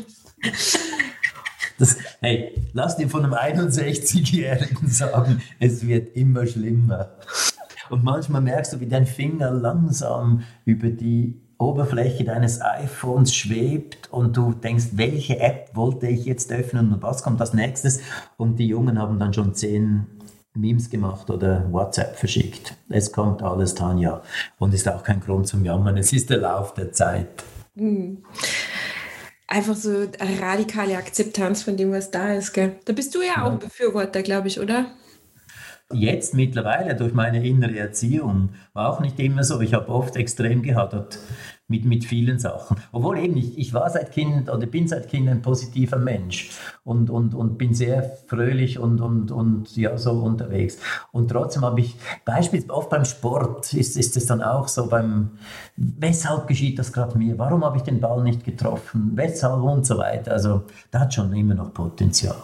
Das, 1.79 1.97
hey, 2.21 2.53
lass 2.73 2.97
dir 2.97 3.09
von 3.09 3.25
einem 3.25 3.35
61-Jährigen 3.35 4.89
sagen, 4.89 5.41
es 5.61 5.87
wird 5.87 6.17
immer 6.17 6.45
schlimmer. 6.47 7.11
Und 7.89 8.03
manchmal 8.03 8.43
merkst 8.43 8.73
du, 8.73 8.81
wie 8.81 8.87
dein 8.87 9.07
Finger 9.07 9.53
langsam 9.53 10.43
über 10.65 10.89
die 10.89 11.41
Oberfläche 11.57 12.25
deines 12.25 12.61
iPhones 12.61 13.35
schwebt 13.35 14.13
und 14.13 14.37
du 14.37 14.53
denkst, 14.53 14.89
welche 14.93 15.39
App 15.41 15.71
wollte 15.75 16.07
ich 16.09 16.25
jetzt 16.25 16.53
öffnen 16.53 16.93
und 16.93 17.03
was 17.03 17.23
kommt 17.23 17.41
als 17.41 17.55
nächstes? 17.55 18.01
Und 18.37 18.59
die 18.59 18.67
Jungen 18.67 18.99
haben 18.99 19.19
dann 19.19 19.33
schon 19.33 19.55
zehn 19.55 20.07
Memes 20.55 20.91
gemacht 20.91 21.31
oder 21.31 21.73
WhatsApp 21.73 22.17
verschickt. 22.17 22.75
Es 22.89 23.13
kommt 23.13 23.43
alles, 23.43 23.75
Tanja. 23.75 24.23
Und 24.59 24.75
ist 24.75 24.89
auch 24.89 25.03
kein 25.03 25.21
Grund 25.21 25.47
zum 25.47 25.65
Jammern, 25.65 25.97
es 25.97 26.13
ist 26.13 26.31
der 26.31 26.39
Lauf 26.39 26.75
der 26.75 26.93
Zeit. 26.93 27.45
Mhm 27.75 28.25
einfach 29.49 29.75
so 29.75 30.07
radikale 30.41 30.97
Akzeptanz 30.97 31.63
von 31.63 31.77
dem, 31.77 31.91
was 31.91 32.11
da 32.11 32.35
ist. 32.35 32.53
Gell? 32.53 32.77
Da 32.85 32.93
bist 32.93 33.15
du 33.15 33.23
ja 33.23 33.45
auch 33.45 33.59
Befürworter, 33.59 34.23
glaube 34.23 34.49
ich, 34.49 34.61
oder? 34.61 34.87
Jetzt 35.93 36.35
mittlerweile 36.35 36.95
durch 36.95 37.15
meine 37.15 37.45
innere 37.45 37.79
Erziehung 37.79 38.51
war 38.75 38.91
auch 38.91 39.01
nicht 39.01 39.19
immer 39.19 39.43
so. 39.43 39.61
Ich 39.61 39.73
habe 39.73 39.89
oft 39.89 40.17
extrem 40.17 40.63
gehadert 40.63 41.19
mit, 41.69 41.85
mit 41.85 42.05
vielen 42.05 42.39
Sachen. 42.39 42.79
Obwohl 42.93 43.19
eben, 43.19 43.37
ich, 43.37 43.59
ich 43.59 43.75
war 43.75 43.89
seit 43.91 44.11
Kind 44.11 44.51
oder 44.51 44.67
bin 44.67 44.89
seit 44.89 45.09
Kind 45.09 45.29
ein 45.29 45.43
positiver 45.43 45.99
Mensch 45.99 46.51
und, 46.83 47.11
und, 47.11 47.35
und 47.35 47.59
bin 47.59 47.75
sehr 47.75 48.03
fröhlich 48.27 48.79
und, 48.79 49.01
und, 49.01 49.31
und 49.31 49.77
ja, 49.77 49.97
so 49.99 50.13
unterwegs. 50.13 50.79
Und 51.13 51.31
trotzdem 51.31 51.65
habe 51.65 51.81
ich, 51.81 51.95
beispielsweise 52.25 52.75
oft 52.75 52.89
beim 52.89 53.05
Sport 53.05 53.75
ist, 53.75 53.97
ist 53.97 54.17
es 54.17 54.27
dann 54.27 54.43
auch 54.43 54.67
so 54.67 54.89
beim, 54.89 55.33
weshalb 55.77 56.47
geschieht 56.47 56.79
das 56.79 56.93
gerade 56.93 57.19
mir? 57.19 57.39
Warum 57.39 57.65
habe 57.65 57.77
ich 57.77 57.83
den 57.83 58.01
Ball 58.01 58.23
nicht 58.23 58.45
getroffen? 58.45 59.13
Weshalb 59.15 59.63
und 59.63 59.87
so 59.87 59.99
weiter. 59.99 60.33
Also 60.33 60.63
da 60.91 61.01
hat 61.01 61.13
schon 61.13 61.33
immer 61.35 61.55
noch 61.55 61.75
Potenzial. 61.75 62.37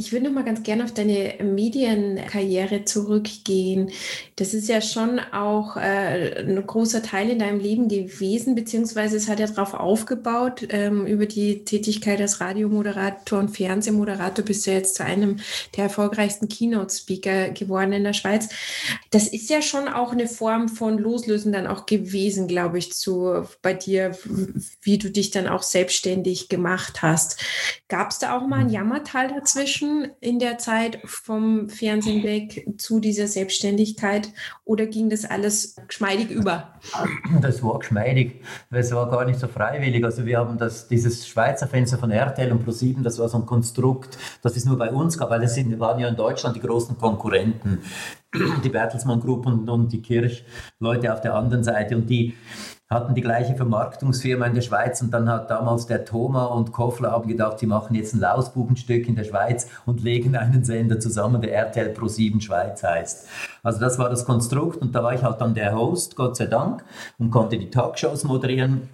Ich 0.00 0.12
würde 0.12 0.24
noch 0.24 0.32
mal 0.32 0.44
ganz 0.44 0.62
gerne 0.62 0.84
auf 0.84 0.94
deine 0.94 1.34
Medienkarriere 1.42 2.86
zurückgehen. 2.86 3.90
Das 4.34 4.54
ist 4.54 4.66
ja 4.66 4.80
schon 4.80 5.20
auch 5.20 5.76
äh, 5.76 6.40
ein 6.40 6.66
großer 6.66 7.02
Teil 7.02 7.28
in 7.28 7.38
deinem 7.38 7.60
Leben 7.60 7.86
gewesen, 7.86 8.54
beziehungsweise 8.54 9.18
es 9.18 9.28
hat 9.28 9.40
ja 9.40 9.46
darauf 9.46 9.74
aufgebaut. 9.74 10.66
Ähm, 10.70 11.06
über 11.06 11.26
die 11.26 11.66
Tätigkeit 11.66 12.18
als 12.18 12.40
Radiomoderator 12.40 13.40
und 13.40 13.54
Fernsehmoderator 13.54 14.42
bist 14.42 14.66
du 14.66 14.70
jetzt 14.70 14.94
zu 14.94 15.04
einem 15.04 15.36
der 15.76 15.84
erfolgreichsten 15.84 16.48
Keynote-Speaker 16.48 17.50
geworden 17.50 17.92
in 17.92 18.04
der 18.04 18.14
Schweiz. 18.14 18.48
Das 19.10 19.28
ist 19.28 19.50
ja 19.50 19.60
schon 19.60 19.86
auch 19.86 20.12
eine 20.12 20.28
Form 20.28 20.70
von 20.70 20.96
Loslösen 20.96 21.52
dann 21.52 21.66
auch 21.66 21.84
gewesen, 21.84 22.48
glaube 22.48 22.78
ich, 22.78 22.94
zu 22.94 23.44
bei 23.60 23.74
dir, 23.74 24.16
wie 24.80 24.96
du 24.96 25.10
dich 25.10 25.30
dann 25.30 25.46
auch 25.46 25.62
selbstständig 25.62 26.48
gemacht 26.48 27.02
hast. 27.02 27.38
Gab 27.88 28.12
es 28.12 28.18
da 28.18 28.38
auch 28.38 28.46
mal 28.46 28.60
ein 28.60 28.70
Jammertal 28.70 29.28
dazwischen? 29.28 29.89
In 30.20 30.38
der 30.38 30.58
Zeit 30.58 30.98
vom 31.04 31.68
Fernsehen 31.68 32.22
weg 32.22 32.66
zu 32.78 33.00
dieser 33.00 33.26
Selbstständigkeit 33.26 34.32
oder 34.64 34.86
ging 34.86 35.10
das 35.10 35.24
alles 35.24 35.76
geschmeidig 35.86 36.30
über? 36.30 36.74
Das 37.40 37.62
war 37.62 37.78
geschmeidig, 37.78 38.42
weil 38.70 38.80
es 38.80 38.92
war 38.92 39.10
gar 39.10 39.24
nicht 39.24 39.38
so 39.38 39.48
freiwillig. 39.48 40.04
Also 40.04 40.26
wir 40.26 40.38
haben 40.38 40.58
das, 40.58 40.88
dieses 40.88 41.26
Schweizer 41.26 41.68
Fenster 41.68 41.98
von 41.98 42.10
RTL 42.10 42.52
und 42.52 42.66
Pro7, 42.66 43.02
das 43.02 43.18
war 43.18 43.28
so 43.28 43.38
ein 43.38 43.46
Konstrukt, 43.46 44.18
das 44.42 44.56
es 44.56 44.64
nur 44.64 44.78
bei 44.78 44.90
uns 44.90 45.18
gab, 45.18 45.30
weil 45.30 45.40
das 45.40 45.54
sind, 45.54 45.78
waren 45.78 46.00
ja 46.00 46.08
in 46.08 46.16
Deutschland 46.16 46.56
die 46.56 46.60
großen 46.60 46.98
Konkurrenten 46.98 47.80
die 48.64 48.68
Bertelsmann 48.68 49.20
Group 49.20 49.46
und, 49.46 49.68
und 49.68 49.92
die 49.92 50.02
Kirchleute 50.02 51.12
auf 51.12 51.20
der 51.20 51.34
anderen 51.34 51.64
Seite 51.64 51.96
und 51.96 52.08
die 52.08 52.34
hatten 52.90 53.14
die 53.14 53.20
gleiche 53.20 53.54
Vermarktungsfirma 53.54 54.46
in 54.46 54.54
der 54.54 54.62
Schweiz 54.62 55.00
und 55.00 55.12
dann 55.12 55.28
hat 55.28 55.48
damals 55.48 55.86
der 55.86 56.04
Thoma 56.04 56.46
und 56.46 56.72
Koffler 56.72 57.12
haben 57.12 57.28
gedacht, 57.28 57.60
sie 57.60 57.66
machen 57.66 57.94
jetzt 57.94 58.14
ein 58.14 58.18
Lausbubenstück 58.18 59.06
in 59.06 59.14
der 59.14 59.22
Schweiz 59.22 59.68
und 59.86 60.02
legen 60.02 60.36
einen 60.36 60.64
Sender 60.64 60.98
zusammen, 60.98 61.40
der 61.40 61.54
RTL 61.54 61.90
Pro 61.90 62.08
7 62.08 62.40
Schweiz 62.40 62.82
heißt. 62.82 63.28
Also 63.62 63.78
das 63.78 63.96
war 64.00 64.10
das 64.10 64.24
Konstrukt 64.24 64.82
und 64.82 64.92
da 64.92 65.04
war 65.04 65.14
ich 65.14 65.22
halt 65.22 65.40
dann 65.40 65.54
der 65.54 65.72
Host, 65.72 66.16
Gott 66.16 66.36
sei 66.36 66.46
Dank, 66.46 66.82
und 67.16 67.30
konnte 67.30 67.58
die 67.58 67.70
Talkshows 67.70 68.24
moderieren. 68.24 68.88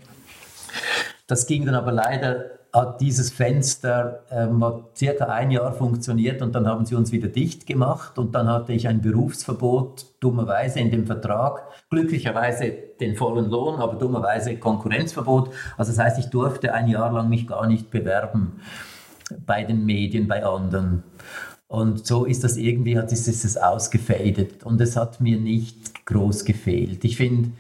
Das 1.26 1.46
ging 1.46 1.64
dann 1.64 1.74
aber 1.74 1.92
leider 1.92 2.56
hat 2.76 3.00
dieses 3.00 3.30
Fenster 3.30 4.20
ähm, 4.30 4.62
hat 4.62 4.96
circa 4.96 5.24
ein 5.26 5.50
Jahr 5.50 5.72
funktioniert 5.72 6.42
und 6.42 6.54
dann 6.54 6.66
haben 6.66 6.84
sie 6.84 6.94
uns 6.94 7.10
wieder 7.10 7.28
dicht 7.28 7.66
gemacht 7.66 8.18
und 8.18 8.34
dann 8.34 8.48
hatte 8.48 8.74
ich 8.74 8.86
ein 8.86 9.00
Berufsverbot, 9.00 10.04
dummerweise 10.20 10.80
in 10.80 10.90
dem 10.90 11.06
Vertrag, 11.06 11.62
glücklicherweise 11.88 12.70
den 13.00 13.16
vollen 13.16 13.48
Lohn, 13.48 13.80
aber 13.80 13.94
dummerweise 13.94 14.56
Konkurrenzverbot. 14.56 15.50
Also 15.78 15.92
das 15.92 15.98
heißt, 15.98 16.18
ich 16.18 16.26
durfte 16.26 16.74
ein 16.74 16.88
Jahr 16.88 17.10
lang 17.12 17.30
mich 17.30 17.46
gar 17.46 17.66
nicht 17.66 17.90
bewerben 17.90 18.60
bei 19.46 19.64
den 19.64 19.86
Medien, 19.86 20.28
bei 20.28 20.44
anderen. 20.44 21.02
Und 21.68 22.06
so 22.06 22.26
ist 22.26 22.44
das 22.44 22.58
irgendwie, 22.58 22.98
hat 22.98 23.10
ist 23.10 23.26
es 23.26 23.56
ausgefadet 23.56 24.64
und 24.64 24.80
es 24.80 24.96
hat 24.96 25.20
mir 25.20 25.40
nicht 25.40 26.04
groß 26.04 26.44
gefehlt. 26.44 27.04
Ich 27.04 27.16
finde 27.16 27.52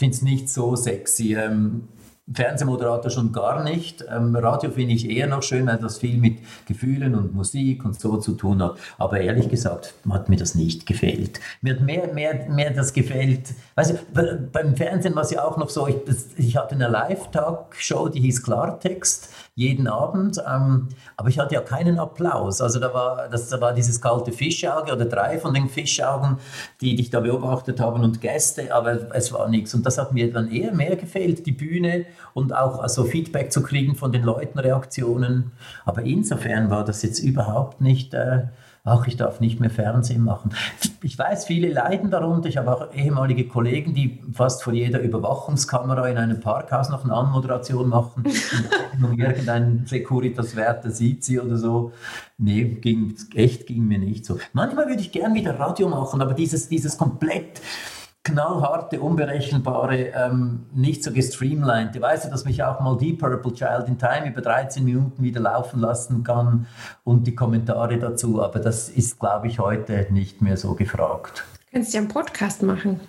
es 0.00 0.22
nicht 0.22 0.50
so 0.50 0.76
sexy. 0.76 1.34
Ähm, 1.34 1.88
Fernsehmoderator 2.32 3.10
schon 3.10 3.32
gar 3.32 3.62
nicht. 3.62 4.04
Ähm, 4.10 4.34
Radio 4.34 4.70
finde 4.70 4.94
ich 4.94 5.10
eher 5.10 5.26
noch 5.26 5.42
schön, 5.42 5.66
weil 5.66 5.76
das 5.76 5.98
viel 5.98 6.16
mit 6.16 6.38
Gefühlen 6.66 7.14
und 7.14 7.34
Musik 7.34 7.84
und 7.84 8.00
so 8.00 8.16
zu 8.16 8.32
tun 8.32 8.62
hat. 8.62 8.78
Aber 8.96 9.20
ehrlich 9.20 9.50
gesagt 9.50 9.94
hat 10.08 10.28
mir 10.28 10.36
das 10.36 10.54
nicht 10.54 10.86
gefällt. 10.86 11.40
Mir 11.60 11.74
hat 11.74 11.82
mehr, 11.82 12.12
mehr, 12.14 12.48
mehr 12.48 12.70
das 12.70 12.92
gefällt. 12.94 13.52
Weißt 13.74 13.94
du, 14.14 14.48
beim 14.52 14.74
Fernsehen 14.74 15.14
war 15.14 15.22
es 15.22 15.32
ja 15.32 15.44
auch 15.44 15.58
noch 15.58 15.68
so, 15.68 15.86
ich, 15.86 15.96
ich 16.36 16.56
hatte 16.56 16.74
eine 16.74 16.88
Live-Talk-Show, 16.88 18.08
die 18.08 18.20
hieß 18.20 18.42
Klartext 18.42 19.28
jeden 19.54 19.86
Abend. 19.86 20.42
Ähm, 20.46 20.88
aber 21.16 21.28
ich 21.28 21.38
hatte 21.38 21.54
ja 21.54 21.60
keinen 21.60 21.98
Applaus. 21.98 22.60
Also 22.60 22.80
da 22.80 22.92
war, 22.92 23.28
das, 23.28 23.48
da 23.48 23.60
war 23.60 23.72
dieses 23.72 24.00
kalte 24.00 24.32
Fischauge 24.32 24.92
oder 24.92 25.04
drei 25.04 25.38
von 25.38 25.54
den 25.54 25.68
Fischaugen, 25.68 26.38
die 26.80 26.96
dich 26.96 27.10
da 27.10 27.20
beobachtet 27.20 27.80
haben 27.80 28.02
und 28.02 28.20
Gäste, 28.20 28.74
aber 28.74 29.14
es 29.14 29.32
war 29.32 29.48
nichts. 29.48 29.74
Und 29.74 29.86
das 29.86 29.98
hat 29.98 30.12
mir 30.12 30.32
dann 30.32 30.50
eher 30.50 30.72
mehr 30.72 30.96
gefehlt, 30.96 31.46
die 31.46 31.52
Bühne 31.52 32.06
und 32.32 32.54
auch 32.54 32.80
also 32.80 33.04
Feedback 33.04 33.52
zu 33.52 33.62
kriegen 33.62 33.94
von 33.94 34.12
den 34.12 34.22
Leuten, 34.22 34.58
Reaktionen. 34.58 35.52
Aber 35.84 36.02
insofern 36.02 36.70
war 36.70 36.84
das 36.84 37.02
jetzt 37.02 37.20
überhaupt 37.20 37.80
nicht... 37.80 38.14
Äh, 38.14 38.48
ach, 38.84 39.06
ich 39.06 39.16
darf 39.16 39.40
nicht 39.40 39.60
mehr 39.60 39.70
Fernsehen 39.70 40.22
machen. 40.22 40.50
Ich 41.02 41.18
weiß, 41.18 41.46
viele 41.46 41.68
leiden 41.72 42.10
darunter. 42.10 42.50
Ich 42.50 42.58
habe 42.58 42.70
auch 42.70 42.94
ehemalige 42.94 43.48
Kollegen, 43.48 43.94
die 43.94 44.20
fast 44.32 44.62
vor 44.62 44.74
jeder 44.74 45.00
Überwachungskamera 45.00 46.06
in 46.08 46.18
einem 46.18 46.40
Parkhaus 46.40 46.90
noch 46.90 47.04
eine 47.04 47.14
Anmoderation 47.14 47.88
machen 47.88 48.24
und 49.02 49.18
irgendein 49.18 49.86
Securitas-Wärter 49.86 50.90
sieht 50.90 51.24
sie 51.24 51.40
oder 51.40 51.56
so. 51.56 51.92
Nee, 52.36 52.64
ging, 52.64 53.14
echt 53.34 53.66
ging 53.66 53.86
mir 53.86 53.98
nicht 53.98 54.26
so. 54.26 54.38
Manchmal 54.52 54.86
würde 54.86 55.00
ich 55.00 55.12
gern 55.12 55.34
wieder 55.34 55.58
Radio 55.58 55.88
machen, 55.88 56.20
aber 56.20 56.34
dieses, 56.34 56.68
dieses 56.68 56.98
komplett 56.98 57.62
knallharte, 58.24 59.00
unberechenbare, 59.00 60.12
ähm, 60.14 60.66
nicht 60.74 61.04
so 61.04 61.12
gestreamlined. 61.12 62.00
Weißt 62.00 62.24
du, 62.24 62.30
dass 62.30 62.44
mich 62.44 62.62
auch 62.64 62.80
mal 62.80 62.96
Deep 62.96 63.20
Purple 63.20 63.52
Child 63.52 63.86
in 63.86 63.98
Time 63.98 64.28
über 64.28 64.40
13 64.40 64.82
Minuten 64.82 65.22
wieder 65.22 65.40
laufen 65.40 65.80
lassen 65.80 66.24
kann 66.24 66.66
und 67.04 67.26
die 67.26 67.34
Kommentare 67.34 67.98
dazu, 67.98 68.42
aber 68.42 68.58
das 68.60 68.88
ist, 68.88 69.20
glaube 69.20 69.46
ich, 69.46 69.58
heute 69.58 70.06
nicht 70.10 70.40
mehr 70.40 70.56
so 70.56 70.74
gefragt. 70.74 71.44
Du 71.66 71.78
kannst 71.78 71.92
ja 71.92 72.00
einen 72.00 72.08
Podcast 72.08 72.62
machen. 72.62 73.00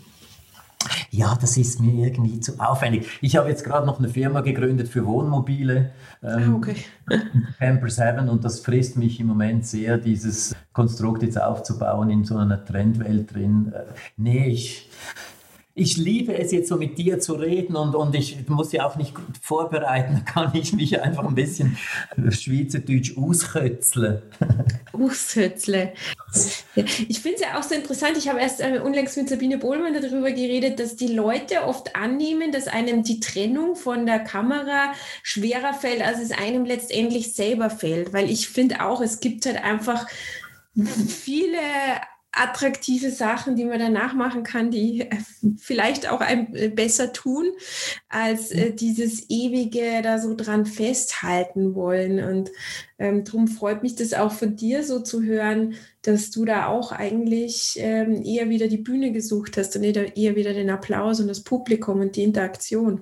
Ja, 1.11 1.37
das 1.39 1.57
ist 1.57 1.79
mir 1.79 2.07
irgendwie 2.07 2.39
zu 2.39 2.59
aufwendig. 2.59 3.07
Ich 3.21 3.35
habe 3.35 3.49
jetzt 3.49 3.63
gerade 3.63 3.85
noch 3.85 3.99
eine 3.99 4.09
Firma 4.09 4.41
gegründet 4.41 4.87
für 4.87 5.05
Wohnmobile, 5.05 5.91
ähm, 6.23 6.53
ah, 6.53 6.55
okay. 6.55 6.75
Camper 7.59 7.89
7, 7.89 8.29
und 8.29 8.43
das 8.43 8.59
frisst 8.59 8.97
mich 8.97 9.19
im 9.19 9.27
Moment 9.27 9.65
sehr, 9.65 9.97
dieses 9.97 10.55
Konstrukt 10.73 11.23
jetzt 11.23 11.41
aufzubauen 11.41 12.09
in 12.09 12.23
so 12.25 12.37
einer 12.37 12.63
Trendwelt 12.63 13.33
drin. 13.33 13.71
Äh, 13.73 13.83
nee, 14.17 14.47
ich, 14.47 14.89
ich 15.77 15.97
liebe 15.97 16.37
es 16.37 16.53
jetzt 16.53 16.69
so 16.69 16.77
mit 16.77 16.97
dir 16.97 17.19
zu 17.19 17.33
reden 17.33 17.75
und, 17.75 17.95
und 17.95 18.15
ich 18.15 18.47
muss 18.47 18.71
ja 18.71 18.87
auch 18.87 18.95
nicht 18.95 19.13
vorbereiten, 19.41 20.23
da 20.25 20.31
kann 20.31 20.51
ich 20.55 20.71
mich 20.71 21.01
einfach 21.01 21.27
ein 21.27 21.35
bisschen 21.35 21.77
schweizerdeutsch 22.29 23.17
auskötzeln. 23.17 24.21
Auskötzeln. 24.93 25.89
Ich 27.09 27.19
finde 27.19 27.35
es 27.35 27.41
ja 27.41 27.59
auch 27.59 27.63
so 27.63 27.75
interessant, 27.75 28.17
ich 28.17 28.29
habe 28.29 28.39
erst 28.39 28.61
äh, 28.61 28.79
unlängst 28.81 29.17
mit 29.17 29.27
Sabine 29.27 29.57
Bohlmann 29.57 29.93
darüber 29.93 30.31
geredet, 30.31 30.79
dass 30.79 30.95
die 30.95 31.07
Leute 31.07 31.63
oft 31.63 31.93
annehmen, 31.97 32.53
dass 32.53 32.67
einem 32.69 33.03
die 33.03 33.19
Trennung 33.19 33.75
von 33.75 34.05
der 34.05 34.19
Kamera 34.19 34.93
schwerer 35.23 35.73
fällt, 35.73 36.01
als 36.01 36.21
es 36.21 36.31
einem 36.31 36.63
letztendlich 36.63 37.33
selber 37.33 37.69
fällt. 37.69 38.13
Weil 38.13 38.29
ich 38.29 38.47
finde 38.47 38.85
auch, 38.85 39.01
es 39.01 39.19
gibt 39.19 39.45
halt 39.45 39.61
einfach 39.61 40.07
viele 40.73 41.59
attraktive 42.35 43.11
Sachen, 43.11 43.55
die 43.55 43.65
man 43.65 43.79
danach 43.79 44.13
machen 44.13 44.43
kann, 44.43 44.71
die 44.71 45.01
äh, 45.01 45.17
vielleicht 45.57 46.09
auch 46.09 46.21
einem 46.21 46.47
äh, 46.53 46.69
besser 46.69 47.13
tun, 47.13 47.45
als 48.09 48.51
äh, 48.51 48.73
dieses 48.73 49.29
ewige 49.29 50.01
da 50.03 50.19
so 50.19 50.35
dran 50.35 50.65
festhalten 50.65 51.75
wollen. 51.75 52.23
Und 52.23 52.51
ähm, 52.99 53.23
darum 53.23 53.47
freut 53.47 53.83
mich 53.83 53.95
das 53.95 54.13
auch 54.13 54.31
von 54.31 54.55
dir 54.55 54.83
so 54.83 54.99
zu 54.99 55.23
hören, 55.23 55.75
dass 56.01 56.29
du 56.31 56.45
da 56.45 56.67
auch 56.67 56.91
eigentlich 56.91 57.77
ähm, 57.77 58.21
eher 58.21 58.49
wieder 58.49 58.67
die 58.67 58.77
Bühne 58.77 59.11
gesucht 59.11 59.57
hast 59.57 59.75
und 59.75 59.83
eher 59.83 60.35
wieder 60.35 60.53
den 60.53 60.69
Applaus 60.69 61.19
und 61.19 61.27
das 61.27 61.43
Publikum 61.43 62.01
und 62.01 62.15
die 62.15 62.23
Interaktion. 62.23 63.01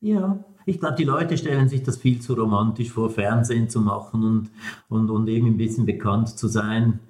Ja, 0.00 0.44
ich 0.66 0.78
glaube, 0.78 0.96
die 0.96 1.04
Leute 1.04 1.38
stellen 1.38 1.68
sich 1.68 1.82
das 1.82 1.96
viel 1.96 2.20
zu 2.20 2.34
romantisch 2.34 2.90
vor, 2.90 3.08
Fernsehen 3.08 3.70
zu 3.70 3.80
machen 3.80 4.22
und, 4.22 4.50
und, 4.88 5.10
und 5.10 5.26
eben 5.28 5.46
ein 5.46 5.56
bisschen 5.56 5.86
bekannt 5.86 6.28
zu 6.38 6.46
sein. 6.46 7.00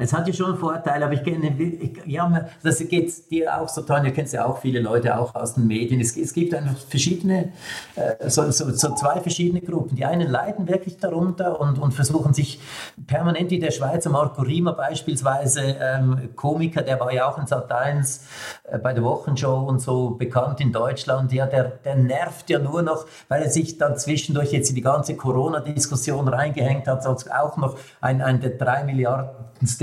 Es 0.00 0.12
hat 0.12 0.28
ja 0.28 0.32
schon 0.32 0.56
Vorteile, 0.56 1.06
aber 1.06 1.14
ich 1.14 1.24
kenne, 1.24 1.52
ja, 2.06 2.48
das 2.62 2.78
geht 2.78 3.30
dir 3.30 3.60
auch 3.60 3.68
so, 3.68 3.82
Tanja, 3.82 4.12
kennst 4.12 4.32
ja 4.32 4.46
auch 4.46 4.58
viele 4.58 4.80
Leute 4.80 5.18
auch 5.18 5.34
aus 5.34 5.54
den 5.54 5.66
Medien. 5.66 6.00
Es, 6.00 6.16
es 6.16 6.32
gibt 6.32 6.54
einfach 6.54 6.76
verschiedene, 6.88 7.52
äh, 7.96 8.30
so, 8.30 8.48
so, 8.52 8.70
so, 8.70 8.94
zwei 8.94 9.20
verschiedene 9.20 9.60
Gruppen. 9.60 9.96
Die 9.96 10.04
einen 10.04 10.30
leiden 10.30 10.68
wirklich 10.68 10.98
darunter 10.98 11.60
und, 11.60 11.78
und 11.80 11.92
versuchen 11.92 12.32
sich 12.32 12.60
permanent, 13.08 13.50
wie 13.50 13.58
der 13.58 13.72
Schweizer 13.72 14.10
Marco 14.10 14.42
Rima 14.42 14.70
beispielsweise, 14.70 15.76
ähm, 15.80 16.30
Komiker, 16.36 16.82
der 16.82 17.00
war 17.00 17.12
ja 17.12 17.28
auch 17.28 17.38
in 17.38 17.46
Sat 17.46 17.72
1 17.72 18.26
äh, 18.70 18.78
bei 18.78 18.92
der 18.92 19.02
Wochenshow 19.02 19.64
und 19.66 19.80
so 19.80 20.10
bekannt 20.10 20.60
in 20.60 20.72
Deutschland, 20.72 21.32
ja, 21.32 21.46
der, 21.46 21.64
der 21.64 21.96
nervt 21.96 22.48
ja 22.50 22.60
nur 22.60 22.82
noch, 22.82 23.06
weil 23.28 23.42
er 23.42 23.50
sich 23.50 23.78
dann 23.78 23.96
zwischendurch 23.96 24.52
jetzt 24.52 24.68
in 24.68 24.76
die 24.76 24.82
ganze 24.82 25.16
Corona-Diskussion 25.16 26.28
reingehängt 26.28 26.86
hat, 26.86 27.04
als 27.04 27.28
auch 27.28 27.56
noch 27.56 27.76
ein, 28.00 28.22
ein 28.22 28.40
der 28.40 28.50
drei 28.50 28.84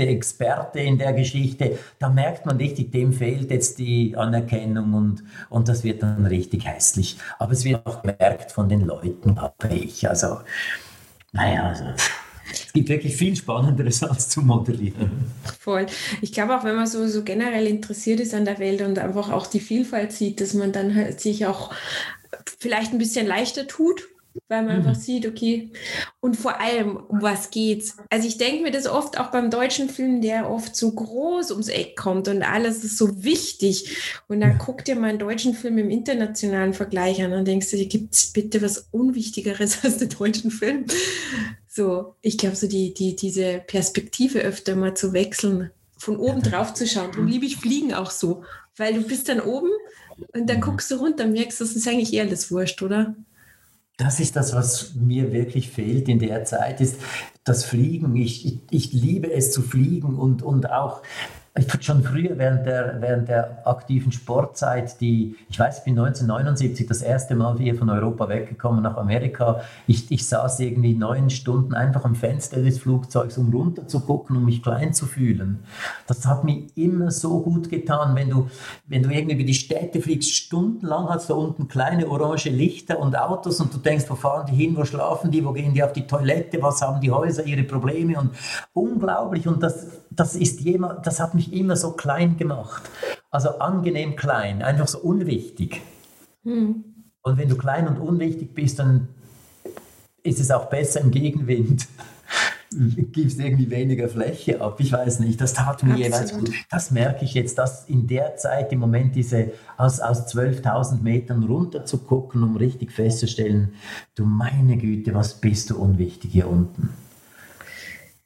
Experte 0.08 0.80
in 0.80 0.98
der 0.98 1.12
Geschichte, 1.12 1.78
da 1.98 2.08
merkt 2.08 2.46
man 2.46 2.56
richtig, 2.56 2.92
dem 2.92 3.12
fehlt 3.12 3.50
jetzt 3.50 3.78
die 3.78 4.16
Anerkennung 4.16 4.94
und, 4.94 5.24
und 5.50 5.68
das 5.68 5.84
wird 5.84 6.02
dann 6.02 6.26
richtig 6.26 6.66
hässlich. 6.66 7.18
Aber 7.38 7.52
es 7.52 7.64
wird 7.64 7.84
auch 7.86 8.02
gemerkt 8.02 8.52
von 8.52 8.68
den 8.68 8.82
Leuten, 8.82 9.38
ich. 9.70 10.08
Also, 10.08 10.38
naja, 11.32 11.68
also. 11.68 11.84
Es 12.52 12.72
gibt 12.72 12.88
wirklich 12.88 13.16
viel 13.16 13.34
Spannenderes 13.34 14.02
als 14.04 14.28
zu 14.28 14.40
moderieren. 14.40 15.10
Voll. 15.58 15.86
Ich 16.22 16.32
glaube 16.32 16.56
auch, 16.56 16.64
wenn 16.64 16.76
man 16.76 16.86
so, 16.86 17.06
so 17.08 17.24
generell 17.24 17.66
interessiert 17.66 18.20
ist 18.20 18.34
an 18.34 18.44
der 18.44 18.58
Welt 18.58 18.82
und 18.82 18.98
einfach 18.98 19.30
auch 19.30 19.46
die 19.46 19.60
Vielfalt 19.60 20.12
sieht, 20.12 20.40
dass 20.40 20.54
man 20.54 20.72
dann 20.72 20.94
halt 20.94 21.20
sich 21.20 21.46
auch 21.46 21.74
vielleicht 22.58 22.92
ein 22.92 22.98
bisschen 22.98 23.26
leichter 23.26 23.66
tut 23.66 24.08
weil 24.48 24.62
man 24.62 24.80
mhm. 24.80 24.86
einfach 24.86 25.00
sieht, 25.00 25.26
okay, 25.26 25.70
und 26.20 26.36
vor 26.36 26.60
allem, 26.60 26.96
um 26.96 27.22
was 27.22 27.50
geht's? 27.50 27.96
Also 28.10 28.26
ich 28.26 28.38
denke 28.38 28.62
mir 28.62 28.70
das 28.70 28.86
oft 28.86 29.18
auch 29.18 29.30
beim 29.30 29.50
deutschen 29.50 29.88
Film, 29.88 30.20
der 30.20 30.50
oft 30.50 30.76
so 30.76 30.92
groß 30.92 31.50
ums 31.50 31.68
Eck 31.68 31.96
kommt 31.96 32.28
und 32.28 32.42
alles 32.42 32.84
ist 32.84 32.98
so 32.98 33.22
wichtig. 33.24 33.96
Und 34.28 34.40
dann 34.40 34.52
ja. 34.52 34.58
guck 34.58 34.84
dir 34.84 34.96
mal 34.96 35.10
einen 35.10 35.18
deutschen 35.18 35.54
Film 35.54 35.78
im 35.78 35.90
internationalen 35.90 36.74
Vergleich 36.74 37.22
an 37.22 37.32
und 37.32 37.46
denkst 37.46 37.70
du, 37.70 37.76
gibt 37.86 38.14
es 38.14 38.32
bitte 38.32 38.62
was 38.62 38.88
Unwichtigeres 38.90 39.78
als 39.84 39.98
den 39.98 40.08
deutschen 40.08 40.50
Film? 40.50 40.86
So, 41.68 42.14
ich 42.22 42.38
glaube, 42.38 42.56
so 42.56 42.66
die, 42.66 42.94
die, 42.94 43.16
diese 43.16 43.62
Perspektive 43.66 44.40
öfter 44.40 44.76
mal 44.76 44.94
zu 44.94 45.12
wechseln, 45.12 45.70
von 45.98 46.16
oben 46.16 46.42
drauf 46.42 46.74
zu 46.74 46.86
schauen. 46.86 47.10
Darum 47.10 47.26
liebe 47.26 47.46
ich 47.46 47.56
Fliegen 47.56 47.92
auch 47.92 48.10
so, 48.10 48.44
weil 48.76 48.94
du 48.94 49.02
bist 49.02 49.28
dann 49.28 49.40
oben 49.40 49.70
und 50.32 50.48
dann 50.48 50.56
mhm. 50.56 50.62
guckst 50.62 50.90
du 50.90 50.96
runter 50.96 51.24
und 51.24 51.32
merkst, 51.32 51.60
das 51.60 51.76
ist 51.76 51.86
eigentlich 51.86 52.12
eher 52.12 52.24
alles 52.24 52.50
wurscht, 52.50 52.82
oder? 52.82 53.14
Das 53.96 54.20
ist 54.20 54.36
das, 54.36 54.54
was 54.54 54.94
mir 54.94 55.32
wirklich 55.32 55.70
fehlt 55.70 56.08
in 56.08 56.18
der 56.18 56.44
Zeit, 56.44 56.80
ist 56.80 57.00
das 57.44 57.64
Fliegen. 57.64 58.14
Ich, 58.16 58.44
ich, 58.44 58.60
ich 58.70 58.92
liebe 58.92 59.32
es 59.32 59.52
zu 59.52 59.62
fliegen 59.62 60.16
und, 60.16 60.42
und 60.42 60.70
auch 60.70 61.02
schon 61.80 62.02
früher 62.02 62.36
während 62.36 62.66
der, 62.66 62.96
während 63.00 63.28
der 63.28 63.66
aktiven 63.66 64.12
Sportzeit, 64.12 65.00
die, 65.00 65.36
ich 65.48 65.58
weiß, 65.58 65.78
ich 65.78 65.84
bin 65.84 65.98
1979 65.98 66.86
das 66.86 67.02
erste 67.02 67.34
Mal 67.34 67.56
hier 67.58 67.74
von 67.74 67.88
Europa 67.88 68.28
weggekommen 68.28 68.82
nach 68.82 68.96
Amerika. 68.96 69.62
Ich, 69.86 70.10
ich 70.10 70.26
saß 70.26 70.60
irgendwie 70.60 70.94
neun 70.94 71.30
Stunden 71.30 71.74
einfach 71.74 72.04
am 72.04 72.14
Fenster 72.14 72.60
des 72.62 72.78
Flugzeugs, 72.78 73.38
um 73.38 73.50
runter 73.50 73.86
zu 73.86 74.00
gucken, 74.00 74.36
um 74.36 74.44
mich 74.44 74.62
klein 74.62 74.92
zu 74.92 75.06
fühlen. 75.06 75.60
Das 76.06 76.26
hat 76.26 76.44
mir 76.44 76.64
immer 76.74 77.10
so 77.10 77.40
gut 77.40 77.70
getan, 77.70 78.14
wenn 78.14 78.30
du, 78.30 78.48
wenn 78.86 79.02
du 79.02 79.10
irgendwie 79.10 79.36
über 79.36 79.44
die 79.44 79.54
Städte 79.54 80.00
fliegst, 80.00 80.34
stundenlang 80.34 81.08
hast 81.08 81.30
du 81.30 81.34
unten 81.34 81.68
kleine 81.68 82.08
orange 82.08 82.50
Lichter 82.50 82.98
und 82.98 83.16
Autos 83.16 83.60
und 83.60 83.72
du 83.72 83.78
denkst, 83.78 84.04
wo 84.08 84.14
fahren 84.14 84.46
die 84.50 84.56
hin, 84.56 84.76
wo 84.76 84.84
schlafen 84.84 85.30
die, 85.30 85.44
wo 85.44 85.52
gehen 85.52 85.72
die 85.72 85.82
auf 85.82 85.92
die 85.92 86.06
Toilette, 86.06 86.62
was 86.62 86.82
haben 86.82 87.00
die 87.00 87.10
Häuser, 87.10 87.44
ihre 87.46 87.62
Probleme 87.62 88.18
und 88.18 88.30
unglaublich 88.74 89.48
und 89.48 89.62
das, 89.62 89.86
das 90.10 90.36
ist 90.36 90.60
jemand, 90.60 91.06
das 91.06 91.20
hat 91.20 91.34
mich 91.34 91.45
mich 91.46 91.60
immer 91.60 91.76
so 91.76 91.92
klein 91.92 92.36
gemacht. 92.36 92.82
Also 93.30 93.58
angenehm 93.58 94.16
klein, 94.16 94.62
einfach 94.62 94.88
so 94.88 94.98
unwichtig. 94.98 95.82
Mhm. 96.44 96.84
Und 97.22 97.38
wenn 97.38 97.48
du 97.48 97.56
klein 97.56 97.88
und 97.88 97.98
unwichtig 97.98 98.54
bist, 98.54 98.78
dann 98.78 99.08
ist 100.22 100.40
es 100.40 100.50
auch 100.50 100.66
besser 100.66 101.00
im 101.00 101.10
Gegenwind. 101.10 101.88
Gibst 103.12 103.38
irgendwie 103.38 103.70
weniger 103.70 104.08
Fläche 104.08 104.60
ab. 104.60 104.80
Ich 104.80 104.92
weiß 104.92 105.20
nicht, 105.20 105.40
das 105.40 105.54
tat 105.54 105.82
mir 105.82 105.96
jeweils 105.96 106.36
gut. 106.36 106.50
Das 106.68 106.90
merke 106.90 107.24
ich 107.24 107.34
jetzt, 107.34 107.58
dass 107.58 107.88
in 107.88 108.06
der 108.06 108.36
Zeit 108.36 108.72
im 108.72 108.80
Moment 108.80 109.14
diese 109.14 109.52
aus, 109.76 110.00
aus 110.00 110.26
12.000 110.34 111.00
Metern 111.00 111.44
runter 111.44 111.84
zu 111.84 111.98
gucken, 111.98 112.42
um 112.42 112.56
richtig 112.56 112.92
festzustellen, 112.92 113.74
du 114.14 114.24
meine 114.24 114.76
Güte, 114.76 115.14
was 115.14 115.34
bist 115.34 115.70
du 115.70 115.78
unwichtig 115.78 116.32
hier 116.32 116.48
unten. 116.48 116.90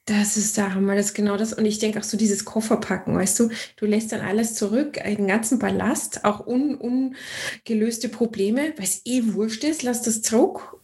Das 0.05 0.35
ist 0.35 0.57
der 0.57 0.73
Hammer, 0.73 0.95
das 0.95 1.07
ist 1.07 1.13
genau 1.13 1.37
das. 1.37 1.53
Und 1.53 1.65
ich 1.65 1.77
denke 1.77 1.99
auch 1.99 2.03
so 2.03 2.17
dieses 2.17 2.43
Kofferpacken, 2.43 3.15
weißt 3.15 3.39
du, 3.39 3.49
du 3.77 3.85
lässt 3.85 4.11
dann 4.11 4.21
alles 4.21 4.55
zurück, 4.55 4.93
den 4.93 5.27
ganzen 5.27 5.59
Ballast, 5.59 6.25
auch 6.25 6.45
un, 6.47 6.75
ungelöste 6.75 8.09
Probleme, 8.09 8.73
weil 8.77 8.85
es 8.85 9.01
eh 9.05 9.33
wurscht 9.33 9.63
ist, 9.63 9.83
lass 9.83 10.01
das 10.01 10.23
zurück, 10.23 10.75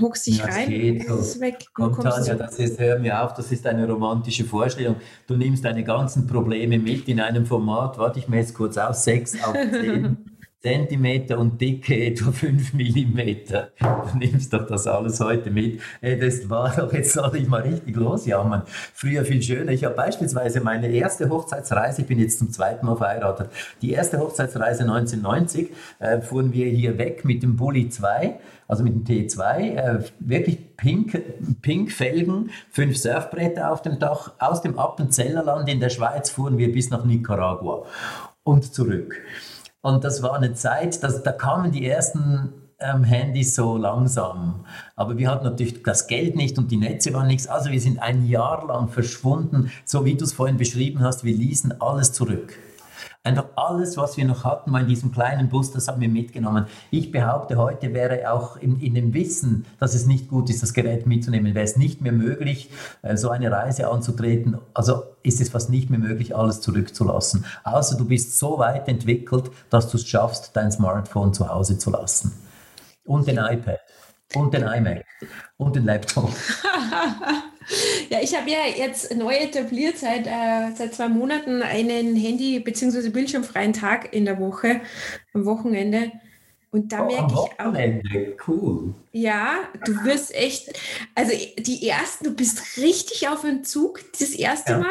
hockst 0.00 0.28
dich 0.28 0.38
ja, 0.38 0.44
rein, 0.44 0.70
geht 0.70 1.08
so. 1.08 1.16
ist 1.16 1.40
weg. 1.40 1.64
Kommt 1.74 2.00
Tanja, 2.00 2.34
das 2.36 2.58
ist, 2.60 2.78
hör 2.78 3.00
mir 3.00 3.22
auf, 3.22 3.34
das 3.34 3.50
ist 3.50 3.66
eine 3.66 3.88
romantische 3.88 4.44
Vorstellung. 4.44 4.96
Du 5.26 5.36
nimmst 5.36 5.64
deine 5.64 5.82
ganzen 5.82 6.28
Probleme 6.28 6.78
mit 6.78 7.08
in 7.08 7.20
einem 7.20 7.46
Format, 7.46 7.98
warte 7.98 8.20
ich 8.20 8.28
mir 8.28 8.38
jetzt 8.38 8.54
kurz 8.54 8.78
aus, 8.78 9.04
sechs 9.04 9.34
auf 9.42 9.52
zehn. 9.52 10.16
Zentimeter 10.62 11.38
und 11.38 11.60
Dicke 11.60 11.96
etwa 12.06 12.32
5 12.32 12.74
Millimeter. 12.74 13.70
Du 13.78 14.18
nimmst 14.18 14.52
doch 14.52 14.66
das 14.66 14.86
alles 14.86 15.20
heute 15.20 15.50
mit. 15.50 15.80
Das 16.00 16.48
war 16.50 16.74
doch, 16.76 16.92
jetzt 16.92 17.14
soll 17.14 17.36
ich 17.36 17.48
mal 17.48 17.62
richtig 17.62 17.96
losjammern. 17.96 18.62
Früher 18.66 19.24
viel 19.24 19.42
schöner. 19.42 19.72
Ich 19.72 19.84
habe 19.84 19.94
beispielsweise 19.94 20.60
meine 20.60 20.88
erste 20.88 21.28
Hochzeitsreise, 21.28 22.02
ich 22.02 22.08
bin 22.08 22.18
jetzt 22.18 22.38
zum 22.38 22.50
zweiten 22.50 22.86
Mal 22.86 22.96
verheiratet, 22.96 23.50
die 23.80 23.92
erste 23.92 24.18
Hochzeitsreise 24.18 24.82
1990 24.82 25.70
äh, 25.98 26.20
fuhren 26.20 26.52
wir 26.52 26.66
hier 26.66 26.98
weg 26.98 27.24
mit 27.24 27.42
dem 27.42 27.56
Bulli 27.56 27.88
2 27.88 28.38
also 28.70 28.84
mit 28.84 28.94
dem 28.94 29.04
T2, 29.04 29.74
äh, 29.74 30.04
wirklich 30.20 30.76
pink, 30.76 31.20
pink 31.60 31.90
Felgen, 31.90 32.50
fünf 32.70 32.96
Surfbretter 32.98 33.72
auf 33.72 33.82
dem 33.82 33.98
Dach. 33.98 34.32
Aus 34.38 34.62
dem 34.62 34.78
Appenzellerland 34.78 35.68
in 35.68 35.80
der 35.80 35.88
Schweiz 35.88 36.30
fuhren 36.30 36.56
wir 36.56 36.70
bis 36.70 36.88
nach 36.88 37.04
Nicaragua 37.04 37.84
und 38.44 38.72
zurück. 38.72 39.16
Und 39.82 40.04
das 40.04 40.22
war 40.22 40.34
eine 40.34 40.52
Zeit, 40.52 41.02
dass, 41.02 41.22
da 41.22 41.32
kamen 41.32 41.72
die 41.72 41.86
ersten 41.86 42.52
ähm, 42.80 43.04
Handys 43.04 43.54
so 43.54 43.76
langsam. 43.76 44.64
Aber 44.96 45.16
wir 45.18 45.30
hatten 45.30 45.44
natürlich 45.44 45.82
das 45.82 46.06
Geld 46.06 46.36
nicht 46.36 46.58
und 46.58 46.70
die 46.70 46.76
Netze 46.76 47.12
waren 47.14 47.26
nichts. 47.26 47.46
Also 47.46 47.70
wir 47.70 47.80
sind 47.80 47.98
ein 48.00 48.26
Jahr 48.26 48.66
lang 48.66 48.88
verschwunden, 48.88 49.70
so 49.84 50.04
wie 50.04 50.14
du 50.14 50.24
es 50.24 50.32
vorhin 50.32 50.56
beschrieben 50.56 51.00
hast. 51.00 51.24
Wir 51.24 51.34
ließen 51.34 51.80
alles 51.80 52.12
zurück. 52.12 52.58
Einfach 53.22 53.48
alles, 53.54 53.98
was 53.98 54.16
wir 54.16 54.24
noch 54.24 54.44
hatten, 54.44 54.72
war 54.72 54.80
in 54.80 54.86
diesem 54.86 55.12
kleinen 55.12 55.50
Bus, 55.50 55.70
das 55.72 55.88
haben 55.88 56.00
wir 56.00 56.08
mitgenommen. 56.08 56.64
Ich 56.90 57.12
behaupte, 57.12 57.58
heute 57.58 57.92
wäre 57.92 58.32
auch 58.32 58.56
in, 58.56 58.80
in 58.80 58.94
dem 58.94 59.12
Wissen, 59.12 59.66
dass 59.78 59.94
es 59.94 60.06
nicht 60.06 60.28
gut 60.28 60.48
ist, 60.48 60.62
das 60.62 60.72
Gerät 60.72 61.06
mitzunehmen, 61.06 61.54
wäre 61.54 61.66
es 61.66 61.76
nicht 61.76 62.00
mehr 62.00 62.12
möglich, 62.12 62.70
äh, 63.02 63.18
so 63.18 63.28
eine 63.28 63.50
Reise 63.50 63.90
anzutreten. 63.90 64.56
Also 64.72 65.02
ist 65.22 65.38
es 65.42 65.50
fast 65.50 65.68
nicht 65.68 65.90
mehr 65.90 65.98
möglich, 65.98 66.34
alles 66.34 66.62
zurückzulassen. 66.62 67.44
Außer 67.62 67.98
du 67.98 68.06
bist 68.06 68.38
so 68.38 68.58
weit 68.58 68.88
entwickelt, 68.88 69.50
dass 69.68 69.90
du 69.90 69.98
es 69.98 70.08
schaffst, 70.08 70.56
dein 70.56 70.72
Smartphone 70.72 71.34
zu 71.34 71.46
Hause 71.46 71.76
zu 71.76 71.90
lassen. 71.90 72.32
Und 73.04 73.26
den 73.26 73.36
iPad. 73.36 73.80
Und 74.34 74.54
den 74.54 74.62
iMac. 74.62 75.04
Und 75.58 75.76
den 75.76 75.84
Laptop. 75.84 76.30
Ja, 78.08 78.20
ich 78.20 78.34
habe 78.36 78.50
ja 78.50 78.58
jetzt 78.76 79.14
neu 79.14 79.34
etabliert 79.34 79.98
seit, 79.98 80.26
äh, 80.26 80.74
seit 80.74 80.94
zwei 80.94 81.08
Monaten 81.08 81.62
einen 81.62 82.16
Handy- 82.16 82.60
bzw. 82.60 83.10
bildschirmfreien 83.10 83.72
Tag 83.72 84.12
in 84.12 84.24
der 84.24 84.40
Woche, 84.40 84.80
am 85.32 85.44
Wochenende. 85.44 86.12
Und 86.72 86.92
da 86.92 87.04
oh, 87.04 87.06
merke 87.06 87.34
ich 87.34 87.60
auch. 87.60 88.48
Cool. 88.48 88.94
Ja, 89.12 89.68
du 89.84 90.04
wirst 90.04 90.34
echt, 90.34 90.72
also 91.14 91.32
die 91.58 91.88
ersten, 91.88 92.24
du 92.24 92.34
bist 92.34 92.76
richtig 92.76 93.28
auf 93.28 93.42
Entzug 93.44 94.00
das 94.18 94.30
erste 94.30 94.72
ja. 94.72 94.78
Mal, 94.78 94.88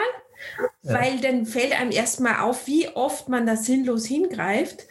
ja. 0.83 0.93
weil 0.93 1.19
dann 1.21 1.45
fällt 1.45 1.79
einem 1.79 1.91
erstmal 1.91 2.41
auf, 2.41 2.67
wie 2.67 2.89
oft 2.89 3.29
man 3.29 3.45
da 3.45 3.55
sinnlos 3.55 4.05
hingreift. 4.05 4.87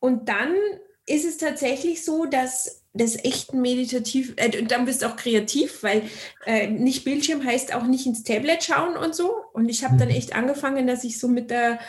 Und 0.00 0.28
dann 0.28 0.54
ist 1.06 1.26
es 1.26 1.36
tatsächlich 1.36 2.04
so, 2.04 2.24
dass 2.24 2.83
das 2.96 3.16
echt 3.24 3.52
meditativ, 3.52 4.34
äh, 4.36 4.56
und 4.58 4.70
dann 4.70 4.84
bist 4.84 5.02
du 5.02 5.06
auch 5.06 5.16
kreativ, 5.16 5.82
weil 5.82 6.02
äh, 6.46 6.68
nicht 6.68 7.04
Bildschirm 7.04 7.44
heißt 7.44 7.74
auch 7.74 7.82
nicht 7.84 8.06
ins 8.06 8.22
Tablet 8.22 8.62
schauen 8.62 8.96
und 8.96 9.16
so. 9.16 9.32
Und 9.52 9.68
ich 9.68 9.84
habe 9.84 9.96
dann 9.96 10.08
mhm. 10.08 10.14
echt 10.14 10.34
angefangen, 10.34 10.86
dass 10.86 11.02
ich 11.02 11.18
so 11.18 11.26
mit 11.26 11.50
der, 11.50 11.80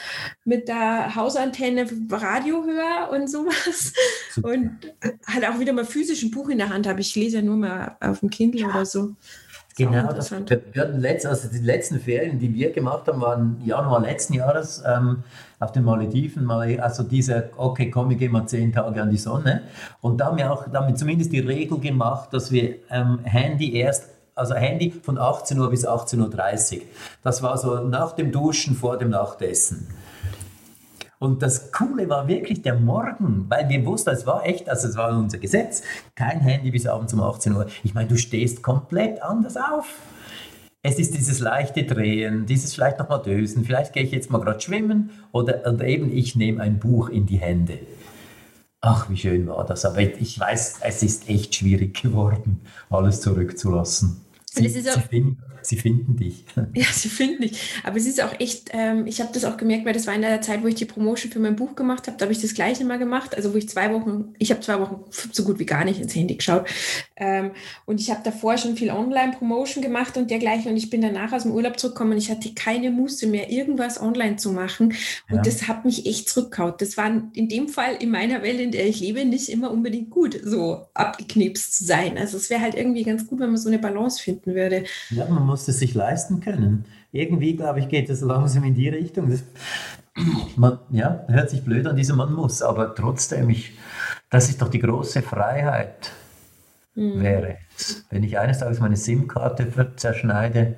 mit 0.45 0.68
der 0.68 1.16
Hausantenne 1.16 1.86
Radio 2.10 2.64
höre 2.64 3.12
und 3.12 3.30
sowas. 3.30 3.93
Super. 4.34 4.49
Und 4.49 4.80
halt 5.28 5.47
auch 5.47 5.60
wieder 5.60 5.74
mal 5.74 5.86
physisch 5.86 6.24
ein 6.24 6.32
Buch 6.32 6.49
in 6.49 6.58
der 6.58 6.70
Hand 6.70 6.88
habe. 6.88 7.01
Ich 7.01 7.16
lese 7.16 7.38
ja 7.38 7.41
nur 7.43 7.58
mal 7.58 7.97
auf 8.01 8.22
dem 8.22 8.32
Kindle 8.32 8.62
ja. 8.62 8.70
oder 8.70 8.86
so. 8.86 9.16
Genau, 9.78 10.14
das, 10.14 10.32
wir 10.32 10.82
hatten 10.82 11.01
letzt, 11.01 11.26
also 11.26 11.49
die 11.49 11.60
letzten 11.60 11.99
Ferien, 11.99 12.39
die 12.39 12.53
wir 12.53 12.72
gemacht 12.72 13.08
haben, 13.08 13.20
waren 13.20 13.62
Januar 13.64 13.99
letzten 13.99 14.34
Jahres 14.34 14.82
ähm, 14.88 15.24
auf 15.60 15.72
den 15.72 15.84
Malediven. 15.84 16.45
Mal, 16.45 16.80
also 16.80 17.03
diese, 17.03 17.49
okay, 17.58 17.89
komm, 17.89 18.10
wir 18.10 18.18
gehen 18.18 18.32
mal 18.32 18.45
zehn 18.47 18.72
Tage 18.72 19.01
an 19.01 19.10
die 19.10 19.18
Sonne. 19.18 19.64
Und 20.01 20.20
da 20.20 20.28
haben 20.28 20.38
wir 20.38 20.51
auch 20.51 20.68
damit 20.72 20.97
zumindest 20.97 21.32
die 21.32 21.39
Regel 21.39 21.80
gemacht, 21.80 22.34
dass 22.34 22.51
wir 22.51 22.76
ähm, 22.89 23.20
Handy 23.24 23.76
erst 23.76 24.10
also 24.36 24.53
Handy 24.53 24.91
von 24.91 25.18
18 25.18 25.58
Uhr 25.60 25.70
bis 25.70 25.88
18.30 25.88 26.76
Uhr. 26.76 26.82
Das 27.24 27.41
war 27.41 27.58
so 27.58 27.80
nach 27.88 28.12
dem 28.12 28.32
Duschen, 28.34 28.76
vor 28.76 28.97
dem 28.97 29.10
Nachtessen. 29.10 29.88
Und 31.20 31.41
das 31.41 31.72
Coole 31.72 32.10
war 32.10 32.28
wirklich 32.28 32.62
der 32.62 32.76
Morgen, 32.76 33.45
weil 33.47 33.70
wir 33.70 33.86
wussten, 33.86 34.10
es 34.10 34.28
war 34.28 34.45
echt, 34.45 34.70
also 34.70 34.89
es 34.89 34.97
war 34.97 35.18
unser 35.18 35.38
Gesetz, 35.38 35.82
kein 36.14 36.41
Handy 36.41 36.72
bis 36.72 36.86
abends 36.86 37.14
um 37.14 37.22
18 37.22 37.56
Uhr. 37.56 37.68
Ich 37.84 37.93
meine, 37.93 38.10
du 38.10 38.18
stehst 38.18 38.62
komplett 38.62 39.24
anders 39.24 39.56
auf. 39.56 39.88
Es 40.88 40.99
ist 40.99 41.15
dieses 41.15 41.39
leichte 41.39 41.83
Drehen, 41.83 42.45
dieses 42.45 42.75
vielleicht 42.75 42.99
nochmal 42.99 43.19
Dösen, 43.19 43.65
vielleicht 43.65 43.91
gehe 43.91 44.03
ich 44.03 44.11
jetzt 44.11 44.29
mal 44.29 44.38
gerade 44.38 44.61
schwimmen 44.61 45.09
oder, 45.31 45.61
oder 45.65 45.83
eben 45.83 46.15
ich 46.15 46.36
nehme 46.36 46.61
ein 46.61 46.77
Buch 46.77 47.09
in 47.09 47.25
die 47.25 47.38
Hände. 47.38 47.79
Ach, 48.81 49.09
wie 49.09 49.17
schön 49.17 49.47
war 49.47 49.65
das. 49.65 49.83
Aber 49.83 49.99
ich 49.99 50.39
weiß, 50.39 50.81
es 50.81 51.01
ist 51.01 51.27
echt 51.27 51.55
schwierig 51.55 52.03
geworden, 52.03 52.61
alles 52.91 53.19
zurückzulassen. 53.21 54.21
Sie, 54.45 54.69
sie, 54.69 54.83
finden, 55.09 55.41
sie, 55.68 55.78
finden, 55.78 56.16
dich. 56.16 56.45
Ja, 56.74 56.86
sie 56.91 57.09
finden 57.09 57.41
dich. 57.41 57.82
Aber 57.84 57.97
es 57.97 58.05
ist 58.05 58.22
auch 58.22 58.39
echt, 58.39 58.70
ähm, 58.74 59.07
ich 59.07 59.22
habe 59.22 59.32
das 59.34 59.45
auch 59.45 59.57
gemerkt, 59.57 59.86
weil 59.86 59.93
das 59.93 60.07
war 60.07 60.13
in 60.13 60.22
der 60.22 60.41
Zeit, 60.41 60.63
wo 60.63 60.68
ich 60.68 60.76
die 60.76 60.86
Promotion 60.86 61.32
für 61.32 61.39
mein 61.39 61.55
Buch 61.55 61.76
gemacht 61.76 62.07
habe. 62.07 62.18
Da 62.18 62.26
habe 62.26 62.34
ich 62.34 62.41
das 62.41 62.53
gleiche 62.53 62.86
mal 62.86 62.99
gemacht. 62.99 63.36
Also 63.36 63.53
wo 63.53 63.57
ich 63.57 63.70
zwei 63.70 63.93
Wochen, 63.93 64.34
ich 64.39 64.51
habe 64.51 64.61
zwei 64.61 64.80
Wochen 64.80 65.03
so 65.09 65.43
gut 65.43 65.59
wie 65.59 65.66
gar 65.66 65.86
nicht 65.86 65.99
ins 65.99 66.16
Handy 66.16 66.36
geschaut. 66.36 66.68
Ähm, 67.16 67.51
und 67.86 67.99
ich 67.99 68.09
habe 68.09 68.22
davor 68.24 68.57
schon 68.57 68.76
viel 68.76 68.91
Online-Promotion 68.91 69.82
gemacht 69.84 70.18
und 70.18 70.30
dergleichen. 70.30 70.72
Und 70.72 70.78
ich 70.78 70.89
bin 70.89 71.01
danach 71.01 71.32
aus 71.32 71.43
dem 71.43 71.51
Urlaub 71.51 71.80
zurückgekommen 71.80 72.13
und 72.13 72.18
ich 72.18 72.30
hatte 72.30 72.53
keine 72.53 72.91
Muße 72.91 73.28
mehr, 73.28 73.51
irgendwas 73.51 74.01
online 74.01 74.36
zu 74.36 74.51
machen. 74.51 74.93
Und 75.30 75.36
ja. 75.36 75.41
das 75.41 75.68
hat 75.68 75.86
mich 75.86 76.05
echt 76.05 76.30
zurückgehauen. 76.30 76.74
Das 76.78 76.97
war 76.97 77.11
in 77.34 77.49
dem 77.49 77.68
Fall 77.68 77.95
in 77.99 78.11
meiner 78.11 78.41
Welt, 78.41 78.59
in 78.59 78.72
der 78.72 78.88
ich 78.88 78.99
lebe, 78.99 79.26
nicht 79.26 79.49
immer 79.49 79.72
unbedingt 79.72 80.09
gut, 80.09 80.39
so 80.43 80.88
abgeknipst 80.93 81.76
zu 81.76 81.86
sein. 81.86 82.18
Also 82.18 82.38
es 82.38 82.49
wäre 82.49 82.61
halt 82.61 82.76
irgendwie 82.76 83.03
ganz 83.03 83.28
gut, 83.28 83.39
wenn 83.39 83.49
man 83.49 83.57
so 83.57 83.70
eine 83.70 83.80
Balance 83.80 84.22
finden 84.22 84.55
würde. 84.55 84.84
Ja, 85.09 85.28
man 85.28 85.45
muss 85.45 85.55
es 85.56 85.80
sich 85.80 85.93
leisten 85.93 86.39
können. 86.41 86.86
Irgendwie, 87.12 87.56
glaube 87.56 87.80
ich, 87.80 87.89
geht 87.89 88.10
es 88.10 88.22
langsam 88.22 88.64
in 88.64 88.76
die 88.76 88.89
Richtung. 88.89 89.30
Das, 89.30 89.43
man, 90.56 90.80
ja, 90.91 91.24
hört 91.28 91.49
sich 91.49 91.64
blöd 91.64 91.88
an, 91.88 91.95
dieser 91.95 92.16
Mann 92.16 92.34
muss, 92.34 92.62
aber 92.62 92.95
trotzdem, 92.95 93.49
ich, 93.49 93.78
das 94.30 94.49
ist 94.49 94.62
doch 94.62 94.70
die 94.70 94.80
große 94.80 95.22
Freiheit 95.22 96.12
mhm. 96.95 97.22
wäre. 97.22 97.58
Wenn 98.10 98.24
ich 98.24 98.38
eines 98.38 98.60
Tages 98.60 98.80
meine 98.80 98.95
SIM-Karte 98.95 99.95
zerschneide, 99.95 100.76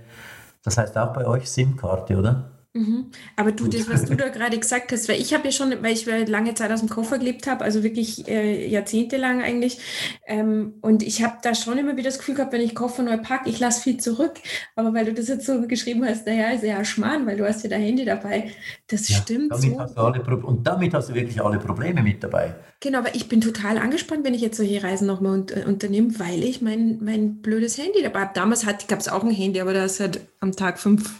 das 0.63 0.77
heißt 0.77 0.97
auch 0.97 1.13
bei 1.13 1.25
euch 1.25 1.49
SIM-Karte, 1.49 2.17
oder? 2.17 2.56
Mhm. 2.77 3.05
Aber 3.35 3.51
du, 3.51 3.67
das, 3.67 3.89
was 3.89 4.05
du 4.05 4.15
da 4.15 4.29
gerade 4.29 4.57
gesagt 4.57 4.91
hast, 4.91 5.09
weil 5.09 5.19
ich 5.19 5.33
habe 5.33 5.45
ja 5.45 5.51
schon, 5.51 5.73
weil 5.81 5.93
ich 5.93 6.05
lange 6.05 6.53
Zeit 6.53 6.71
aus 6.71 6.81
dem 6.81 6.89
Koffer 6.89 7.17
gelebt 7.17 7.47
habe, 7.47 7.63
also 7.63 7.83
wirklich 7.83 8.27
äh, 8.27 8.67
jahrzehntelang 8.67 9.41
eigentlich, 9.41 9.79
ähm, 10.27 10.73
und 10.81 11.01
ich 11.01 11.23
habe 11.23 11.37
da 11.41 11.55
schon 11.55 11.77
immer 11.77 11.93
wieder 11.93 12.09
das 12.09 12.19
Gefühl 12.19 12.35
gehabt, 12.35 12.53
wenn 12.53 12.61
ich 12.61 12.75
Koffer 12.75 13.03
neu 13.03 13.17
packe, 13.17 13.49
ich 13.49 13.59
lasse 13.59 13.81
viel 13.81 13.97
zurück. 13.97 14.33
Aber 14.75 14.93
weil 14.93 15.05
du 15.05 15.13
das 15.13 15.27
jetzt 15.27 15.45
so 15.45 15.61
geschrieben 15.67 16.05
hast, 16.05 16.27
naja, 16.27 16.49
ist 16.49 16.63
ja 16.63 16.83
Schmarrn, 16.85 17.25
weil 17.25 17.37
du 17.37 17.47
hast 17.47 17.63
ja 17.63 17.69
dein 17.69 17.81
Handy 17.81 18.05
dabei. 18.05 18.51
Das 18.87 19.09
ja, 19.09 19.17
stimmt 19.17 19.51
damit 19.51 19.73
so. 19.73 19.79
Hast 19.79 19.97
du 19.97 20.01
alle 20.01 20.37
und 20.37 20.65
damit 20.65 20.93
hast 20.93 21.09
du 21.09 21.15
wirklich 21.15 21.41
alle 21.41 21.57
Probleme 21.57 22.03
mit 22.03 22.23
dabei. 22.23 22.53
Genau, 22.79 22.99
aber 22.99 23.15
ich 23.15 23.27
bin 23.27 23.41
total 23.41 23.79
angespannt, 23.79 24.23
wenn 24.23 24.35
ich 24.35 24.41
jetzt 24.41 24.57
solche 24.57 24.83
Reisen 24.83 25.07
nochmal 25.07 25.33
un 25.33 25.47
äh, 25.49 25.65
unternehme, 25.65 26.19
weil 26.19 26.43
ich 26.43 26.61
mein, 26.61 26.99
mein 27.01 27.41
blödes 27.41 27.77
Handy 27.77 28.03
dabei 28.03 28.21
habe. 28.21 28.31
Damals 28.35 28.65
gab 28.87 28.99
es 28.99 29.07
auch 29.07 29.23
ein 29.23 29.31
Handy, 29.31 29.59
aber 29.59 29.73
das 29.73 29.99
hat 29.99 30.19
am 30.41 30.51
Tag 30.51 30.79
fünf 30.79 31.15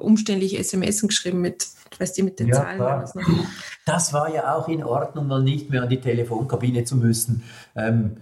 umständliche 0.00 0.58
SMS 0.58 1.02
geschrieben 1.02 1.40
mit, 1.40 1.66
weißt 1.98 2.18
du, 2.18 2.24
mit 2.24 2.38
den 2.38 2.48
ja, 2.48 2.54
Zahlen. 2.54 2.78
Das, 2.78 3.14
das 3.84 4.12
war 4.12 4.32
ja 4.32 4.54
auch 4.54 4.68
in 4.68 4.84
Ordnung, 4.84 5.26
mal 5.26 5.42
nicht 5.42 5.70
mehr 5.70 5.82
an 5.82 5.88
die 5.88 6.00
Telefonkabine 6.00 6.84
zu 6.84 6.96
müssen. 6.96 7.42
Ähm, 7.74 8.18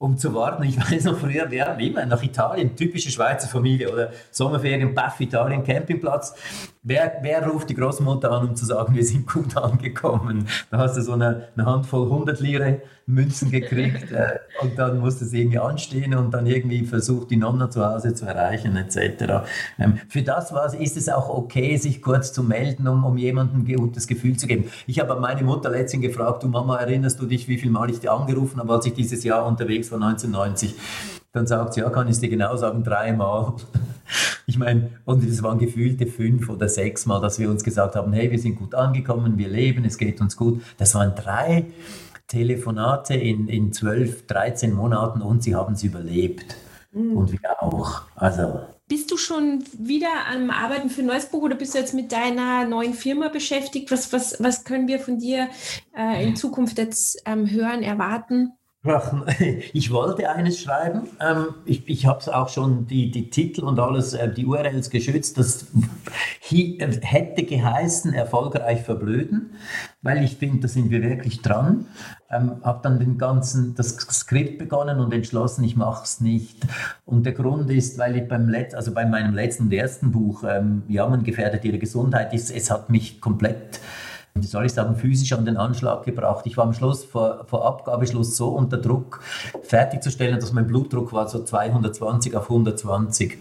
um 0.00 0.16
zu 0.16 0.34
warten. 0.34 0.62
Ich 0.62 0.78
weiß 0.90 1.04
noch 1.04 1.18
früher, 1.18 1.50
wir 1.50 1.66
haben 1.66 1.78
immer 1.78 2.04
nach 2.06 2.22
Italien, 2.22 2.74
typische 2.74 3.10
Schweizer 3.10 3.48
Familie 3.48 3.92
oder 3.92 4.10
Sommerferien, 4.30 4.94
Baff 4.94 5.20
Italien, 5.20 5.62
Campingplatz. 5.62 6.34
Wer, 6.82 7.18
wer 7.20 7.46
ruft 7.46 7.68
die 7.68 7.74
Großmutter 7.74 8.30
an, 8.32 8.48
um 8.48 8.56
zu 8.56 8.64
sagen, 8.64 8.94
wir 8.94 9.04
sind 9.04 9.30
gut 9.30 9.56
angekommen? 9.58 10.48
Da 10.70 10.78
hast 10.78 10.96
du 10.96 11.02
so 11.02 11.12
eine, 11.12 11.48
eine 11.54 11.66
Handvoll 11.66 12.04
100 12.04 12.40
Lire 12.40 12.80
Münzen 13.12 13.50
gekriegt 13.50 14.12
äh, 14.12 14.38
und 14.60 14.78
dann 14.78 15.00
musste 15.00 15.24
es 15.24 15.32
irgendwie 15.32 15.58
anstehen 15.58 16.14
und 16.14 16.32
dann 16.32 16.46
irgendwie 16.46 16.84
versucht, 16.84 17.30
die 17.30 17.36
Nonna 17.36 17.70
zu 17.70 17.84
Hause 17.84 18.14
zu 18.14 18.26
erreichen 18.26 18.76
etc. 18.76 19.46
Ähm, 19.78 19.98
für 20.08 20.22
das 20.22 20.52
war, 20.52 20.72
ist 20.74 20.96
es 20.96 21.08
auch 21.08 21.28
okay, 21.28 21.76
sich 21.76 22.02
kurz 22.02 22.32
zu 22.32 22.42
melden, 22.42 22.88
um, 22.88 23.04
um 23.04 23.18
jemandem 23.18 23.64
ein 23.66 23.76
gutes 23.76 24.06
Gefühl 24.06 24.36
zu 24.36 24.46
geben. 24.46 24.70
Ich 24.86 25.00
habe 25.00 25.18
meine 25.20 25.42
Mutter 25.42 25.70
letztens 25.70 26.02
gefragt, 26.02 26.42
du 26.42 26.48
Mama, 26.48 26.76
erinnerst 26.76 27.20
du 27.20 27.26
dich, 27.26 27.48
wie 27.48 27.58
viel 27.58 27.70
Mal 27.70 27.90
ich 27.90 28.00
dir 28.00 28.12
angerufen 28.12 28.60
habe, 28.60 28.72
als 28.72 28.86
ich 28.86 28.94
dieses 28.94 29.24
Jahr 29.24 29.46
unterwegs 29.46 29.90
war, 29.90 30.00
1990? 30.00 30.74
Dann 31.32 31.46
sagt 31.46 31.74
sie, 31.74 31.80
ja, 31.80 31.90
kann 31.90 32.08
ich 32.08 32.18
dir 32.18 32.28
genau 32.28 32.56
sagen, 32.56 32.84
dreimal. 32.84 33.54
Ich 34.46 34.58
meine, 34.58 34.90
und 35.04 35.22
es 35.22 35.44
waren 35.44 35.60
gefühlte 35.60 36.08
fünf 36.08 36.48
oder 36.48 36.68
sechs 36.68 37.06
Mal, 37.06 37.20
dass 37.20 37.38
wir 37.38 37.48
uns 37.48 37.62
gesagt 37.62 37.94
haben, 37.94 38.12
hey, 38.12 38.32
wir 38.32 38.38
sind 38.40 38.56
gut 38.56 38.74
angekommen, 38.74 39.38
wir 39.38 39.48
leben, 39.48 39.84
es 39.84 39.96
geht 39.96 40.20
uns 40.20 40.36
gut. 40.36 40.60
Das 40.76 40.96
waren 40.96 41.14
drei 41.14 41.66
Telefonate 42.30 43.14
in, 43.14 43.48
in 43.48 43.72
12, 43.72 44.26
13 44.26 44.72
Monaten 44.72 45.20
und 45.20 45.42
sie 45.42 45.54
haben 45.54 45.74
es 45.74 45.82
überlebt. 45.82 46.56
Mhm. 46.92 47.16
Und 47.16 47.32
wir 47.32 47.62
auch. 47.62 48.02
Also 48.14 48.60
bist 48.90 49.10
du 49.12 49.16
schon 49.16 49.62
wieder 49.78 50.08
am 50.32 50.50
Arbeiten 50.50 50.90
für 50.90 51.04
neues 51.04 51.26
Buch 51.26 51.42
oder 51.42 51.54
bist 51.54 51.74
du 51.74 51.78
jetzt 51.78 51.94
mit 51.94 52.10
deiner 52.10 52.64
neuen 52.66 52.94
Firma 52.94 53.28
beschäftigt? 53.28 53.90
Was, 53.92 54.12
was, 54.12 54.42
was 54.42 54.64
können 54.64 54.88
wir 54.88 54.98
von 54.98 55.18
dir 55.18 55.48
äh, 55.96 56.26
in 56.26 56.34
Zukunft 56.34 56.76
jetzt 56.76 57.22
ähm, 57.24 57.48
hören, 57.48 57.84
erwarten? 57.84 58.52
Ich 59.72 59.90
wollte 59.90 60.30
eines 60.30 60.60
schreiben. 60.60 61.08
Ähm, 61.20 61.54
ich, 61.66 61.88
ich 61.88 62.06
habe 62.06 62.20
auch 62.34 62.48
schon 62.48 62.86
die, 62.86 63.10
die 63.10 63.28
Titel 63.28 63.64
und 63.64 63.78
alles, 63.78 64.14
äh, 64.14 64.32
die 64.32 64.46
URLs 64.46 64.90
geschützt. 64.90 65.38
Das 65.38 65.66
hätte 66.50 67.44
geheißen, 67.44 68.14
erfolgreich 68.14 68.82
verblöden, 68.82 69.54
weil 70.02 70.24
ich 70.24 70.36
finde, 70.36 70.60
da 70.60 70.68
sind 70.68 70.90
wir 70.90 71.02
wirklich 71.02 71.42
dran. 71.42 71.86
Ähm, 72.30 72.56
habe 72.62 72.80
dann 72.82 72.98
den 72.98 73.18
ganzen, 73.18 73.74
das 73.74 73.90
Skript 73.96 74.58
begonnen 74.58 74.98
und 74.98 75.12
entschlossen, 75.12 75.62
ich 75.64 75.76
mache 75.76 76.04
es 76.04 76.20
nicht. 76.20 76.66
Und 77.04 77.26
der 77.26 77.34
Grund 77.34 77.70
ist, 77.70 77.98
weil 77.98 78.16
ich 78.16 78.28
beim 78.28 78.48
Let 78.48 78.74
also 78.74 78.92
bei 78.94 79.04
meinem 79.04 79.34
letzten 79.34 79.64
und 79.64 79.72
ersten 79.72 80.10
Buch, 80.10 80.44
ähm, 80.48 80.84
Jammern 80.88 81.22
gefährdet 81.22 81.64
ihre 81.64 81.78
Gesundheit, 81.78 82.32
ist, 82.32 82.50
es 82.50 82.70
hat 82.70 82.88
mich 82.88 83.20
komplett 83.20 83.80
wie 84.34 84.46
soll 84.46 84.66
ich 84.66 84.72
sagen, 84.72 84.96
physisch 84.96 85.32
an 85.32 85.44
den 85.44 85.56
Anschlag 85.56 86.04
gebracht. 86.04 86.46
Ich 86.46 86.56
war 86.56 86.64
am 86.64 86.72
Schluss, 86.72 87.04
vor, 87.04 87.44
vor 87.46 87.66
Abgabeschluss 87.66 88.36
so 88.36 88.48
unter 88.48 88.78
Druck 88.78 89.20
fertigzustellen, 89.62 90.38
dass 90.40 90.52
mein 90.52 90.66
Blutdruck 90.66 91.12
war 91.12 91.28
so 91.28 91.42
220 91.42 92.36
auf 92.36 92.44
120. 92.44 93.38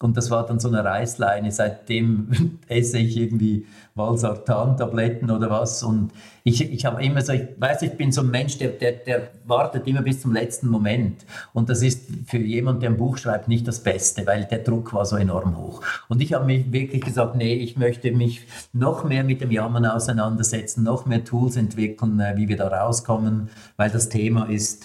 Und 0.00 0.16
das 0.16 0.30
war 0.30 0.46
dann 0.46 0.60
so 0.60 0.68
eine 0.68 0.84
Reißleine. 0.84 1.50
Seitdem 1.50 2.58
esse 2.68 2.98
ich 2.98 3.16
irgendwie 3.16 3.66
Valsartan-Tabletten 3.96 5.28
oder 5.30 5.50
was. 5.50 5.82
Und 5.82 6.12
ich, 6.44 6.72
ich 6.72 6.84
habe 6.84 7.02
immer 7.04 7.20
so, 7.20 7.32
ich 7.32 7.48
weiß, 7.58 7.82
ich 7.82 7.92
bin 7.96 8.12
so 8.12 8.20
ein 8.20 8.30
Mensch, 8.30 8.58
der, 8.58 8.68
der, 8.68 8.92
der 8.92 9.30
wartet 9.44 9.88
immer 9.88 10.02
bis 10.02 10.22
zum 10.22 10.32
letzten 10.32 10.68
Moment. 10.68 11.26
Und 11.52 11.68
das 11.68 11.82
ist 11.82 12.06
für 12.26 12.38
jemanden, 12.38 12.82
der 12.82 12.90
ein 12.90 12.96
Buch 12.96 13.18
schreibt, 13.18 13.48
nicht 13.48 13.66
das 13.66 13.80
Beste, 13.80 14.24
weil 14.24 14.44
der 14.44 14.60
Druck 14.60 14.94
war 14.94 15.04
so 15.04 15.16
enorm 15.16 15.56
hoch. 15.56 15.82
Und 16.08 16.22
ich 16.22 16.32
habe 16.32 16.46
mich 16.46 16.70
wirklich 16.70 17.02
gesagt, 17.02 17.34
nee, 17.34 17.54
ich 17.54 17.76
möchte 17.76 18.12
mich 18.12 18.46
noch 18.72 19.02
mehr 19.02 19.24
mit 19.24 19.40
dem 19.40 19.50
Jammern 19.50 19.84
auseinandersetzen, 19.84 20.84
noch 20.84 21.06
mehr 21.06 21.24
Tools 21.24 21.56
entwickeln, 21.56 22.20
äh, 22.20 22.36
wie 22.36 22.48
wir 22.48 22.56
da 22.56 22.68
rauskommen, 22.68 23.48
weil 23.76 23.90
das 23.90 24.08
Thema 24.08 24.44
ist 24.44 24.84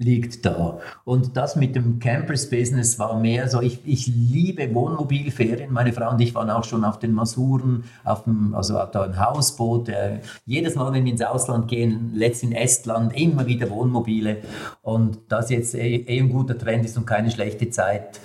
liegt 0.00 0.46
da. 0.46 0.78
Und 1.04 1.36
das 1.36 1.56
mit 1.56 1.76
dem 1.76 1.98
Campers-Business 1.98 2.98
war 2.98 3.20
mehr 3.20 3.48
so, 3.48 3.60
ich, 3.60 3.80
ich 3.84 4.06
liebe 4.06 4.74
Wohnmobilferien. 4.74 5.70
Meine 5.72 5.92
Frau 5.92 6.10
und 6.10 6.20
ich 6.20 6.34
waren 6.34 6.48
auch 6.48 6.64
schon 6.64 6.84
auf 6.84 6.98
den 6.98 7.12
Masuren, 7.12 7.84
auf 8.02 8.24
dem, 8.24 8.54
also 8.54 8.74
da 8.74 9.02
ein 9.02 9.20
Hausboot. 9.20 9.90
Äh, 9.90 10.20
jedes 10.46 10.74
Mal, 10.74 10.92
wenn 10.94 11.04
wir 11.04 11.12
ins 11.12 11.20
Ausland 11.20 11.68
gehen, 11.68 12.12
letztens 12.14 12.52
in 12.52 12.56
Estland, 12.56 13.14
immer 13.14 13.46
wieder 13.46 13.68
Wohnmobile. 13.68 14.38
Und 14.80 15.18
das 15.28 15.50
jetzt 15.50 15.74
eh, 15.74 15.96
eh 15.96 16.18
ein 16.18 16.30
guter 16.30 16.56
Trend 16.56 16.86
ist 16.86 16.96
und 16.96 17.04
keine 17.04 17.30
schlechte 17.30 17.68
Zeit, 17.68 18.20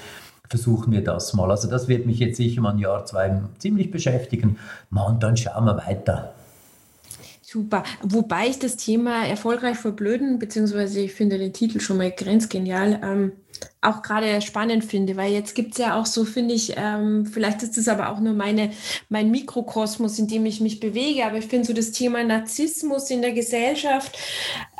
versuchen 0.48 0.94
wir 0.94 1.04
das 1.04 1.34
mal. 1.34 1.52
Also 1.52 1.70
das 1.70 1.90
wird 1.90 2.06
mich 2.06 2.20
jetzt 2.20 2.38
sicher 2.38 2.62
mal 2.62 2.72
ein 2.72 2.80
Jahr, 2.80 3.06
zwei 3.06 3.42
ziemlich 3.58 3.92
beschäftigen. 3.92 4.58
und 4.92 5.22
dann 5.22 5.36
schauen 5.36 5.66
wir 5.66 5.76
weiter. 5.76 6.36
Super. 7.48 7.84
Wobei 8.02 8.48
ich 8.48 8.58
das 8.58 8.76
Thema 8.76 9.24
erfolgreich 9.24 9.78
verblöden, 9.78 10.39
beziehungsweise 10.39 11.02
ich 11.02 11.14
finde 11.14 11.38
den 11.38 11.54
Titel 11.54 11.80
schon 11.80 11.98
mal 11.98 12.10
grenzgenial, 12.10 13.00
ähm, 13.04 13.34
auch 13.82 14.02
gerade 14.02 14.41
spannend 14.41 14.84
finde, 14.84 15.16
weil 15.16 15.32
jetzt 15.32 15.54
gibt 15.54 15.74
es 15.74 15.78
ja 15.78 15.96
auch 15.96 16.08
so, 16.08 16.26
finde 16.26 16.56
ich, 16.56 16.74
ähm, 16.76 17.28
vielleicht 17.28 17.62
ist 17.62 17.78
das 17.78 17.88
aber 17.88 18.10
auch 18.10 18.20
nur 18.20 18.34
meine, 18.34 18.72
mein 19.10 19.30
Mikrokosmos, 19.30 20.18
in 20.18 20.28
dem 20.28 20.48
ich 20.48 20.60
mich 20.60 20.80
bewege, 20.80 21.24
aber 21.24 21.38
ich 21.38 21.46
finde 21.46 21.68
so 21.68 21.74
das 21.74 21.91
Thema 21.91 22.24
Narzissmus 22.24 23.12
in 23.12 23.22
der 23.22 23.34
Gesellschaft 23.34 24.18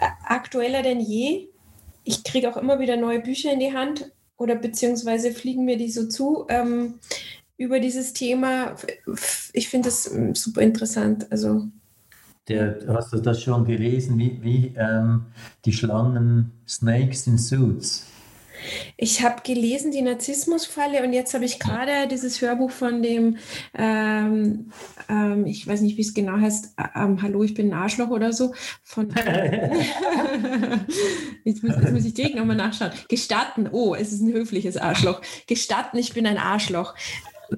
äh, 0.02 0.08
aktueller 0.26 0.82
denn 0.82 1.02
je. 1.02 1.50
Ich 2.04 2.24
kriege 2.24 2.50
auch 2.50 2.58
immer 2.58 2.80
wieder 2.80 2.98
neue 2.98 3.20
Bücher 3.20 3.54
in 3.54 3.60
die 3.60 3.74
Hand 3.74 4.12
oder 4.38 4.56
beziehungsweise 4.56 5.34
fliegen 5.34 5.66
mir 5.66 5.78
die 5.78 5.92
so 5.92 6.08
zu. 6.08 6.48
Ähm, 6.50 6.96
über 7.58 7.80
dieses 7.80 8.14
Thema. 8.14 8.76
Ich 9.54 9.70
finde 9.70 9.90
das 9.90 10.12
ähm, 10.12 10.34
super 10.34 10.62
interessant. 10.62 11.32
Also 11.32 11.70
der, 12.48 12.80
hast 12.90 13.14
du 13.14 13.18
das 13.18 13.42
schon 13.42 13.66
gelesen, 13.66 14.18
wie, 14.18 14.40
wie 14.42 14.74
ähm, 14.78 15.26
die 15.66 15.74
Schlangen 15.74 16.52
Snakes 16.68 17.28
in 17.28 17.38
Suits? 17.38 18.06
Ich 18.98 19.24
habe 19.24 19.42
gelesen 19.44 19.92
die 19.92 20.02
Narzissmusfalle 20.02 21.04
und 21.04 21.14
jetzt 21.14 21.34
habe 21.34 21.46
ich 21.46 21.60
gerade 21.60 22.08
dieses 22.10 22.42
Hörbuch 22.42 22.72
von 22.72 23.02
dem, 23.02 23.38
ähm, 23.78 24.72
ähm, 25.10 25.46
ich 25.46 25.68
weiß 25.68 25.82
nicht, 25.82 25.98
wie 25.98 26.02
es 26.02 26.14
genau 26.14 26.40
heißt, 26.40 26.76
ähm, 26.96 27.22
Hallo, 27.22 27.44
ich 27.44 27.54
bin 27.54 27.72
ein 27.72 27.74
Arschloch 27.74 28.10
oder 28.10 28.34
so. 28.34 28.54
Von, 28.84 29.10
jetzt, 31.44 31.64
muss, 31.64 31.76
jetzt 31.76 31.92
muss 31.92 32.06
ich 32.06 32.14
direkt 32.14 32.36
nochmal 32.36 32.56
nachschauen. 32.56 32.92
Gestatten, 33.10 33.68
oh, 33.72 33.96
es 33.96 34.12
ist 34.12 34.22
ein 34.22 34.34
höfliches 34.34 34.78
Arschloch. 34.78 35.22
Gestatten, 35.48 35.98
ich 35.98 36.14
bin 36.14 36.26
ein 36.26 36.38
Arschloch 36.38 36.94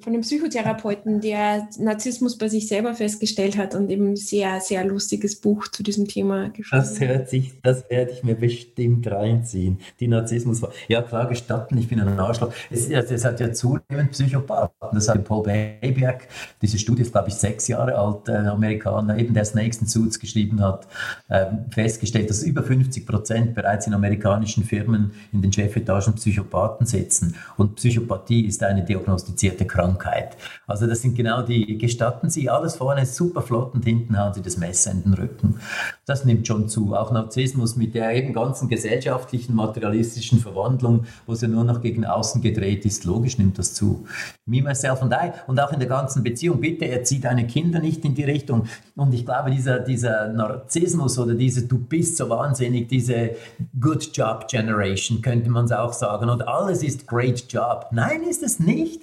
von 0.01 0.13
einem 0.13 0.21
Psychotherapeuten, 0.21 1.21
der 1.21 1.67
Narzissmus 1.79 2.37
bei 2.37 2.47
sich 2.47 2.67
selber 2.67 2.93
festgestellt 2.93 3.57
hat 3.57 3.75
und 3.75 3.89
eben 3.89 4.15
sehr, 4.15 4.59
sehr 4.59 4.85
lustiges 4.85 5.39
Buch 5.39 5.67
zu 5.67 5.83
diesem 5.83 6.07
Thema 6.07 6.49
geschrieben. 6.49 6.83
Das 6.83 6.99
hört 6.99 7.29
sich, 7.29 7.53
das 7.61 7.89
werde 7.89 8.11
ich 8.11 8.23
mir 8.23 8.35
bestimmt 8.35 9.09
reinziehen. 9.09 9.79
Die 9.99 10.07
Narzissmus. 10.07 10.61
Ja, 10.87 11.01
klar, 11.01 11.27
gestatten, 11.27 11.77
ich 11.77 11.87
bin 11.87 11.99
ein 11.99 12.19
Arschloch. 12.19 12.53
Es, 12.69 12.89
es, 12.89 13.11
es 13.11 13.25
hat 13.25 13.39
ja 13.39 13.51
zunehmend 13.51 14.11
Psychopathen. 14.11 14.89
Das 14.93 15.07
hat 15.09 15.23
Paul 15.23 15.43
Babiak, 15.43 16.27
diese 16.61 16.77
Studie 16.77 17.03
ist, 17.03 17.11
glaube 17.11 17.29
ich, 17.29 17.35
sechs 17.35 17.67
Jahre 17.67 17.95
alt, 17.95 18.27
äh, 18.27 18.33
Amerikaner, 18.33 19.17
eben 19.17 19.33
der 19.33 19.45
Snakes 19.45 19.79
and 19.79 19.89
Suits 19.89 20.19
geschrieben 20.19 20.61
hat, 20.61 20.87
äh, 21.29 21.45
festgestellt, 21.69 22.29
dass 22.29 22.43
über 22.43 22.63
50 22.63 23.05
Prozent 23.05 23.55
bereits 23.55 23.87
in 23.87 23.93
amerikanischen 23.93 24.63
Firmen 24.63 25.11
in 25.31 25.41
den 25.41 25.53
Chefetagen 25.53 26.13
Psychopathen 26.15 26.85
sitzen. 26.85 27.35
Und 27.57 27.75
Psychopathie 27.75 28.45
ist 28.45 28.63
eine 28.63 28.83
diagnostizierte 28.83 29.65
Krankheit. 29.65 29.76
Krankheit. 29.77 30.35
Also 30.65 30.87
das 30.87 31.01
sind 31.01 31.15
genau 31.15 31.41
die, 31.41 31.77
gestatten 31.77 32.29
Sie 32.29 32.49
alles 32.49 32.75
vorne 32.75 33.05
super 33.05 33.41
flott 33.41 33.73
und 33.73 33.85
hinten 33.85 34.17
haben 34.17 34.33
Sie 34.33 34.41
das 34.41 34.57
Messer 34.57 34.91
in 34.91 35.03
den 35.03 35.13
Rücken. 35.13 35.59
Das 36.05 36.25
nimmt 36.25 36.47
schon 36.47 36.67
zu. 36.67 36.95
Auch 36.95 37.11
Narzissmus 37.11 37.75
mit 37.75 37.93
der 37.93 38.11
eben 38.15 38.33
ganzen 38.33 38.67
gesellschaftlichen, 38.67 39.55
materialistischen 39.55 40.39
Verwandlung, 40.39 41.05
wo 41.25 41.33
es 41.33 41.41
ja 41.41 41.47
nur 41.47 41.63
noch 41.63 41.81
gegen 41.81 42.05
außen 42.05 42.41
gedreht 42.41 42.85
ist, 42.85 43.05
logisch 43.05 43.37
nimmt 43.37 43.59
das 43.59 43.73
zu. 43.73 44.05
Me, 44.45 44.61
myself 44.61 45.01
and 45.01 45.13
I. 45.13 45.31
Und 45.47 45.59
auch 45.59 45.71
in 45.71 45.79
der 45.79 45.89
ganzen 45.89 46.23
Beziehung, 46.23 46.59
bitte 46.59 46.87
erzieht 46.87 47.25
deine 47.25 47.45
Kinder 47.45 47.79
nicht 47.79 48.03
in 48.05 48.15
die 48.15 48.23
Richtung. 48.23 48.67
Und 48.95 49.13
ich 49.13 49.25
glaube, 49.25 49.51
dieser, 49.51 49.79
dieser 49.79 50.29
Narzissmus 50.29 51.19
oder 51.19 51.33
diese 51.33 51.67
Du 51.67 51.77
bist 51.77 52.17
so 52.17 52.29
wahnsinnig, 52.29 52.87
diese 52.87 53.31
Good 53.79 54.09
Job 54.15 54.47
Generation, 54.47 55.21
könnte 55.21 55.49
man 55.49 55.65
es 55.65 55.71
auch 55.71 55.93
sagen. 55.93 56.29
Und 56.29 56.47
alles 56.47 56.83
ist 56.83 57.07
Great 57.07 57.51
Job. 57.51 57.87
Nein, 57.91 58.23
ist 58.23 58.43
es 58.43 58.59
nicht 58.59 59.01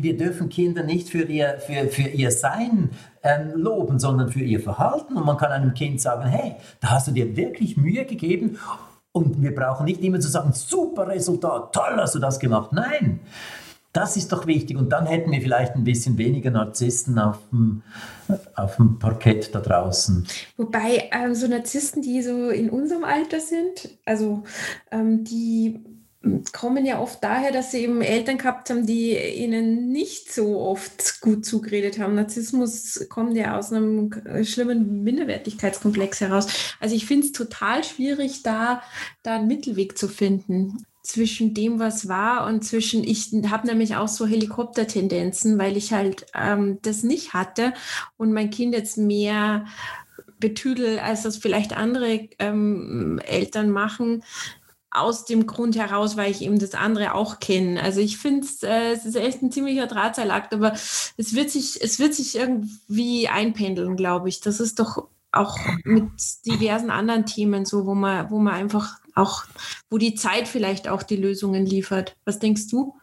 wir 0.00 0.16
dürfen 0.16 0.48
Kinder 0.48 0.84
nicht 0.84 1.08
für 1.08 1.22
ihr, 1.22 1.58
für, 1.58 1.88
für 1.88 2.08
ihr 2.08 2.30
Sein 2.30 2.90
ähm, 3.22 3.52
loben, 3.56 3.98
sondern 3.98 4.30
für 4.30 4.40
ihr 4.40 4.60
Verhalten. 4.60 5.16
Und 5.16 5.26
man 5.26 5.36
kann 5.36 5.50
einem 5.50 5.74
Kind 5.74 6.00
sagen, 6.00 6.28
hey, 6.28 6.54
da 6.80 6.90
hast 6.90 7.08
du 7.08 7.12
dir 7.12 7.36
wirklich 7.36 7.76
Mühe 7.76 8.04
gegeben. 8.04 8.58
Und 9.12 9.42
wir 9.42 9.54
brauchen 9.54 9.84
nicht 9.84 10.02
immer 10.02 10.20
zu 10.20 10.28
sagen, 10.28 10.52
super 10.52 11.08
Resultat, 11.08 11.74
toll 11.74 11.96
hast 11.96 12.14
du 12.14 12.18
das 12.18 12.38
gemacht. 12.38 12.72
Nein, 12.72 13.20
das 13.92 14.16
ist 14.16 14.32
doch 14.32 14.46
wichtig. 14.46 14.76
Und 14.76 14.90
dann 14.90 15.06
hätten 15.06 15.30
wir 15.32 15.40
vielleicht 15.40 15.74
ein 15.74 15.84
bisschen 15.84 16.16
weniger 16.16 16.50
Narzissten 16.50 17.18
auf 17.18 17.38
dem, 17.50 17.82
auf 18.56 18.76
dem 18.76 18.98
Parkett 18.98 19.54
da 19.54 19.60
draußen. 19.60 20.26
Wobei 20.56 21.10
ähm, 21.12 21.34
so 21.34 21.46
Narzissten, 21.46 22.00
die 22.00 22.22
so 22.22 22.48
in 22.48 22.70
unserem 22.70 23.04
Alter 23.04 23.40
sind, 23.40 23.90
also 24.06 24.44
ähm, 24.90 25.24
die 25.24 25.80
kommen 26.52 26.86
ja 26.86 27.00
oft 27.00 27.22
daher, 27.24 27.50
dass 27.50 27.72
sie 27.72 27.78
eben 27.78 28.00
Eltern 28.00 28.38
gehabt 28.38 28.70
haben, 28.70 28.86
die 28.86 29.16
ihnen 29.16 29.90
nicht 29.90 30.32
so 30.32 30.60
oft 30.60 31.20
gut 31.20 31.44
zugeredet 31.44 31.98
haben. 31.98 32.14
Narzissmus 32.14 33.06
kommt 33.08 33.36
ja 33.36 33.58
aus 33.58 33.72
einem 33.72 34.12
schlimmen 34.44 35.02
Minderwertigkeitskomplex 35.02 36.20
heraus. 36.20 36.46
Also 36.78 36.94
ich 36.94 37.06
finde 37.06 37.26
es 37.26 37.32
total 37.32 37.82
schwierig, 37.82 38.42
da, 38.42 38.82
da 39.22 39.36
einen 39.36 39.48
Mittelweg 39.48 39.98
zu 39.98 40.08
finden 40.08 40.86
zwischen 41.02 41.54
dem, 41.54 41.80
was 41.80 42.06
war 42.06 42.46
und 42.46 42.64
zwischen, 42.64 43.02
ich 43.02 43.32
habe 43.50 43.66
nämlich 43.66 43.96
auch 43.96 44.06
so 44.06 44.24
Helikoptertendenzen, 44.24 45.58
weil 45.58 45.76
ich 45.76 45.92
halt 45.92 46.26
ähm, 46.34 46.78
das 46.82 47.02
nicht 47.02 47.34
hatte 47.34 47.74
und 48.16 48.32
mein 48.32 48.50
Kind 48.50 48.74
jetzt 48.74 48.98
mehr 48.98 49.66
betüdel, 50.38 51.00
als 51.00 51.22
das 51.22 51.36
vielleicht 51.36 51.76
andere 51.76 52.28
ähm, 52.38 53.20
Eltern 53.24 53.70
machen 53.70 54.22
aus 54.92 55.24
dem 55.24 55.46
Grund 55.46 55.76
heraus, 55.76 56.16
weil 56.16 56.30
ich 56.30 56.42
eben 56.42 56.58
das 56.58 56.74
andere 56.74 57.14
auch 57.14 57.40
kenne. 57.40 57.82
Also 57.82 58.00
ich 58.00 58.18
finde 58.18 58.46
äh, 58.62 58.92
es 58.92 59.06
ist 59.06 59.16
echt 59.16 59.42
ein 59.42 59.50
ziemlicher 59.50 59.86
Drahtseilakt, 59.86 60.52
aber 60.52 60.72
es 60.72 61.34
wird 61.34 61.50
sich, 61.50 61.82
es 61.82 61.98
wird 61.98 62.14
sich 62.14 62.36
irgendwie 62.36 63.28
einpendeln, 63.28 63.96
glaube 63.96 64.28
ich. 64.28 64.40
Das 64.40 64.60
ist 64.60 64.78
doch 64.78 65.08
auch 65.32 65.58
mit 65.84 66.10
diversen 66.44 66.90
anderen 66.90 67.24
Themen 67.24 67.64
so, 67.64 67.86
wo 67.86 67.94
man, 67.94 68.30
wo 68.30 68.38
man 68.38 68.54
einfach 68.54 68.98
auch, 69.14 69.44
wo 69.88 69.96
die 69.96 70.14
Zeit 70.14 70.46
vielleicht 70.46 70.88
auch 70.88 71.02
die 71.02 71.16
Lösungen 71.16 71.64
liefert. 71.64 72.16
Was 72.24 72.38
denkst 72.38 72.68
du? 72.68 72.94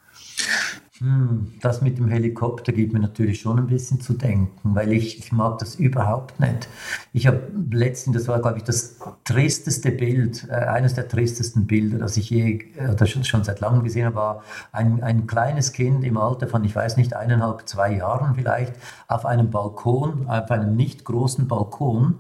Hm, 1.00 1.54
das 1.62 1.82
mit 1.82 1.98
dem 1.98 2.10
Helikopter 2.10 2.74
gibt 2.74 2.92
mir 2.92 3.00
natürlich 3.00 3.40
schon 3.40 3.58
ein 3.58 3.68
bisschen 3.68 4.02
zu 4.02 4.12
denken, 4.12 4.76
weil 4.76 4.92
ich, 4.92 5.18
ich 5.18 5.32
mag 5.32 5.58
das 5.60 5.76
überhaupt 5.76 6.42
nicht. 6.42 6.68
Ich 7.14 7.26
habe 7.26 7.40
letztens, 7.72 8.18
das 8.18 8.28
war 8.28 8.42
glaube 8.42 8.58
ich 8.58 8.66
das 8.66 8.98
tristeste 9.24 9.92
Bild, 9.92 10.46
äh, 10.50 10.56
eines 10.56 10.96
der 10.96 11.08
tristesten 11.08 11.68
Bilder, 11.68 12.00
das 12.00 12.18
ich 12.18 12.30
je, 12.30 12.66
äh, 12.76 13.06
schon, 13.06 13.24
schon 13.24 13.46
seit 13.46 13.62
langem 13.62 13.86
gesehen 13.86 14.08
habe, 14.08 14.16
war 14.18 14.44
ein, 14.74 15.02
ein 15.02 15.26
kleines 15.26 15.72
Kind 15.72 16.04
im 16.04 16.18
Alter 16.18 16.50
von, 16.50 16.66
ich 16.66 16.76
weiß 16.76 16.98
nicht, 16.98 17.16
eineinhalb, 17.16 17.66
zwei 17.70 17.94
Jahren 17.94 18.36
vielleicht, 18.36 18.74
auf 19.08 19.26
einem 19.26 19.52
Balkon, 19.52 20.28
auf 20.28 20.52
einem 20.52 20.76
nicht 20.76 21.06
großen 21.06 21.48
Balkon, 21.48 22.16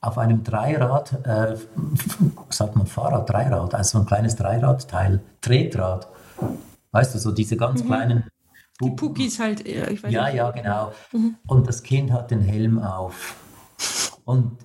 auf 0.00 0.18
einem 0.18 0.44
Dreirad, 0.44 1.26
äh, 1.26 1.56
sagt 2.48 2.76
man 2.76 2.86
Fahrrad, 2.86 3.28
Dreirad, 3.28 3.74
also 3.74 3.98
ein 3.98 4.06
kleines 4.06 4.36
Dreiradteil, 4.36 5.18
Tretrad 5.40 6.06
Weißt 6.92 7.14
du, 7.14 7.18
so 7.18 7.32
diese 7.32 7.56
ganz 7.56 7.82
mhm. 7.82 7.86
kleinen. 7.86 8.24
Die 8.82 8.90
Pukis 8.90 9.38
halt, 9.38 9.66
ich 9.66 10.02
weiß 10.02 10.12
Ja, 10.12 10.26
nicht. 10.26 10.36
ja, 10.36 10.50
genau. 10.50 10.92
Mhm. 11.12 11.36
Und 11.46 11.68
das 11.68 11.82
Kind 11.82 12.12
hat 12.12 12.30
den 12.30 12.40
Helm 12.40 12.78
auf. 12.78 13.36
Und, 14.24 14.56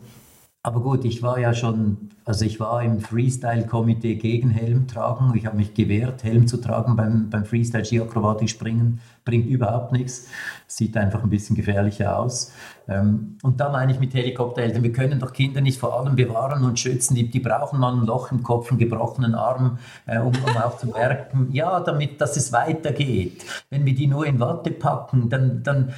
aber 0.66 0.82
gut, 0.82 1.06
ich 1.06 1.22
war 1.22 1.38
ja 1.38 1.54
schon, 1.54 2.10
also 2.26 2.44
ich 2.44 2.60
war 2.60 2.82
im 2.82 3.00
Freestyle-Komitee 3.00 4.16
gegen 4.16 4.50
Helm 4.50 4.88
tragen. 4.88 5.32
Ich 5.36 5.46
habe 5.46 5.58
mich 5.58 5.76
gewehrt, 5.76 6.24
Helm 6.24 6.48
zu 6.48 6.58
tragen 6.58 6.96
beim, 6.96 7.30
beim 7.30 7.46
Freestyle-Ski-Akrobatik-Springen 7.46 9.00
bringt 9.24 9.46
überhaupt 9.46 9.92
nichts, 9.92 10.28
sieht 10.66 10.98
einfach 10.98 11.24
ein 11.24 11.30
bisschen 11.30 11.56
gefährlicher 11.56 12.18
aus. 12.18 12.52
Ähm, 12.88 13.38
und 13.44 13.60
da 13.60 13.70
meine 13.70 13.92
ich 13.92 14.00
mit 14.00 14.16
Helikoptereltern, 14.16 14.82
wir 14.82 14.92
können 14.92 15.20
doch 15.20 15.34
Kinder 15.34 15.62
nicht 15.62 15.80
vor 15.80 16.00
allem 16.00 16.16
bewahren 16.16 16.64
und 16.64 16.80
schützen, 16.80 17.14
die, 17.14 17.30
die 17.30 17.40
brauchen 17.40 17.80
mal 17.80 17.94
ein 17.94 18.08
Loch 18.08 18.32
im 18.32 18.42
Kopf, 18.42 18.72
einen 18.72 18.80
gebrochenen 18.80 19.36
Arm, 19.36 19.78
äh, 20.08 20.18
um, 20.18 20.34
um 20.34 20.58
auch 20.64 20.80
zu 20.80 20.88
merken, 20.88 21.50
ja, 21.52 21.80
damit, 21.80 22.20
dass 22.20 22.38
es 22.38 22.52
weitergeht. 22.52 23.46
Wenn 23.70 23.86
wir 23.86 23.94
die 23.94 24.08
nur 24.08 24.26
in 24.26 24.40
Watte 24.40 24.72
packen, 24.72 25.30
dann, 25.30 25.62
dann 25.62 25.94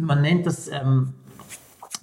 man 0.00 0.22
nennt 0.22 0.46
das... 0.46 0.66
Ähm, 0.66 1.14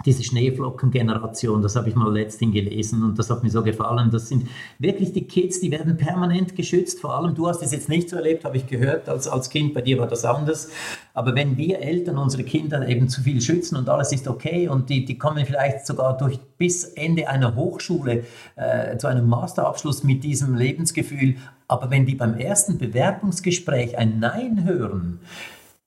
diese 0.06 0.24
Schneeflockengeneration, 0.24 1.62
das 1.62 1.76
habe 1.76 1.90
ich 1.90 1.96
mal 1.96 2.12
letztens 2.12 2.54
gelesen 2.54 3.04
und 3.04 3.20
das 3.20 3.30
hat 3.30 3.44
mir 3.44 3.50
so 3.50 3.62
gefallen. 3.62 4.10
Das 4.12 4.30
sind 4.30 4.48
wirklich 4.78 5.12
die 5.12 5.26
Kids, 5.26 5.60
die 5.60 5.72
werden 5.72 5.98
permanent 5.98 6.56
geschützt. 6.56 7.02
Vor 7.02 7.14
allem, 7.16 7.36
du 7.36 7.48
hast 7.48 7.62
es 7.62 7.74
jetzt 7.74 7.90
nicht 7.90 8.10
so 8.10 8.16
erlebt, 8.16 8.46
habe 8.46 8.56
ich 8.56 8.66
gehört, 8.66 9.10
als, 9.10 9.28
als 9.28 9.50
Kind, 9.50 9.74
bei 9.74 9.82
dir 9.82 10.00
war 10.00 10.08
das 10.08 10.24
anders. 10.24 10.70
Aber 11.14 11.36
wenn 11.36 11.58
wir 11.58 11.80
Eltern 11.80 12.18
unsere 12.18 12.44
Kinder 12.44 12.88
eben 12.88 13.10
zu 13.10 13.22
viel 13.22 13.42
schützen 13.42 13.76
und 13.76 13.90
alles 13.90 14.14
ist 14.14 14.28
okay 14.28 14.70
und 14.70 14.90
die, 14.90 15.04
die 15.04 15.18
kommen 15.18 15.46
vielleicht 15.46 15.86
sogar 15.86 16.18
durch 16.18 16.40
bis 16.58 16.86
Ende 16.86 17.28
einer 17.28 17.56
Hochschule 17.56 18.24
äh, 18.56 18.98
zu 18.98 19.08
einem 19.08 19.28
Masterabschluss 19.28 20.06
mit 20.06 20.24
diesem 20.24 20.56
Lebensgefühl, 20.56 21.36
aber 21.68 21.92
wenn 21.92 22.06
die 22.06 22.16
beim 22.16 22.36
ersten 22.36 22.78
Bewerbungsgespräch 22.78 23.98
ein 23.98 24.20
Nein 24.20 24.64
hören, 24.66 25.20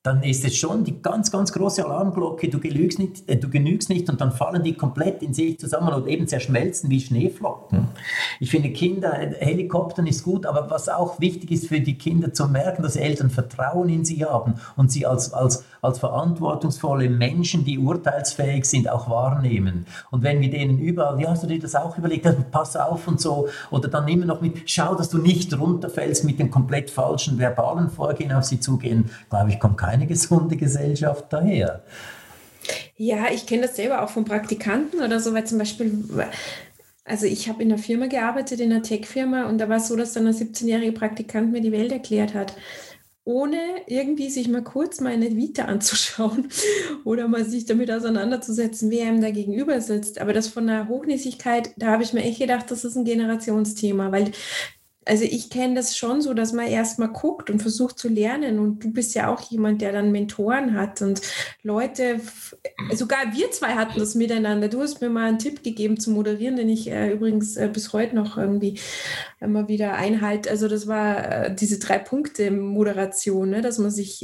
dann 0.02 0.24
ist 0.24 0.44
es 0.44 0.56
schon 0.56 0.82
die 0.82 1.00
ganz, 1.00 1.30
ganz 1.30 1.52
große 1.52 1.84
Alarmglocke, 1.84 2.48
du 2.48 2.58
genügst 2.58 2.98
nicht, 2.98 3.28
äh, 3.28 3.36
du 3.36 3.48
genügst 3.48 3.88
nicht 3.88 4.10
und 4.10 4.20
dann 4.20 4.32
fallen 4.32 4.64
die 4.64 4.74
komplett 4.74 5.22
in 5.22 5.32
sich 5.32 5.60
zusammen 5.60 5.94
und 5.94 6.08
eben 6.08 6.26
zerschmelzen 6.26 6.90
wie 6.90 7.00
Schneeflocken. 7.00 7.86
Ich 8.40 8.50
finde 8.50 8.70
Kinder, 8.70 9.20
äh, 9.20 9.32
Helikoptern 9.44 10.08
ist 10.08 10.24
gut, 10.24 10.44
aber 10.44 10.70
was 10.70 10.88
auch 10.88 11.20
wichtig 11.20 11.52
ist 11.52 11.68
für 11.68 11.80
die 11.80 11.96
Kinder 11.96 12.32
zu 12.32 12.48
merken, 12.48 12.82
dass 12.82 12.96
Eltern 12.96 13.30
Vertrauen 13.30 13.88
in 13.88 14.04
sie 14.04 14.24
haben 14.24 14.54
und 14.76 14.90
sie 14.90 15.06
als, 15.06 15.32
als, 15.32 15.64
als 15.82 15.98
verantwortungsvolle 15.98 17.08
Menschen, 17.08 17.64
die 17.64 17.78
urteilsfähig 17.78 18.64
sind, 18.64 18.88
auch 18.88 19.08
wahrnehmen. 19.08 19.86
Und 20.10 20.22
wenn 20.22 20.40
wir 20.40 20.50
denen 20.50 20.78
überall, 20.78 21.18
wie 21.18 21.26
hast 21.26 21.42
du 21.42 21.46
dir 21.46 21.60
das 21.60 21.74
auch 21.74 21.96
überlegt, 21.98 22.26
pass 22.50 22.76
auf 22.76 23.06
und 23.06 23.20
so, 23.20 23.48
oder 23.70 23.88
dann 23.88 24.08
immer 24.08 24.26
noch 24.26 24.40
mit, 24.40 24.70
schau, 24.70 24.94
dass 24.94 25.10
du 25.10 25.18
nicht 25.18 25.56
runterfällst 25.56 26.24
mit 26.24 26.40
dem 26.40 26.50
komplett 26.50 26.90
falschen 26.90 27.38
verbalen 27.38 27.90
Vorgehen 27.90 28.32
auf 28.32 28.44
sie 28.44 28.58
zugehen, 28.58 29.10
glaube 29.28 29.50
ich, 29.50 29.60
kommt 29.60 29.76
kein 29.76 29.92
keine 29.92 30.06
gesunde 30.06 30.56
Gesellschaft 30.56 31.26
daher. 31.30 31.82
Ja, 32.96 33.26
ich 33.32 33.46
kenne 33.46 33.62
das 33.62 33.76
selber 33.76 34.02
auch 34.02 34.08
von 34.08 34.24
Praktikanten 34.24 35.02
oder 35.02 35.20
so, 35.20 35.34
weil 35.34 35.44
zum 35.44 35.58
Beispiel, 35.58 36.04
also 37.04 37.26
ich 37.26 37.48
habe 37.48 37.62
in 37.62 37.72
einer 37.72 37.82
Firma 37.82 38.06
gearbeitet, 38.06 38.60
in 38.60 38.72
einer 38.72 38.82
Tech-Firma, 38.82 39.48
und 39.48 39.58
da 39.58 39.68
war 39.68 39.76
es 39.76 39.88
so, 39.88 39.96
dass 39.96 40.12
dann 40.14 40.26
ein 40.26 40.32
17-jähriger 40.32 40.94
Praktikant 40.94 41.52
mir 41.52 41.60
die 41.60 41.72
Welt 41.72 41.92
erklärt 41.92 42.32
hat 42.34 42.54
ohne 43.24 43.58
irgendwie 43.86 44.30
sich 44.30 44.48
mal 44.48 44.64
kurz 44.64 45.00
meine 45.00 45.36
Vita 45.36 45.64
anzuschauen 45.66 46.48
oder 47.04 47.28
mal 47.28 47.44
sich 47.44 47.66
damit 47.66 47.90
auseinanderzusetzen, 47.90 48.90
wer 48.90 49.08
ihm 49.08 49.20
da 49.20 49.30
gegenüber 49.30 49.80
sitzt. 49.80 50.20
Aber 50.20 50.32
das 50.32 50.48
von 50.48 50.66
der 50.66 50.88
Hochnäsigkeit, 50.88 51.70
da 51.76 51.88
habe 51.88 52.02
ich 52.02 52.12
mir 52.12 52.22
echt 52.22 52.40
gedacht, 52.40 52.70
das 52.70 52.84
ist 52.84 52.96
ein 52.96 53.04
Generationsthema, 53.04 54.12
weil 54.12 54.32
also 55.04 55.24
ich 55.24 55.50
kenne 55.50 55.74
das 55.74 55.96
schon 55.96 56.22
so, 56.22 56.34
dass 56.34 56.52
man 56.52 56.66
erstmal 56.66 57.08
guckt 57.08 57.50
und 57.50 57.60
versucht 57.60 57.98
zu 57.98 58.08
lernen. 58.08 58.58
Und 58.58 58.84
du 58.84 58.92
bist 58.92 59.14
ja 59.14 59.32
auch 59.32 59.40
jemand, 59.50 59.80
der 59.80 59.92
dann 59.92 60.12
Mentoren 60.12 60.74
hat 60.74 61.02
und 61.02 61.20
Leute, 61.62 62.20
sogar 62.92 63.34
wir 63.34 63.50
zwei 63.50 63.74
hatten 63.74 63.98
das 63.98 64.14
miteinander. 64.14 64.68
Du 64.68 64.80
hast 64.80 65.00
mir 65.00 65.10
mal 65.10 65.28
einen 65.28 65.38
Tipp 65.38 65.62
gegeben 65.62 65.98
zu 65.98 66.10
moderieren, 66.10 66.56
den 66.56 66.68
ich 66.68 66.88
äh, 66.90 67.12
übrigens 67.12 67.56
äh, 67.56 67.68
bis 67.72 67.92
heute 67.92 68.14
noch 68.14 68.36
irgendwie 68.38 68.78
immer 69.40 69.68
wieder 69.68 69.94
einhalte. 69.94 70.50
Also 70.50 70.68
das 70.68 70.86
war 70.86 71.46
äh, 71.46 71.54
diese 71.54 71.78
drei 71.78 71.98
Punkte 71.98 72.50
Moderation, 72.50 73.50
ne? 73.50 73.60
dass 73.60 73.78
man 73.78 73.90
sich 73.90 74.22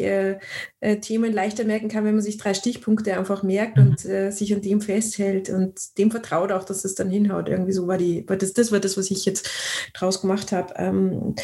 äh, 0.80 0.98
Themen 0.98 1.32
leichter 1.32 1.64
merken 1.64 1.88
kann, 1.88 2.04
wenn 2.04 2.14
man 2.14 2.22
sich 2.22 2.36
drei 2.36 2.54
Stichpunkte 2.54 3.16
einfach 3.16 3.42
merkt 3.42 3.76
mhm. 3.76 3.88
und 3.88 4.04
äh, 4.04 4.30
sich 4.30 4.54
an 4.54 4.62
dem 4.62 4.80
festhält 4.80 5.50
und 5.50 5.98
dem 5.98 6.10
vertraut 6.10 6.52
auch, 6.52 6.64
dass 6.64 6.84
es 6.84 6.94
dann 6.94 7.10
hinhaut. 7.10 7.48
Irgendwie 7.48 7.72
so 7.72 7.88
war 7.88 7.98
die, 7.98 8.28
war 8.28 8.36
das, 8.36 8.52
das 8.52 8.70
war 8.70 8.78
das, 8.78 8.96
was 8.96 9.10
ich 9.10 9.24
jetzt 9.24 9.50
draus 9.94 10.20
gemacht 10.20 10.52
habe. 10.52 10.74
Ähm, 10.76 11.34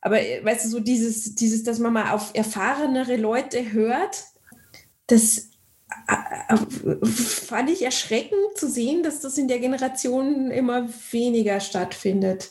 aber 0.00 0.20
äh, 0.20 0.44
weißt 0.44 0.66
du, 0.66 0.68
so 0.68 0.80
dieses, 0.80 1.34
dieses, 1.34 1.64
dass 1.64 1.78
man 1.80 1.92
mal 1.92 2.12
auf 2.12 2.30
erfahrenere 2.34 3.16
Leute 3.16 3.72
hört, 3.72 4.24
das 5.08 5.50
äh, 6.06 6.56
fand 7.06 7.70
ich 7.70 7.84
erschreckend 7.84 8.56
zu 8.56 8.68
sehen, 8.68 9.02
dass 9.02 9.20
das 9.20 9.36
in 9.36 9.48
der 9.48 9.58
Generation 9.58 10.52
immer 10.52 10.88
weniger 11.10 11.58
stattfindet. 11.58 12.50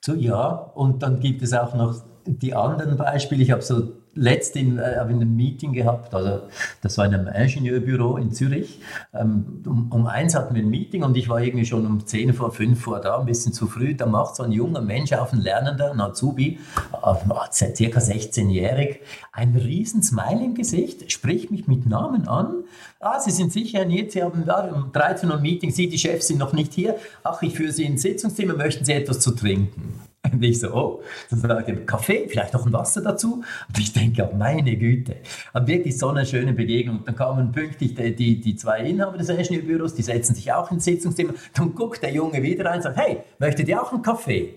So, 0.00 0.14
ja, 0.14 0.48
und 0.74 1.02
dann 1.02 1.18
gibt 1.18 1.42
es 1.42 1.52
auch 1.52 1.74
noch 1.74 2.04
die 2.26 2.54
anderen 2.54 2.96
Beispiele. 2.96 3.42
Ich 3.42 3.50
habe 3.50 3.62
so 3.62 4.03
letztens 4.14 4.80
äh, 4.80 4.92
in 4.92 4.98
einem 4.98 5.36
Meeting 5.36 5.72
gehabt, 5.72 6.14
also 6.14 6.42
das 6.82 6.98
war 6.98 7.06
in 7.06 7.14
einem 7.14 7.28
Ingenieurbüro 7.28 8.16
in 8.16 8.32
Zürich. 8.32 8.80
Ähm, 9.12 9.62
um, 9.66 9.90
um 9.90 10.06
eins 10.06 10.34
hatten 10.34 10.54
wir 10.54 10.62
ein 10.62 10.70
Meeting 10.70 11.02
und 11.02 11.16
ich 11.16 11.28
war 11.28 11.40
irgendwie 11.42 11.66
schon 11.66 11.86
um 11.86 12.06
10 12.06 12.32
vor 12.32 12.52
5 12.52 12.80
vor 12.80 13.00
da, 13.00 13.18
ein 13.18 13.26
bisschen 13.26 13.52
zu 13.52 13.66
früh. 13.66 13.94
Da 13.94 14.06
macht 14.06 14.36
so 14.36 14.42
ein 14.42 14.52
junger 14.52 14.80
Mensch 14.80 15.12
auf, 15.12 15.32
ein 15.32 15.40
Lernender, 15.40 15.92
ein 15.92 16.00
Azubi, 16.00 16.58
äh, 16.92 17.52
circa 17.52 18.00
16-jährig, 18.00 19.00
ein 19.32 19.54
riesen 19.56 20.02
Smile 20.02 20.44
im 20.44 20.54
Gesicht, 20.54 21.10
spricht 21.10 21.50
mich 21.50 21.66
mit 21.66 21.86
Namen 21.86 22.28
an. 22.28 22.64
Ah, 23.00 23.20
Sie 23.20 23.30
sind 23.30 23.52
sicher, 23.52 23.80
Herr 23.80 24.10
Sie 24.10 24.22
haben 24.22 24.44
da 24.46 24.64
um 24.64 24.92
13 24.92 25.28
Uhr 25.28 25.36
ein 25.36 25.42
Meeting, 25.42 25.70
Sie, 25.70 25.88
die 25.88 25.98
Chefs 25.98 26.28
sind 26.28 26.38
noch 26.38 26.52
nicht 26.52 26.72
hier. 26.72 26.96
Ach, 27.22 27.42
ich 27.42 27.54
führe 27.54 27.72
Sie 27.72 27.84
ins 27.84 28.02
Sitzungszimmer, 28.02 28.54
möchten 28.54 28.84
Sie 28.84 28.92
etwas 28.92 29.20
zu 29.20 29.32
trinken? 29.32 30.00
Und 30.32 30.42
ich 30.42 30.60
so, 30.60 30.72
oh, 30.72 31.02
dann 31.30 31.40
sage 31.40 31.72
ich, 31.72 31.86
Kaffee, 31.86 32.26
vielleicht 32.28 32.54
noch 32.54 32.64
ein 32.66 32.72
Wasser 32.72 33.02
dazu. 33.02 33.44
Und 33.68 33.78
ich 33.78 33.92
denke, 33.92 34.28
oh, 34.30 34.36
meine 34.36 34.76
Güte. 34.76 35.16
Und 35.52 35.66
wirklich 35.66 35.98
so 35.98 36.08
eine 36.08 36.24
schöne 36.24 36.52
Begegnung. 36.52 37.02
Dann 37.04 37.14
kamen 37.14 37.52
pünktlich 37.52 37.94
die, 37.94 38.14
die, 38.14 38.40
die 38.40 38.56
zwei 38.56 38.80
Inhaber 38.80 39.18
des 39.18 39.28
Ingenieurbüros, 39.28 39.94
die 39.94 40.02
setzen 40.02 40.34
sich 40.34 40.52
auch 40.52 40.70
ins 40.70 40.84
Sitzungszimmer. 40.84 41.34
Dann 41.54 41.74
guckt 41.74 42.02
der 42.02 42.12
Junge 42.12 42.42
wieder 42.42 42.64
rein 42.64 42.76
und 42.76 42.82
sagt, 42.82 42.96
hey, 42.96 43.18
möchtet 43.38 43.68
ihr 43.68 43.82
auch 43.82 43.92
einen 43.92 44.02
Kaffee? 44.02 44.54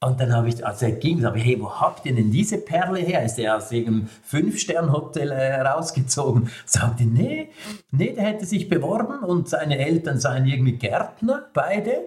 Und 0.00 0.20
dann 0.20 0.32
habe 0.34 0.48
ich, 0.48 0.66
als 0.66 0.82
er 0.82 0.90
ging, 0.90 1.24
habe 1.24 1.38
ich, 1.38 1.44
hey, 1.44 1.60
wo 1.60 1.70
habt 1.70 2.04
ihr 2.06 2.14
denn 2.14 2.32
diese 2.32 2.58
Perle 2.58 2.98
her? 2.98 3.24
Ist 3.24 3.36
der 3.36 3.56
aus 3.56 3.70
irgendeinem 3.70 4.08
Fünf-Stern-Hotel 4.24 5.30
äh, 5.30 5.60
rausgezogen? 5.60 6.50
Sagte, 6.66 7.04
nee, 7.04 7.50
nee, 7.92 8.12
der 8.12 8.24
hätte 8.24 8.44
sich 8.44 8.68
beworben 8.68 9.20
und 9.22 9.48
seine 9.48 9.78
Eltern 9.78 10.18
seien 10.18 10.44
irgendwie 10.44 10.72
Gärtner, 10.72 11.44
beide 11.54 12.00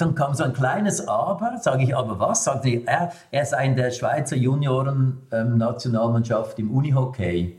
dann 0.00 0.14
kam 0.14 0.32
so 0.34 0.44
ein 0.44 0.52
kleines 0.52 1.08
Aber, 1.08 1.58
sage 1.58 1.82
ich, 1.82 1.94
aber 1.94 2.18
was? 2.20 2.44
Sagte 2.44 2.82
er, 2.86 3.12
er 3.30 3.44
sei 3.44 3.66
in 3.66 3.76
der 3.76 3.90
Schweizer 3.90 4.36
Junioren-Nationalmannschaft 4.36 6.58
im 6.58 6.70
Unihockey. 6.70 7.58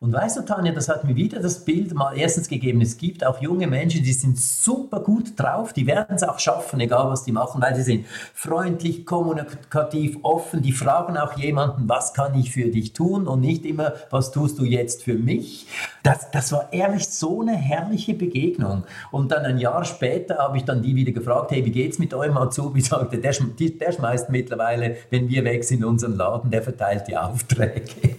Und 0.00 0.12
weißt 0.12 0.36
du, 0.36 0.42
Tanja, 0.42 0.72
das 0.72 0.88
hat 0.88 1.04
mir 1.04 1.16
wieder 1.16 1.40
das 1.40 1.64
Bild 1.64 1.94
mal 1.94 2.16
erstens 2.16 2.48
gegeben. 2.48 2.82
Es 2.82 2.98
gibt 2.98 3.24
auch 3.24 3.40
junge 3.40 3.66
Menschen, 3.66 4.02
die 4.02 4.12
sind 4.12 4.38
super 4.38 5.00
gut 5.00 5.32
drauf, 5.36 5.72
die 5.72 5.86
werden 5.86 6.16
es 6.16 6.22
auch 6.22 6.38
schaffen, 6.38 6.80
egal 6.80 7.08
was 7.08 7.24
die 7.24 7.32
machen, 7.32 7.62
weil 7.62 7.74
sie 7.74 7.82
sind 7.82 8.06
freundlich, 8.34 9.06
kommunikativ, 9.06 10.18
offen, 10.22 10.60
die 10.60 10.72
fragen 10.72 11.16
auch 11.16 11.38
jemanden, 11.38 11.88
was 11.88 12.12
kann 12.12 12.38
ich 12.38 12.52
für 12.52 12.66
dich 12.66 12.92
tun 12.92 13.26
und 13.26 13.40
nicht 13.40 13.64
immer, 13.64 13.94
was 14.10 14.30
tust 14.30 14.58
du 14.58 14.64
jetzt 14.64 15.04
für 15.04 15.14
mich. 15.14 15.66
Das, 16.02 16.30
das 16.30 16.52
war 16.52 16.70
ehrlich 16.72 17.08
so 17.08 17.40
eine 17.40 17.56
herrliche 17.56 18.12
Begegnung. 18.12 18.84
Und 19.10 19.32
dann 19.32 19.46
ein 19.46 19.58
Jahr 19.58 19.84
später 19.86 20.36
habe 20.36 20.58
ich 20.58 20.64
dann 20.64 20.82
die 20.82 20.94
wieder 20.94 21.12
gefragt, 21.12 21.50
hey, 21.50 21.64
wie 21.64 21.70
geht's 21.70 21.98
mit 21.98 22.12
eurem 22.12 22.36
Azubi? 22.36 22.82
Sagte, 22.82 23.16
der, 23.16 23.32
der 23.32 23.92
schmeißt 23.92 24.28
mittlerweile, 24.28 24.96
wenn 25.08 25.30
wir 25.30 25.44
weg 25.44 25.64
sind, 25.64 25.82
unseren 25.82 26.16
Laden, 26.16 26.50
der 26.50 26.62
verteilt 26.62 27.04
die 27.08 27.16
Aufträge. 27.16 28.16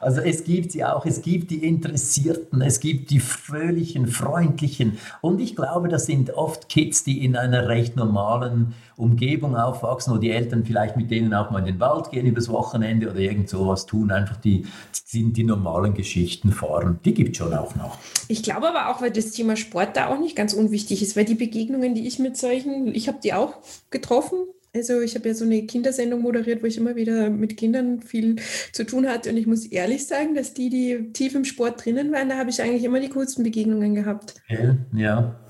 Also 0.00 0.20
es 0.20 0.44
gibt 0.44 0.72
sie 0.72 0.84
auch, 0.84 1.06
es 1.06 1.22
gibt 1.22 1.50
die 1.50 1.66
Interessierten, 1.66 2.60
es 2.62 2.80
gibt 2.80 3.10
die 3.10 3.20
fröhlichen, 3.20 4.06
freundlichen. 4.06 4.98
Und 5.20 5.40
ich 5.40 5.56
glaube, 5.56 5.88
das 5.88 6.06
sind 6.06 6.30
oft 6.34 6.68
Kids, 6.68 7.04
die 7.04 7.24
in 7.24 7.36
einer 7.36 7.68
recht 7.68 7.96
normalen 7.96 8.74
Umgebung 8.96 9.56
aufwachsen, 9.56 10.12
wo 10.12 10.18
die 10.18 10.30
Eltern 10.30 10.64
vielleicht 10.64 10.96
mit 10.96 11.10
denen 11.10 11.32
auch 11.32 11.50
mal 11.50 11.60
in 11.60 11.66
den 11.66 11.80
Wald 11.80 12.10
gehen 12.10 12.26
übers 12.26 12.48
Wochenende 12.48 13.10
oder 13.10 13.20
irgend 13.20 13.48
sowas 13.48 13.86
tun, 13.86 14.10
einfach 14.10 14.36
die, 14.36 14.66
sind 14.92 15.36
die 15.36 15.44
normalen 15.44 15.94
Geschichten 15.94 16.50
fahren. 16.50 16.98
Die 17.04 17.14
gibt 17.14 17.32
es 17.32 17.38
schon 17.38 17.54
auch 17.54 17.74
noch. 17.76 17.98
Ich 18.28 18.42
glaube 18.42 18.68
aber 18.68 18.88
auch, 18.88 19.00
weil 19.00 19.12
das 19.12 19.30
Thema 19.30 19.56
Sport 19.56 19.96
da 19.96 20.08
auch 20.08 20.18
nicht 20.18 20.36
ganz 20.36 20.52
unwichtig 20.52 21.02
ist, 21.02 21.16
weil 21.16 21.24
die 21.24 21.34
Begegnungen, 21.34 21.94
die 21.94 22.06
ich 22.06 22.18
mit 22.18 22.36
solchen, 22.36 22.94
ich 22.94 23.08
habe 23.08 23.18
die 23.22 23.34
auch 23.34 23.54
getroffen, 23.90 24.38
also 24.74 25.00
ich 25.00 25.14
habe 25.14 25.28
ja 25.28 25.34
so 25.34 25.44
eine 25.44 25.66
Kindersendung 25.66 26.22
moderiert, 26.22 26.62
wo 26.62 26.66
ich 26.66 26.76
immer 26.76 26.96
wieder 26.96 27.30
mit 27.30 27.56
Kindern 27.56 28.02
viel 28.02 28.36
zu 28.72 28.84
tun 28.84 29.06
hatte. 29.08 29.30
Und 29.30 29.36
ich 29.36 29.46
muss 29.46 29.66
ehrlich 29.66 30.06
sagen, 30.06 30.34
dass 30.34 30.54
die, 30.54 30.70
die 30.70 31.12
tief 31.12 31.34
im 31.34 31.44
Sport 31.44 31.84
drinnen 31.84 32.12
waren, 32.12 32.28
da 32.28 32.36
habe 32.36 32.50
ich 32.50 32.62
eigentlich 32.62 32.84
immer 32.84 33.00
die 33.00 33.08
coolsten 33.08 33.42
Begegnungen 33.42 33.94
gehabt. 33.94 34.34
Ja, 34.48 34.76
ja. 34.94 35.40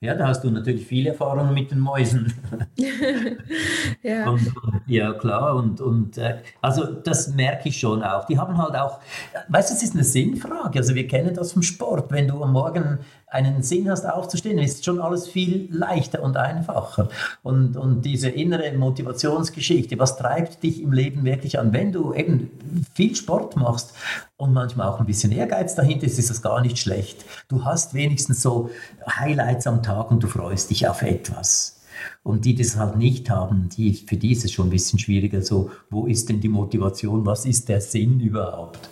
Ja, 0.00 0.14
da 0.14 0.28
hast 0.28 0.44
du 0.44 0.50
natürlich 0.50 0.86
viel 0.86 1.06
Erfahrung 1.06 1.54
mit 1.54 1.70
den 1.70 1.80
Mäusen. 1.80 2.34
ja. 4.02 4.28
Und, 4.28 4.52
ja, 4.86 5.14
klar. 5.14 5.56
Und, 5.56 5.80
und 5.80 6.18
äh, 6.18 6.42
also 6.60 6.84
das 6.84 7.34
merke 7.34 7.70
ich 7.70 7.80
schon 7.80 8.02
auch. 8.02 8.26
Die 8.26 8.38
haben 8.38 8.58
halt 8.58 8.76
auch, 8.76 9.00
weißt 9.48 9.70
du, 9.70 9.74
es 9.74 9.82
ist 9.82 9.94
eine 9.94 10.04
Sinnfrage. 10.04 10.78
Also 10.78 10.94
wir 10.94 11.08
kennen 11.08 11.34
das 11.34 11.52
vom 11.52 11.62
Sport. 11.62 12.12
Wenn 12.12 12.28
du 12.28 12.42
am 12.42 12.52
Morgen 12.52 12.98
einen 13.28 13.62
Sinn 13.62 13.90
hast 13.90 14.04
aufzustehen, 14.06 14.58
ist 14.58 14.84
schon 14.84 15.00
alles 15.00 15.26
viel 15.26 15.68
leichter 15.72 16.22
und 16.22 16.36
einfacher. 16.36 17.08
Und, 17.42 17.76
und 17.76 18.02
diese 18.02 18.28
innere 18.28 18.72
Motivationsgeschichte, 18.72 19.98
was 19.98 20.16
treibt 20.16 20.62
dich 20.62 20.80
im 20.80 20.92
Leben 20.92 21.24
wirklich 21.24 21.58
an? 21.58 21.72
Wenn 21.72 21.92
du 21.92 22.14
eben 22.14 22.50
viel 22.94 23.16
Sport 23.16 23.56
machst 23.56 23.94
und 24.36 24.52
manchmal 24.52 24.88
auch 24.88 25.00
ein 25.00 25.06
bisschen 25.06 25.32
Ehrgeiz 25.32 25.74
dahinter 25.74 26.06
ist, 26.06 26.18
ist 26.18 26.30
das 26.30 26.42
gar 26.42 26.60
nicht 26.60 26.78
schlecht. 26.78 27.24
Du 27.48 27.64
hast 27.64 27.94
wenigstens 27.94 28.42
so 28.42 28.70
Highlights 29.08 29.66
am 29.66 29.82
Tag 29.82 30.10
und 30.10 30.22
du 30.22 30.28
freust 30.28 30.70
dich 30.70 30.86
auf 30.86 31.02
etwas. 31.02 31.76
Und 32.22 32.44
die, 32.44 32.54
die 32.54 32.62
das 32.62 32.76
halt 32.76 32.96
nicht 32.96 33.30
haben, 33.30 33.68
die, 33.76 33.94
für 33.94 34.16
die 34.16 34.32
ist 34.32 34.44
es 34.44 34.52
schon 34.52 34.68
ein 34.68 34.70
bisschen 34.70 34.98
schwieriger. 34.98 35.42
So, 35.42 35.70
wo 35.90 36.06
ist 36.06 36.28
denn 36.28 36.40
die 36.40 36.48
Motivation? 36.48 37.24
Was 37.24 37.46
ist 37.46 37.68
der 37.68 37.80
Sinn 37.80 38.20
überhaupt? 38.20 38.88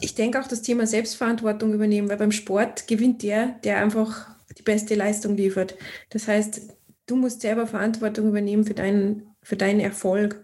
Ich 0.00 0.14
denke 0.14 0.40
auch 0.40 0.48
das 0.48 0.62
Thema 0.62 0.86
Selbstverantwortung 0.86 1.72
übernehmen, 1.72 2.08
weil 2.08 2.16
beim 2.16 2.32
Sport 2.32 2.86
gewinnt 2.88 3.22
der, 3.22 3.56
der 3.64 3.78
einfach 3.78 4.26
die 4.58 4.62
beste 4.62 4.94
Leistung 4.94 5.36
liefert. 5.36 5.76
Das 6.10 6.28
heißt, 6.28 6.60
du 7.06 7.16
musst 7.16 7.40
selber 7.40 7.66
Verantwortung 7.66 8.28
übernehmen 8.28 8.64
für 8.64 8.74
deinen, 8.74 9.34
für 9.42 9.56
deinen 9.56 9.80
Erfolg. 9.80 10.42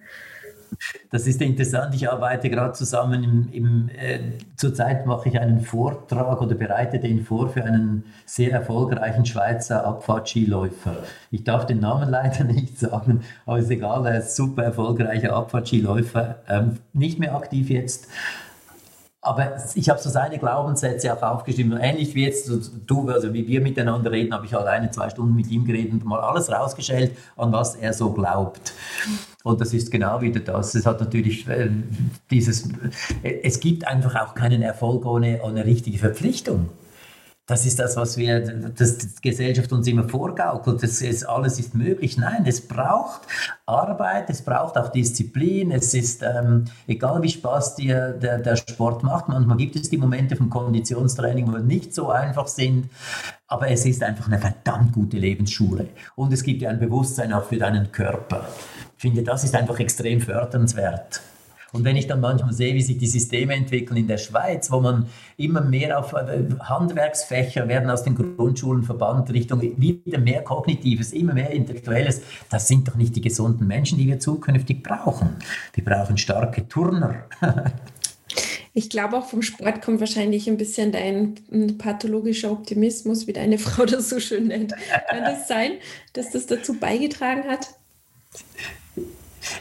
Das 1.11 1.27
ist 1.27 1.43
interessant. 1.43 1.95
Ich 1.95 2.09
arbeite 2.09 2.49
gerade 2.49 2.73
zusammen. 2.73 3.25
Im, 3.25 3.49
im, 3.53 3.89
äh, 3.89 4.21
zurzeit 4.57 5.05
mache 5.05 5.29
ich 5.29 5.39
einen 5.39 5.61
Vortrag 5.61 6.41
oder 6.41 6.55
bereite 6.55 7.01
den 7.01 7.25
vor 7.25 7.49
für 7.49 7.65
einen 7.65 8.05
sehr 8.25 8.53
erfolgreichen 8.53 9.27
Schweizer 9.27 9.85
Abfahrtskiläufer. 9.85 10.97
Ich 11.33 11.43
darf 11.43 11.67
den 11.67 11.81
Namen 11.81 12.09
leider 12.09 12.45
nicht 12.53 12.79
sagen, 12.79 13.23
aber 13.47 13.59
ist 13.59 13.71
egal. 13.71 14.07
Er 14.07 14.19
ist 14.21 14.37
super 14.37 14.63
erfolgreicher 14.63 15.35
Abfahrtskiläufer. 15.35 16.37
Ähm, 16.49 16.79
nicht 16.93 17.19
mehr 17.19 17.35
aktiv 17.35 17.69
jetzt 17.69 18.07
aber 19.23 19.57
ich 19.75 19.91
habe 19.91 20.01
so 20.01 20.09
seine 20.09 20.39
Glaubenssätze 20.39 21.15
auch 21.15 21.23
aufgeschrieben. 21.23 21.77
Ähnlich 21.77 22.15
wie 22.15 22.25
jetzt 22.25 22.51
du, 22.87 23.09
also 23.11 23.35
wie 23.35 23.47
wir 23.47 23.61
miteinander 23.61 24.11
reden, 24.11 24.33
habe 24.33 24.47
ich 24.47 24.57
alleine 24.57 24.91
zwei 24.91 25.11
Stunden 25.11 25.35
mit 25.35 25.51
ihm 25.51 25.67
geredet 25.67 25.93
und 25.93 26.05
mal 26.07 26.21
alles 26.21 26.51
rausgestellt, 26.51 27.17
an 27.37 27.53
was 27.53 27.75
er 27.75 27.93
so 27.93 28.13
glaubt. 28.13 28.73
Und 29.45 29.61
das 29.61 29.75
ist 29.75 29.91
genau 29.91 30.23
wieder 30.23 30.41
das. 30.41 30.75
Es 30.75 30.87
hat 30.87 31.01
natürlich 31.01 31.47
äh, 31.49 31.69
dieses, 32.31 32.69
es 33.23 33.61
gibt 33.61 33.87
einfach 33.87 34.15
auch 34.17 34.35
keinen 34.35 34.63
Erfolg 34.63 35.05
ohne, 35.05 35.43
ohne 35.43 35.67
richtige 35.67 35.99
Verpflichtung. 35.99 36.71
Das 37.51 37.67
ist 37.67 37.81
das, 37.81 37.97
was 37.97 38.17
wir, 38.17 38.39
das 38.39 38.99
die 38.99 39.09
Gesellschaft 39.21 39.73
uns 39.73 39.85
immer 39.89 40.09
vorgaukelt. 40.09 40.85
Das 40.85 41.03
ist, 41.03 41.29
alles 41.29 41.59
ist 41.59 41.75
möglich. 41.75 42.17
Nein, 42.17 42.45
es 42.47 42.61
braucht 42.61 43.23
Arbeit, 43.67 44.31
es 44.31 44.41
braucht 44.41 44.79
auch 44.79 44.93
Disziplin. 44.93 45.73
Es 45.73 45.93
ist 45.93 46.23
ähm, 46.23 46.67
egal, 46.87 47.21
wie 47.25 47.29
Spaß 47.29 47.75
dir 47.75 48.13
der, 48.13 48.39
der 48.39 48.55
Sport 48.55 49.03
macht. 49.03 49.27
Manchmal 49.27 49.57
gibt 49.57 49.75
es 49.75 49.91
die 49.91 49.97
Momente 49.97 50.37
vom 50.37 50.49
Konditionstraining, 50.49 51.53
wo 51.53 51.59
nicht 51.59 51.93
so 51.93 52.11
einfach 52.11 52.47
sind. 52.47 52.89
Aber 53.49 53.67
es 53.67 53.85
ist 53.85 54.05
einfach 54.05 54.29
eine 54.29 54.39
verdammt 54.39 54.93
gute 54.93 55.17
Lebensschule. 55.17 55.89
Und 56.15 56.33
es 56.33 56.45
gibt 56.45 56.63
ja 56.63 56.71
ein 56.71 56.79
Bewusstsein 56.79 57.33
auch 57.33 57.47
für 57.47 57.57
deinen 57.57 57.91
Körper. 57.91 58.47
Ich 58.95 59.03
finde, 59.03 59.25
das 59.25 59.43
ist 59.43 59.57
einfach 59.57 59.81
extrem 59.81 60.21
fördernswert. 60.21 61.21
Und 61.73 61.85
wenn 61.85 61.97
ich 61.97 62.07
dann 62.07 62.21
manchmal 62.21 62.53
sehe, 62.53 62.75
wie 62.75 62.83
sich 62.83 62.99
die 62.99 63.07
Systeme 63.07 63.55
entwickeln 63.55 63.97
in 63.97 64.09
der 64.09 64.19
Schweiz, 64.19 64.71
wo 64.71 64.81
man 64.81 65.07
immer 65.37 65.61
mehr 65.61 65.99
auf 65.99 66.13
äh, 66.13 66.45
Handwerksfächer 66.61 67.69
werden 67.69 67.91
aus 67.91 68.03
den 68.03 68.15
Grundschulen 68.15 68.83
verbannt, 68.83 69.31
Richtung 69.31 69.61
wieder 69.61 70.19
mehr 70.19 70.43
Kognitives, 70.43 71.13
immer 71.13 71.35
mehr 71.35 71.51
Intellektuelles, 71.51 72.23
das 72.49 72.67
sind 72.67 72.89
doch 72.89 72.97
nicht 72.97 73.15
die 73.15 73.21
gesunden 73.21 73.67
Menschen, 73.67 73.99
die 73.99 74.07
wir 74.07 74.19
zukünftig 74.19 74.83
brauchen. 74.83 75.37
Wir 75.75 75.85
brauchen 75.85 76.19
starke 76.19 76.67
Turner. 76.69 77.25
Ich 78.73 78.89
glaube, 78.89 79.19
auch 79.19 79.27
vom 79.27 79.43
Sport 79.43 79.83
kommt 79.83 79.99
wahrscheinlich 79.99 80.49
ein 80.49 80.57
bisschen 80.57 80.93
dein 80.93 81.77
pathologischer 81.79 82.53
Optimismus, 82.53 83.27
wie 83.27 83.33
deine 83.33 83.59
Frau 83.59 83.85
das 83.85 84.09
so 84.09 84.21
schön 84.21 84.47
nennt. 84.47 84.75
Kann 85.09 85.25
das 85.25 85.49
sein, 85.49 85.73
dass 86.13 86.31
das 86.31 86.47
dazu 86.47 86.75
beigetragen 86.75 87.49
hat? 87.49 87.75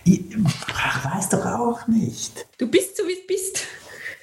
Ich 0.04 0.22
weiß 0.36 1.30
doch 1.30 1.46
auch 1.46 1.88
nicht. 1.88 2.46
Du 2.58 2.68
bist 2.68 2.98
so, 2.98 3.04
wie 3.04 3.16
du 3.16 3.28
bist. 3.28 3.60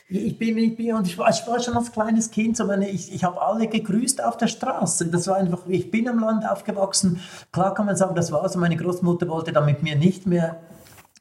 Ich 0.08 0.38
bin, 0.38 0.56
ich 0.56 0.76
bin 0.76 0.94
und 0.94 1.06
ich 1.08 1.18
war, 1.18 1.28
ich 1.30 1.44
war 1.48 1.58
schon 1.58 1.76
als 1.76 1.90
kleines 1.90 2.30
Kind 2.30 2.56
so, 2.56 2.64
meine, 2.64 2.88
ich, 2.88 3.12
ich 3.12 3.24
habe 3.24 3.42
alle 3.42 3.66
gegrüßt 3.66 4.22
auf 4.22 4.36
der 4.36 4.46
Straße. 4.46 5.06
Das 5.06 5.26
war 5.26 5.36
einfach, 5.36 5.66
ich 5.66 5.90
bin 5.90 6.08
am 6.08 6.20
Land 6.20 6.48
aufgewachsen. 6.48 7.20
Klar 7.50 7.74
kann 7.74 7.86
man 7.86 7.96
sagen, 7.96 8.14
das 8.14 8.30
war 8.30 8.48
so. 8.48 8.58
Meine 8.60 8.76
Großmutter 8.76 9.28
wollte 9.28 9.52
dann 9.52 9.66
mit 9.66 9.82
mir 9.82 9.96
nicht 9.96 10.26
mehr 10.26 10.60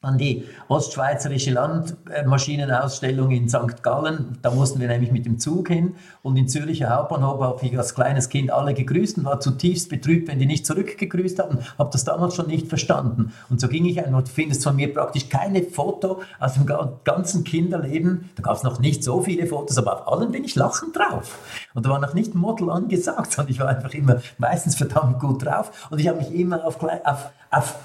an 0.05 0.17
die 0.17 0.45
ostschweizerische 0.67 1.51
Landmaschinenausstellung 1.51 3.31
in 3.31 3.49
St. 3.49 3.81
Gallen. 3.81 4.37
Da 4.41 4.51
mussten 4.51 4.79
wir 4.79 4.87
nämlich 4.87 5.11
mit 5.11 5.25
dem 5.25 5.39
Zug 5.39 5.69
hin. 5.69 5.95
Und 6.21 6.37
in 6.37 6.47
Zürcher 6.47 6.89
Hauptbahnhof 6.95 7.41
habe 7.41 7.65
ich 7.65 7.77
als 7.77 7.93
kleines 7.95 8.29
Kind 8.29 8.51
alle 8.51 8.73
gegrüßt 8.73 9.17
und 9.17 9.25
war 9.25 9.39
zutiefst 9.39 9.89
betrübt, 9.89 10.27
wenn 10.27 10.39
die 10.39 10.45
nicht 10.45 10.65
zurückgegrüßt 10.65 11.39
haben. 11.39 11.59
Habe 11.77 11.89
das 11.91 12.03
damals 12.03 12.35
schon 12.35 12.47
nicht 12.47 12.67
verstanden. 12.67 13.33
Und 13.49 13.59
so 13.59 13.67
ging 13.67 13.85
ich 13.85 14.03
einfach, 14.03 14.23
du 14.23 14.29
findest 14.29 14.63
von 14.63 14.75
mir 14.75 14.93
praktisch 14.93 15.29
keine 15.29 15.63
Foto 15.63 16.21
aus 16.39 16.53
dem 16.53 16.65
ganzen 17.03 17.43
Kinderleben. 17.43 18.29
Da 18.35 18.43
gab 18.43 18.55
es 18.55 18.63
noch 18.63 18.79
nicht 18.79 19.03
so 19.03 19.21
viele 19.21 19.47
Fotos, 19.47 19.77
aber 19.77 20.07
auf 20.07 20.07
allen 20.11 20.31
bin 20.31 20.43
ich 20.43 20.55
lachend 20.55 20.95
drauf. 20.95 21.39
Und 21.73 21.85
da 21.85 21.89
war 21.89 21.99
noch 21.99 22.13
nicht 22.13 22.35
Model 22.35 22.69
angesagt, 22.69 23.31
sondern 23.31 23.51
ich 23.51 23.59
war 23.59 23.67
einfach 23.67 23.93
immer 23.93 24.21
meistens 24.37 24.75
verdammt 24.75 25.19
gut 25.19 25.45
drauf. 25.45 25.87
Und 25.89 25.99
ich 25.99 26.07
habe 26.07 26.19
mich 26.19 26.33
immer 26.33 26.65
auf, 26.65 26.81
auf, 26.81 27.29
auf 27.51 27.75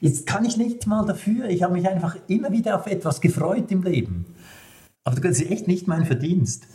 Jetzt 0.00 0.26
kann 0.26 0.44
ich 0.44 0.56
nicht 0.56 0.86
mal 0.86 1.04
dafür. 1.06 1.48
Ich 1.48 1.62
habe 1.62 1.72
mich 1.72 1.88
einfach 1.88 2.16
immer 2.28 2.52
wieder 2.52 2.76
auf 2.78 2.86
etwas 2.86 3.20
gefreut 3.20 3.70
im 3.70 3.82
Leben. 3.82 4.26
Aber 5.04 5.20
das 5.20 5.40
ist 5.40 5.50
echt 5.50 5.68
nicht 5.68 5.86
mein 5.86 6.04
Verdienst. 6.04 6.66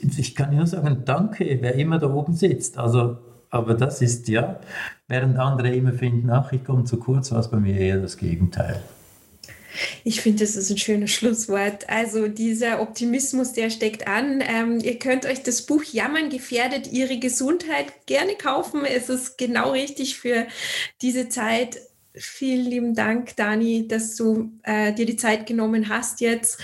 Ich 0.00 0.34
kann 0.34 0.54
nur 0.54 0.66
sagen, 0.66 1.02
danke, 1.04 1.58
wer 1.60 1.74
immer 1.76 1.98
da 1.98 2.12
oben 2.12 2.34
sitzt. 2.34 2.78
Also, 2.78 3.18
aber 3.50 3.74
das 3.74 4.02
ist 4.02 4.28
ja, 4.28 4.58
während 5.06 5.38
andere 5.38 5.74
immer 5.74 5.92
finden, 5.92 6.30
ach, 6.30 6.52
ich 6.52 6.64
komme 6.64 6.84
zu 6.84 6.98
kurz, 6.98 7.30
war 7.30 7.38
es 7.38 7.48
bei 7.48 7.58
mir 7.58 7.76
eher 7.76 8.00
das 8.00 8.16
Gegenteil. 8.16 8.82
Ich 10.04 10.20
finde, 10.20 10.44
das 10.44 10.56
ist 10.56 10.70
ein 10.70 10.78
schönes 10.78 11.10
Schlusswort. 11.10 11.88
Also 11.88 12.28
dieser 12.28 12.80
Optimismus, 12.80 13.52
der 13.52 13.70
steckt 13.70 14.08
an. 14.08 14.42
Ähm, 14.44 14.80
ihr 14.80 14.98
könnt 14.98 15.26
euch 15.26 15.42
das 15.42 15.62
Buch 15.62 15.84
Jammern 15.84 16.30
gefährdet 16.30 16.90
Ihre 16.90 17.18
Gesundheit 17.18 18.06
gerne 18.06 18.34
kaufen. 18.34 18.84
Es 18.84 19.08
ist 19.08 19.38
genau 19.38 19.72
richtig 19.72 20.18
für 20.18 20.46
diese 21.02 21.28
Zeit. 21.28 21.78
Vielen 22.14 22.66
lieben 22.66 22.94
Dank, 22.94 23.36
Dani, 23.36 23.86
dass 23.86 24.16
du 24.16 24.52
äh, 24.62 24.92
dir 24.92 25.06
die 25.06 25.16
Zeit 25.16 25.46
genommen 25.46 25.88
hast 25.88 26.20
jetzt. 26.20 26.60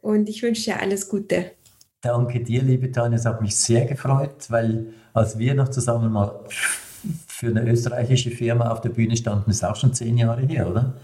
Und 0.00 0.28
ich 0.28 0.42
wünsche 0.42 0.64
dir 0.64 0.80
alles 0.80 1.08
Gute. 1.08 1.52
Danke 2.00 2.40
dir, 2.40 2.62
liebe 2.62 2.90
Tanja. 2.90 3.16
Es 3.16 3.24
hat 3.24 3.40
mich 3.40 3.54
sehr 3.54 3.84
gefreut, 3.84 4.46
weil 4.48 4.92
als 5.12 5.38
wir 5.38 5.54
noch 5.54 5.68
zusammen 5.68 6.12
mal 6.12 6.44
für 7.26 7.48
eine 7.48 7.68
österreichische 7.68 8.30
Firma 8.30 8.70
auf 8.70 8.80
der 8.80 8.90
Bühne 8.90 9.16
standen, 9.16 9.50
ist 9.50 9.64
auch 9.64 9.76
schon 9.76 9.92
zehn 9.94 10.16
Jahre 10.16 10.42
her, 10.42 10.68
oder? 10.68 10.94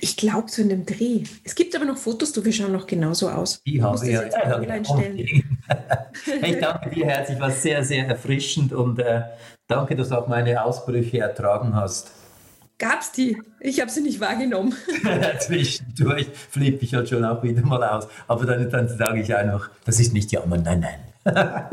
Ich 0.00 0.16
glaube 0.16 0.48
so 0.48 0.62
in 0.62 0.68
dem 0.68 0.84
Dreh. 0.86 1.22
Es 1.44 1.54
gibt 1.54 1.74
aber 1.76 1.84
noch 1.84 1.96
Fotos, 1.96 2.32
du, 2.32 2.44
wir 2.44 2.52
schauen 2.52 2.72
noch 2.72 2.86
genauso 2.86 3.28
aus. 3.28 3.62
Die 3.64 3.82
habe 3.82 4.04
ich 4.04 4.12
ja. 4.12 4.22
Jetzt 4.22 4.36
online 4.44 5.20
ich 6.42 6.58
danke 6.60 6.90
dir 6.90 7.06
herzlich, 7.06 7.38
war 7.40 7.50
sehr, 7.50 7.84
sehr 7.84 8.06
erfrischend 8.06 8.72
und 8.72 8.98
äh, 8.98 9.22
danke, 9.66 9.94
dass 9.94 10.08
du 10.08 10.16
auch 10.16 10.28
meine 10.28 10.64
Ausbrüche 10.64 11.18
ertragen 11.18 11.74
hast. 11.74 12.10
Gab's 12.78 13.10
die? 13.10 13.36
Ich 13.58 13.80
habe 13.80 13.90
sie 13.90 14.00
nicht 14.00 14.20
wahrgenommen. 14.20 14.72
Zwischendurch 15.40 16.28
flippe 16.50 16.84
ich 16.84 16.94
halt 16.94 17.08
schon 17.08 17.24
auch 17.24 17.42
wieder 17.42 17.62
mal 17.62 17.82
aus. 17.82 18.06
Aber 18.28 18.46
dann, 18.46 18.70
dann 18.70 18.88
sage 18.88 19.20
ich 19.20 19.34
einfach, 19.34 19.70
das 19.84 19.98
ist 19.98 20.12
nicht 20.12 20.30
Jammer, 20.30 20.58
nein, 20.58 20.80
nein. 20.80 21.00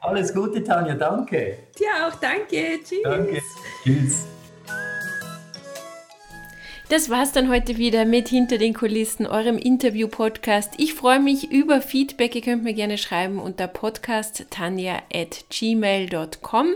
Alles 0.00 0.32
Gute, 0.32 0.62
Tanja, 0.62 0.94
danke. 0.94 1.58
Dir 1.78 2.06
auch, 2.06 2.14
danke. 2.14 2.78
Tschüss. 2.84 3.02
Danke. 3.02 3.42
Tschüss. 3.82 4.24
Das 6.92 7.08
war's 7.08 7.32
dann 7.32 7.48
heute 7.48 7.78
wieder 7.78 8.04
mit 8.04 8.28
Hinter 8.28 8.58
den 8.58 8.74
Kulissen, 8.74 9.26
eurem 9.26 9.56
Interview-Podcast. 9.56 10.74
Ich 10.76 10.92
freue 10.92 11.20
mich 11.20 11.50
über 11.50 11.80
Feedback. 11.80 12.34
Ihr 12.34 12.42
könnt 12.42 12.64
mir 12.64 12.74
gerne 12.74 12.98
schreiben 12.98 13.38
unter 13.38 13.66
podcasttanja.gmail.com. 13.66 16.66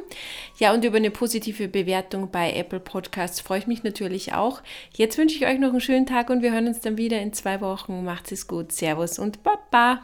Ja, 0.59 0.73
und 0.73 0.87
über 0.87 0.97
eine 0.97 1.11
positive 1.11 1.69
Bewertung 1.69 2.31
bei 2.31 2.55
Apple 2.55 2.81
Podcasts 2.81 3.43
freue 3.43 3.59
ich 3.59 3.67
mich 3.67 3.83
natürlich 3.83 4.33
auch. 4.33 4.62
Jetzt 4.95 5.19
wünsche 5.19 5.37
ich 5.37 5.47
euch 5.47 5.59
noch 5.59 5.69
einen 5.69 5.83
schönen 5.83 6.07
Tag 6.07 6.31
und 6.31 6.41
wir 6.41 6.53
hören 6.53 6.69
uns 6.69 6.81
dann 6.81 6.97
wieder 6.97 7.21
in 7.21 7.35
zwei 7.35 7.61
Wochen. 7.61 8.03
Macht's 8.03 8.33
es 8.33 8.47
gut. 8.47 8.73
Servus 8.73 9.19
und 9.19 9.43
Baba. 9.43 10.01